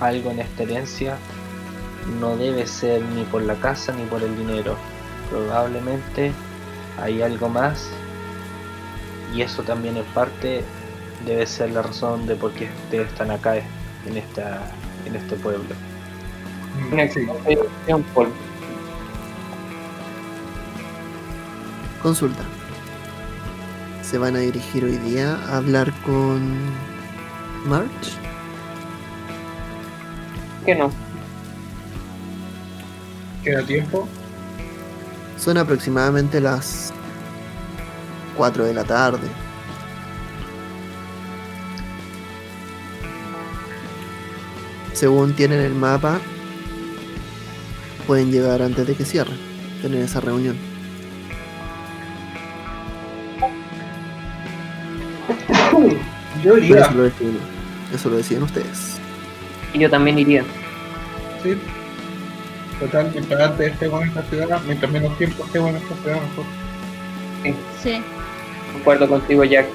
[0.00, 1.16] algo en esta herencia,
[2.20, 4.76] no debe ser ni por la casa ni por el dinero.
[5.30, 6.32] Probablemente
[7.00, 7.88] hay algo más
[9.34, 10.62] y eso también en parte
[11.26, 14.70] debe ser la razón de por qué ustedes están acá en, esta,
[15.06, 15.74] en este pueblo.
[16.92, 17.08] Una
[22.02, 22.44] Consulta.
[24.10, 26.56] ¿Se van a dirigir hoy día a hablar con
[27.66, 28.18] March?
[30.64, 30.90] que no.
[33.42, 34.08] ¿Queda tiempo?
[35.38, 36.92] Son aproximadamente las
[38.36, 39.28] 4 de la tarde.
[44.94, 46.18] Según tienen el mapa,
[48.06, 49.34] pueden llegar antes de que cierre,
[49.82, 50.73] tener esa reunión.
[56.44, 56.80] Yo iría.
[56.80, 57.38] eso lo deciden,
[57.94, 58.98] eso lo deciden ustedes.
[59.72, 60.44] Y yo también iría.
[61.42, 61.56] Sí.
[62.78, 67.56] Total, mientras antes estemos en esta ciudad, mientras menos tiempo estemos en esta ciudad, mejor.
[67.82, 68.02] Sí.
[68.72, 69.66] Concuerdo contigo, Jack.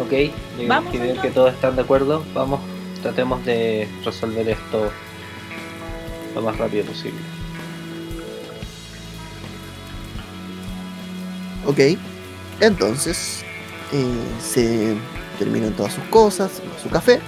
[0.00, 0.12] Ok,
[0.66, 1.30] Vamos, que veo entonces.
[1.30, 2.24] que todos están de acuerdo.
[2.34, 2.60] Vamos,
[3.02, 4.90] tratemos de resolver esto
[6.34, 7.20] lo más rápido posible.
[11.66, 11.78] Ok,
[12.60, 13.43] entonces
[13.92, 14.06] eh,
[14.42, 14.96] se
[15.38, 17.20] terminan todas sus cosas, su café,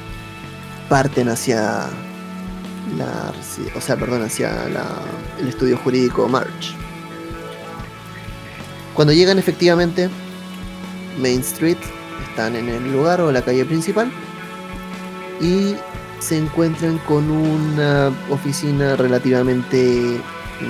[0.88, 1.88] parten hacia
[2.96, 3.32] la,
[3.74, 4.66] o sea, perdón, hacia
[5.38, 6.74] el estudio jurídico March.
[8.94, 10.08] Cuando llegan efectivamente
[11.20, 11.78] Main Street,
[12.28, 14.10] están en el lugar o la calle principal
[15.40, 15.74] y
[16.18, 20.18] se encuentran con una oficina relativamente,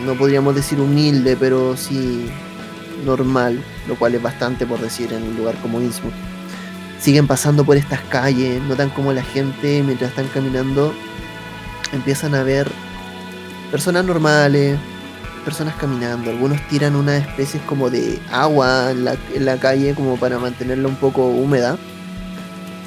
[0.04, 2.28] no podríamos decir humilde, pero sí
[3.04, 6.14] normal, lo cual es bastante por decir en un lugar como Innsmouth.
[7.00, 10.94] Siguen pasando por estas calles, notan como la gente mientras están caminando
[11.92, 12.70] empiezan a ver
[13.70, 14.78] personas normales,
[15.44, 20.16] personas caminando, algunos tiran unas especies como de agua en la, en la calle como
[20.16, 21.76] para mantenerla un poco húmeda.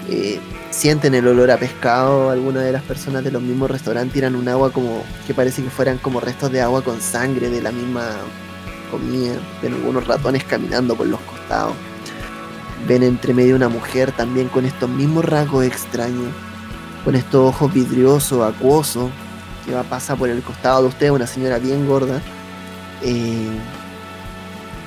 [0.10, 0.40] Eh,
[0.72, 4.48] sienten el olor a pescado, algunas de las personas de los mismos restaurantes tiran un
[4.48, 8.06] agua como que parece que fueran como restos de agua con sangre de la misma
[8.90, 11.74] comida, ven algunos ratones caminando por los costados.
[12.88, 16.28] Ven entre medio una mujer también con estos mismos rasgos extraños,
[17.04, 19.10] con estos ojos vidriosos, acuosos,
[19.66, 22.22] que va pasa por el costado de usted, una señora bien gorda,
[23.04, 23.50] eh,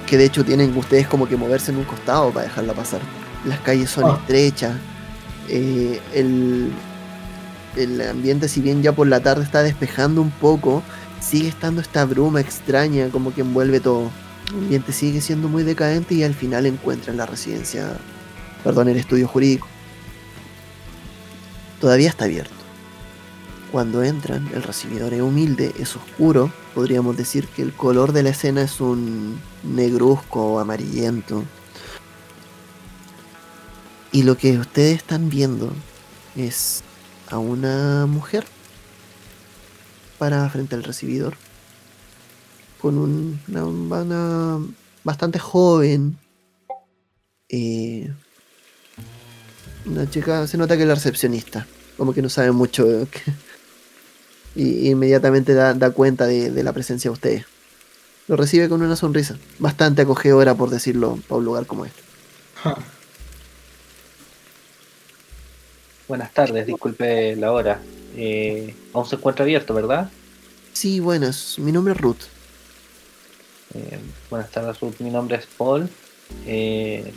[0.06, 3.00] que de hecho tienen ustedes como que moverse en un costado para dejarla pasar.
[3.44, 4.18] Las calles son Ah.
[4.20, 4.72] estrechas,
[5.48, 6.70] eh, el,
[7.76, 10.82] el ambiente si bien ya por la tarde está despejando un poco,
[11.22, 14.10] sigue estando esta bruma extraña como que envuelve todo.
[14.48, 17.96] El ambiente sigue siendo muy decadente y al final encuentran la residencia,
[18.64, 19.66] perdón, el estudio jurídico.
[21.80, 22.54] todavía está abierto.
[23.72, 28.30] Cuando entran, el recibidor es humilde, es oscuro, podríamos decir que el color de la
[28.30, 31.42] escena es un negruzco amarillento.
[34.12, 35.72] Y lo que ustedes están viendo
[36.36, 36.82] es
[37.30, 38.44] a una mujer
[40.22, 41.34] para frente al recibidor
[42.80, 44.64] con un- una,
[45.02, 46.16] bastante joven.
[47.48, 48.08] eh,
[49.84, 51.66] una chica, se nota que es la recepcionista,
[51.96, 53.08] como que no sabe mucho.
[53.10, 53.32] que-
[54.54, 57.44] y inmediatamente da, cuenta de, la presencia de ustedes.
[58.28, 62.00] Lo recibe con una sonrisa, bastante acogedora por decirlo, para un lugar como este.
[66.06, 67.80] Buenas tardes, disculpe la hora.
[68.16, 70.10] Eh, aún se encuentra abierto, ¿verdad?
[70.72, 72.22] Sí, buenas, mi nombre es Ruth.
[73.74, 73.98] Eh,
[74.30, 74.96] buenas tardes, Ruth.
[75.00, 75.88] Mi nombre es Paul.
[76.46, 77.12] Eh,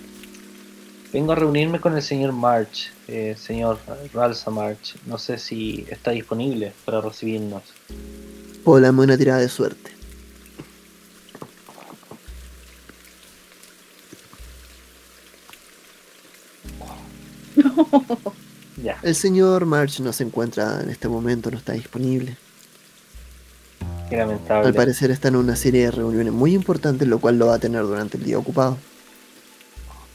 [1.11, 3.79] vengo a reunirme con el señor March, eh, señor
[4.13, 4.95] Ralsa March.
[5.05, 7.63] No sé si está disponible para recibirnos.
[8.63, 9.91] Hola, me una tirada de suerte.
[18.85, 22.37] Ya, El señor March no se encuentra en este momento, no está disponible.
[24.09, 24.67] qué lamentable.
[24.67, 27.59] Al parecer está en una serie de reuniones muy importantes, lo cual lo va a
[27.59, 28.77] tener durante el día ocupado.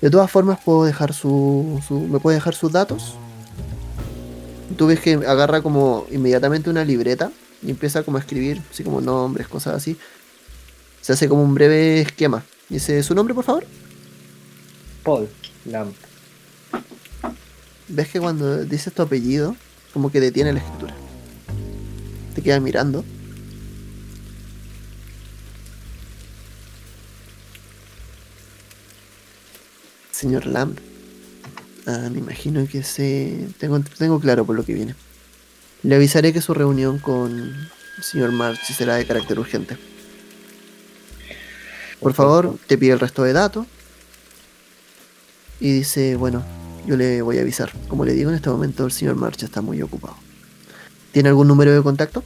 [0.00, 3.14] De todas formas, puedo dejar su, su- ¿me puede dejar sus datos?
[4.78, 7.32] Tú ves que agarra como inmediatamente una libreta
[7.62, 9.96] y empieza como a escribir, así como nombres, cosas así.
[11.00, 12.44] Se hace como un breve esquema.
[12.68, 13.66] Dice, ¿su nombre, por favor?
[15.02, 15.28] Paul
[15.64, 15.96] Lamp.
[17.90, 19.56] Ves que cuando dices tu apellido,
[19.92, 20.94] como que detiene la escritura.
[22.34, 23.04] Te queda mirando.
[30.12, 30.76] Señor Lamb.
[31.86, 33.48] Ah, me imagino que se.
[33.58, 34.94] Tengo, tengo claro por lo que viene.
[35.82, 39.76] Le avisaré que su reunión con el señor March será de carácter urgente.
[42.00, 43.66] Por favor, te pide el resto de datos.
[45.58, 46.42] Y dice, bueno,
[46.86, 47.72] yo le voy a avisar.
[47.88, 50.16] Como le digo, en este momento el señor March está muy ocupado.
[51.12, 52.22] ¿Tiene algún número de contacto?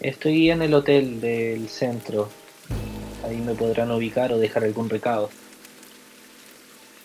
[0.00, 2.28] Estoy en el hotel del centro.
[3.24, 5.30] Ahí me podrán ubicar o dejar algún recado.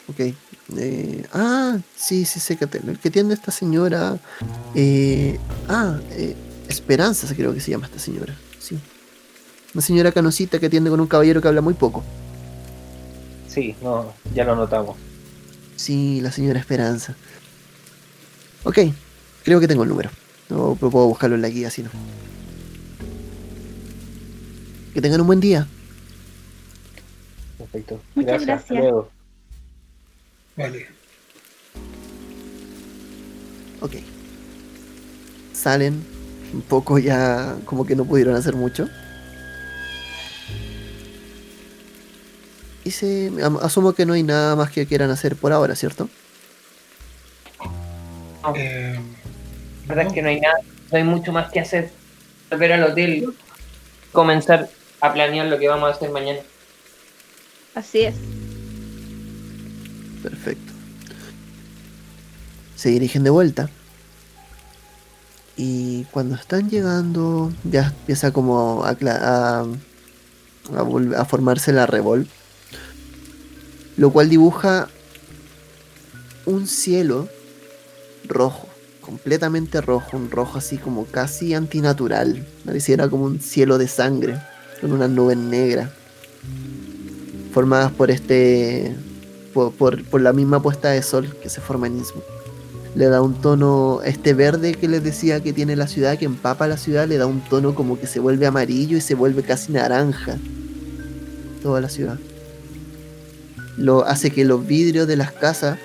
[0.10, 0.34] Ok.
[0.78, 4.18] Eh, ah, sí, sí sé que el que tiene esta señora.
[4.76, 6.36] eh, ah, eh,
[6.68, 8.36] Esperanza creo que se llama esta señora.
[8.60, 8.78] Sí.
[9.74, 12.04] Una señora canosita que atiende con un caballero que habla muy poco.
[13.48, 14.98] Sí, no, ya lo notamos.
[15.78, 17.16] Sí, la señora Esperanza.
[18.64, 18.80] Ok,
[19.44, 20.10] creo que tengo el número.
[20.50, 21.90] No pero puedo buscarlo en la guía, si no.
[24.94, 25.68] Que tengan un buen día.
[27.58, 28.02] Perfecto.
[28.16, 28.80] Muchas hasta gracias.
[28.80, 29.10] luego.
[30.58, 30.88] Vale.
[33.80, 33.94] Ok.
[35.54, 36.04] Salen
[36.54, 38.90] un poco ya como que no pudieron hacer mucho.
[42.88, 43.30] Y se...
[43.44, 46.08] am- Asumo que no hay nada más que quieran hacer por ahora, ¿cierto?
[48.56, 48.98] Eh,
[49.88, 50.56] La verdad es que no hay nada,
[50.90, 51.92] no hay mucho más que hacer.
[52.50, 53.34] Volver al hotel,
[54.14, 54.70] comenzar
[55.02, 56.40] a planear lo que vamos a hacer mañana.
[57.76, 58.16] Así es.
[60.24, 60.72] Perfecto.
[62.78, 63.70] Se dirigen de vuelta.
[65.58, 69.66] Y cuando están llegando, ya empieza como a, a, a
[71.22, 72.28] a formarse la revol.
[73.98, 74.88] Lo cual dibuja
[76.46, 77.28] un cielo
[78.28, 78.68] rojo,
[79.02, 82.46] completamente rojo, un rojo así como casi antinatural.
[82.66, 84.38] Pareciera como un cielo de sangre,
[84.80, 85.90] con unas nubes negras,
[87.54, 88.96] formadas por este
[89.54, 92.24] por, por- la misma puesta de sol que se forma en Innsmouth.
[92.96, 96.68] Le da un tono, este verde que les decía que tiene la ciudad, que empapa
[96.68, 99.72] la ciudad, le da un tono como que se vuelve amarillo y se vuelve casi
[99.72, 100.38] naranja.
[101.64, 102.20] Toda la ciudad.
[103.78, 105.78] Lo hace que los vidrios de las casas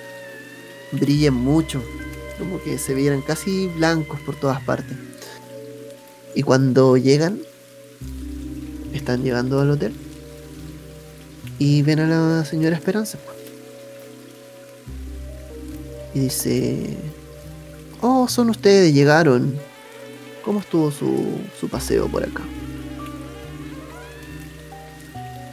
[0.92, 1.82] brillen mucho,
[2.38, 4.96] como que se vieran casi blancos por todas partes.
[6.34, 7.38] Y cuando llegan,
[8.92, 9.92] están llegando al hotel
[11.58, 13.18] y ven a la señora Esperanza.
[16.14, 16.96] Y dice,
[18.00, 19.56] oh, son ustedes, llegaron.
[20.44, 22.42] ¿Cómo estuvo su, su paseo por acá?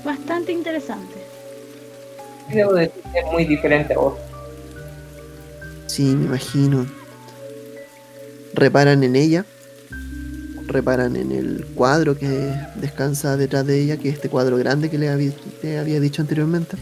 [0.04, 1.19] Bastante interesante.
[2.54, 4.16] Debo decir que es muy diferente a vos.
[5.88, 6.88] Sí, me imagino.
[8.54, 9.46] Reparan en ella.
[10.68, 14.98] Reparan en el cuadro que descansa detrás de ella, que es este cuadro grande que
[14.98, 15.32] le había,
[15.64, 16.78] le había dicho anteriormente.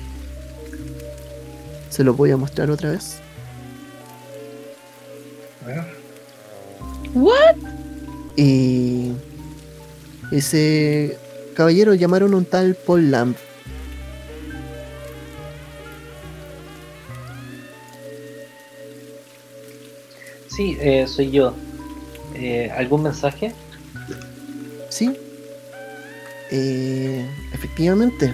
[1.89, 3.19] Se lo voy a mostrar otra vez.
[5.63, 5.85] A ver.
[7.13, 7.55] ¿What?
[8.35, 9.13] Y
[10.31, 11.17] ese
[11.55, 13.35] caballero llamaron a un tal Paul Lamb.
[20.57, 21.53] Sí, eh, soy yo.
[22.33, 23.53] Eh, ¿Algún mensaje?
[24.89, 25.15] Sí.
[26.49, 27.23] Eh,
[27.53, 28.33] efectivamente.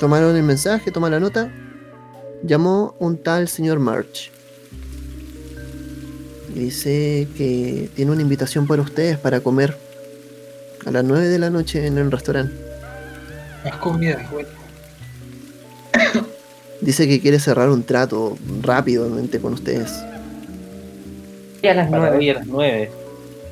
[0.00, 1.52] Tomaron el mensaje, tomaron la nota.
[2.42, 4.32] Llamó un tal señor March.
[6.56, 9.78] Y dice que tiene una invitación para ustedes para comer
[10.86, 12.52] a las 9 de la noche en el restaurante.
[13.64, 14.48] Más comida, bueno.
[16.80, 19.92] Dice que quiere cerrar un trato rápidamente con ustedes.
[21.62, 22.16] Y a las Para nueve.
[22.18, 22.90] hoy a las 9.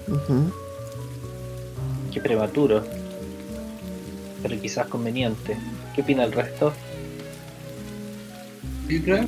[0.09, 0.53] Ujú.
[2.13, 2.85] Qué prematuro.
[4.43, 5.57] Pero quizás conveniente.
[5.95, 6.73] ¿Qué opina el resto?
[8.89, 9.25] ¿Y creo?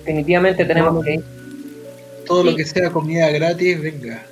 [0.00, 1.24] Definitivamente tenemos que ir.
[2.26, 2.50] Todo Sí.
[2.50, 4.22] lo que sea comida gratis, venga.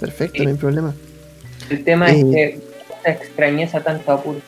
[0.00, 0.44] Perfecto, Sí.
[0.44, 0.94] no hay problema.
[1.70, 2.18] El tema Eh.
[2.20, 2.60] es que
[3.00, 4.40] esa extrañeza tanto apuro.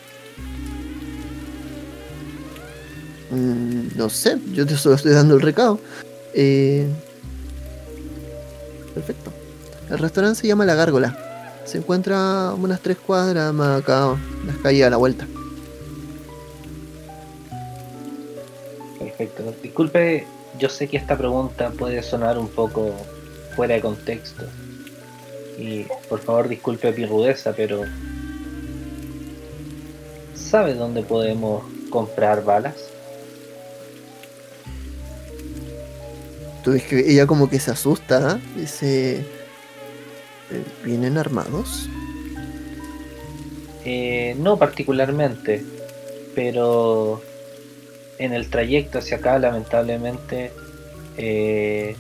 [3.31, 5.79] No sé, yo te solo estoy dando el recado.
[6.35, 6.87] Eh,
[8.95, 9.33] perfecto.
[9.91, 11.17] El restaurante se llama La Gárgola.
[11.65, 15.27] Se encuentra unas tres cuadras más acá, las calles a la vuelta.
[18.99, 19.55] Perfecto.
[19.63, 20.27] Disculpe,
[20.59, 22.93] yo sé que esta pregunta puede sonar un poco
[23.55, 24.45] fuera de contexto.
[25.59, 27.83] Y por favor disculpe mi rudeza, pero
[30.35, 32.77] ¿sabe dónde podemos comprar balas?
[36.69, 41.89] Tú ves que ella como que se asusta, dice, "Eh, ¿vienen armados?
[43.87, 45.65] Eh, no particularmente,
[46.35, 47.23] pero
[48.19, 50.53] en el trayecto hacia acá lamentablemente
[51.17, 51.97] eh,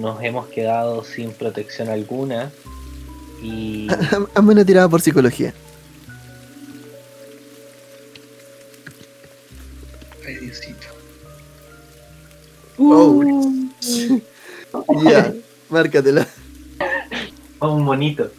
[0.00, 2.50] nos hemos quedado sin protección alguna
[3.40, 3.86] y
[4.34, 5.54] Hazme una tirada por psicología.
[10.26, 10.89] Ay, Diosito.
[12.82, 13.22] Oh.
[15.04, 15.34] Ya,
[15.68, 16.26] márcatela.
[17.58, 18.30] Oh, un monito.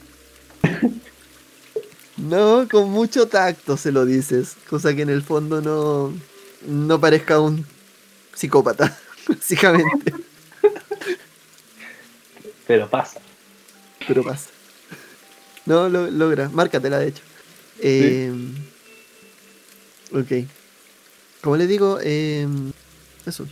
[2.18, 6.14] No, con mucho tacto se lo dices, cosa que en el fondo no,
[6.68, 7.66] no parezca un
[8.34, 8.98] psicópata,
[9.28, 10.14] básicamente,
[12.68, 13.20] Pero pasa.
[14.08, 14.50] pero pasa.
[15.66, 17.24] No, lo logra, márcatela de hecho.
[17.80, 18.32] Eh,
[20.14, 20.48] ok.
[21.42, 22.48] Como le digo, eh,
[23.26, 23.48] eso.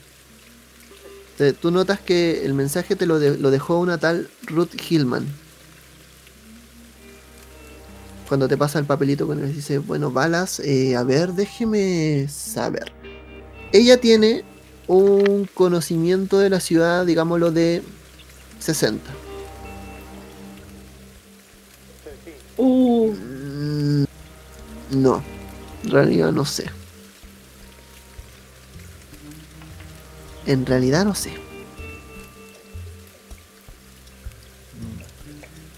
[1.40, 5.26] Te- tú notas que el mensaje te lo, de- lo dejó una tal Ruth Hillman.
[8.28, 12.92] Cuando te pasa el papelito con él, dice, bueno, balas, eh, a ver, déjeme saber.
[13.72, 14.44] Ella tiene
[14.88, 17.84] un conocimiento de la ciudad, digámoslo, de
[18.60, 19.10] 60.
[22.58, 24.06] uh, Mm,
[24.92, 25.24] No,
[25.86, 26.66] en realidad no sé.
[30.46, 31.32] En realidad no sé.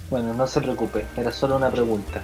[0.10, 2.22] Bueno, no se preocupe, era solo una pregunta.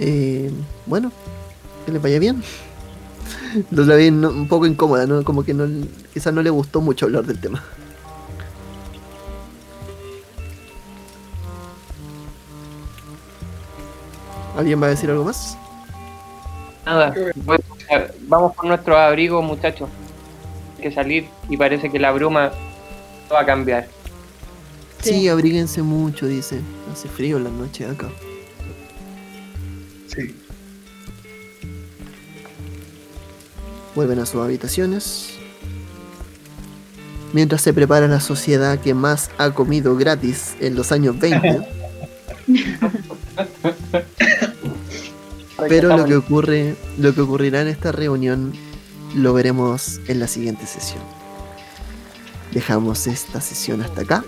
[0.00, 0.50] Eh,
[0.86, 1.10] bueno,
[1.84, 2.42] que le vaya bien.
[3.70, 5.24] Lo la vi un poco incómoda, ¿no?
[5.24, 5.66] Como que no,
[6.12, 7.64] quizás no le gustó mucho hablar del tema.
[14.58, 15.56] ¿Alguien va a decir algo más?
[16.84, 17.14] Nada.
[17.36, 17.62] Bueno,
[18.26, 19.88] vamos por nuestros abrigos, muchachos.
[20.76, 22.50] Hay que salir y parece que la bruma
[23.32, 23.86] va a cambiar.
[25.00, 25.28] Sí, Sí.
[25.28, 26.60] abríguense mucho, dice.
[26.92, 28.08] Hace frío en la noche acá.
[30.08, 30.34] Sí.
[33.94, 35.34] Vuelven a sus habitaciones.
[37.32, 41.60] Mientras se prepara la sociedad que más ha comido gratis en los años 20.
[45.68, 48.52] Pero lo que ocurre, lo que ocurrirá en esta reunión
[49.14, 51.02] lo veremos en la siguiente sesión.
[52.52, 54.24] Dejamos esta sesión hasta acá.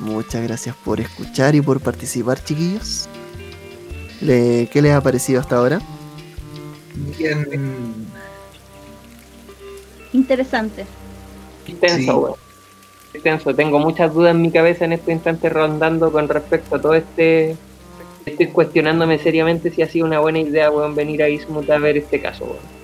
[0.00, 3.08] Muchas gracias por escuchar y por participar, chiquillos.
[4.20, 5.80] Le- ¿Qué les ha parecido hasta ahora?
[7.18, 7.46] Bien.
[10.12, 10.84] interesante.
[11.66, 12.36] Intenso,
[13.12, 13.18] Sí.
[13.18, 13.54] Intenso.
[13.54, 17.56] Tengo muchas dudas en mi cabeza en este instante rondando con respecto a todo este.
[18.26, 21.96] Estoy cuestionándome seriamente si ha sido una buena idea, weón, venir a Ismut a ver
[21.96, 22.80] este caso, weón.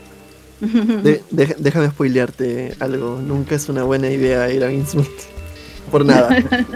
[1.03, 3.21] De- de- déjame spoilearte algo.
[3.21, 5.09] Nunca es una buena idea ir a Innsmouth.
[5.91, 6.37] Por nada.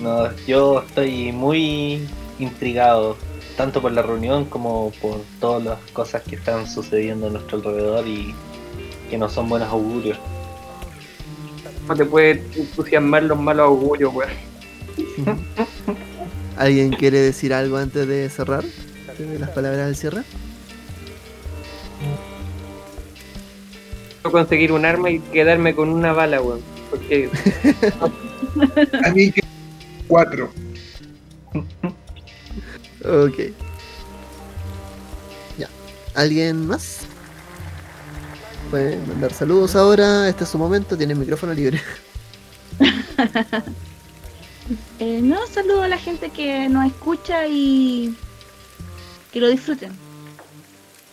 [0.00, 2.06] No, yo estoy muy
[2.38, 3.16] intrigado
[3.56, 8.06] tanto por la reunión como por todas las cosas que están sucediendo a nuestro alrededor
[8.06, 8.34] y
[9.08, 10.18] que no son buenos augurios.
[11.88, 14.30] No te puede entusiasmar los malos augurios, weón.
[16.56, 18.64] ¿Alguien quiere decir algo antes de cerrar?
[19.18, 20.22] De las palabras del cierre.
[24.22, 26.60] Quiero conseguir un arma y quedarme con una bala, weón.
[26.90, 27.30] Porque
[29.04, 29.42] A mí que
[30.08, 30.52] cuatro.
[33.04, 33.38] Ok.
[35.58, 35.68] Ya.
[36.14, 37.00] ¿Alguien más?
[38.70, 40.28] Pueden mandar saludos ahora.
[40.28, 40.96] Este es su momento.
[40.96, 41.80] Tiene el micrófono libre.
[44.98, 48.14] Eh, no, saludo a la gente que nos escucha y
[49.32, 49.92] que lo disfruten.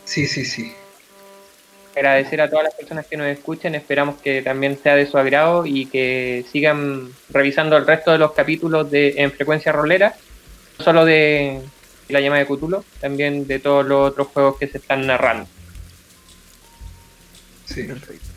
[0.05, 0.71] Sí, sí, sí.
[1.95, 3.75] agradecer a todas las personas que nos escuchan.
[3.75, 8.31] Esperamos que también sea de su agrado y que sigan revisando el resto de los
[8.31, 10.15] capítulos de en frecuencia rolera.
[10.79, 11.61] No solo de
[12.07, 15.47] la llama de Cthulhu, también de todos los otros juegos que se están narrando.
[17.65, 17.83] Sí.
[17.83, 18.27] Perfecto.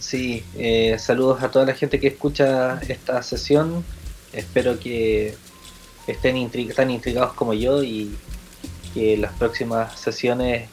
[0.00, 3.84] Sí, eh, saludos a toda la gente que escucha esta sesión.
[4.32, 5.34] Espero que
[6.06, 8.16] estén tan intrigados como yo y
[8.94, 10.68] que las próximas sesiones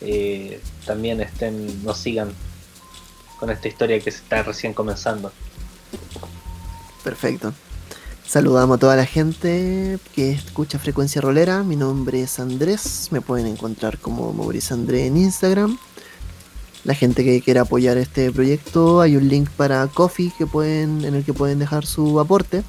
[0.00, 2.32] eh, también estén, nos sigan
[3.38, 5.32] con esta historia que se está recién comenzando.
[7.04, 7.52] Perfecto.
[8.26, 11.62] Saludamos a toda la gente que escucha Frecuencia Rolera.
[11.62, 13.08] Mi nombre es Andrés.
[13.10, 15.78] Me pueden encontrar como Maurice André en Instagram.
[16.84, 21.14] La gente que quiera apoyar este proyecto, hay un link para Coffee que pueden, en
[21.14, 22.62] el que pueden dejar su aporte.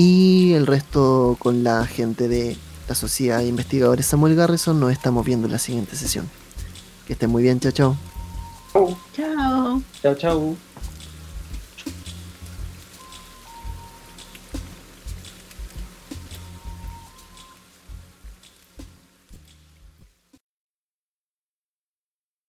[0.00, 2.56] Y el resto con la gente de
[2.88, 6.30] la Sociedad de Investigadores Samuel Garrison nos estamos viendo en la siguiente sesión.
[7.04, 7.96] Que estén muy bien, chao chao.
[9.12, 9.82] Chao.
[10.00, 10.56] Chao, chao.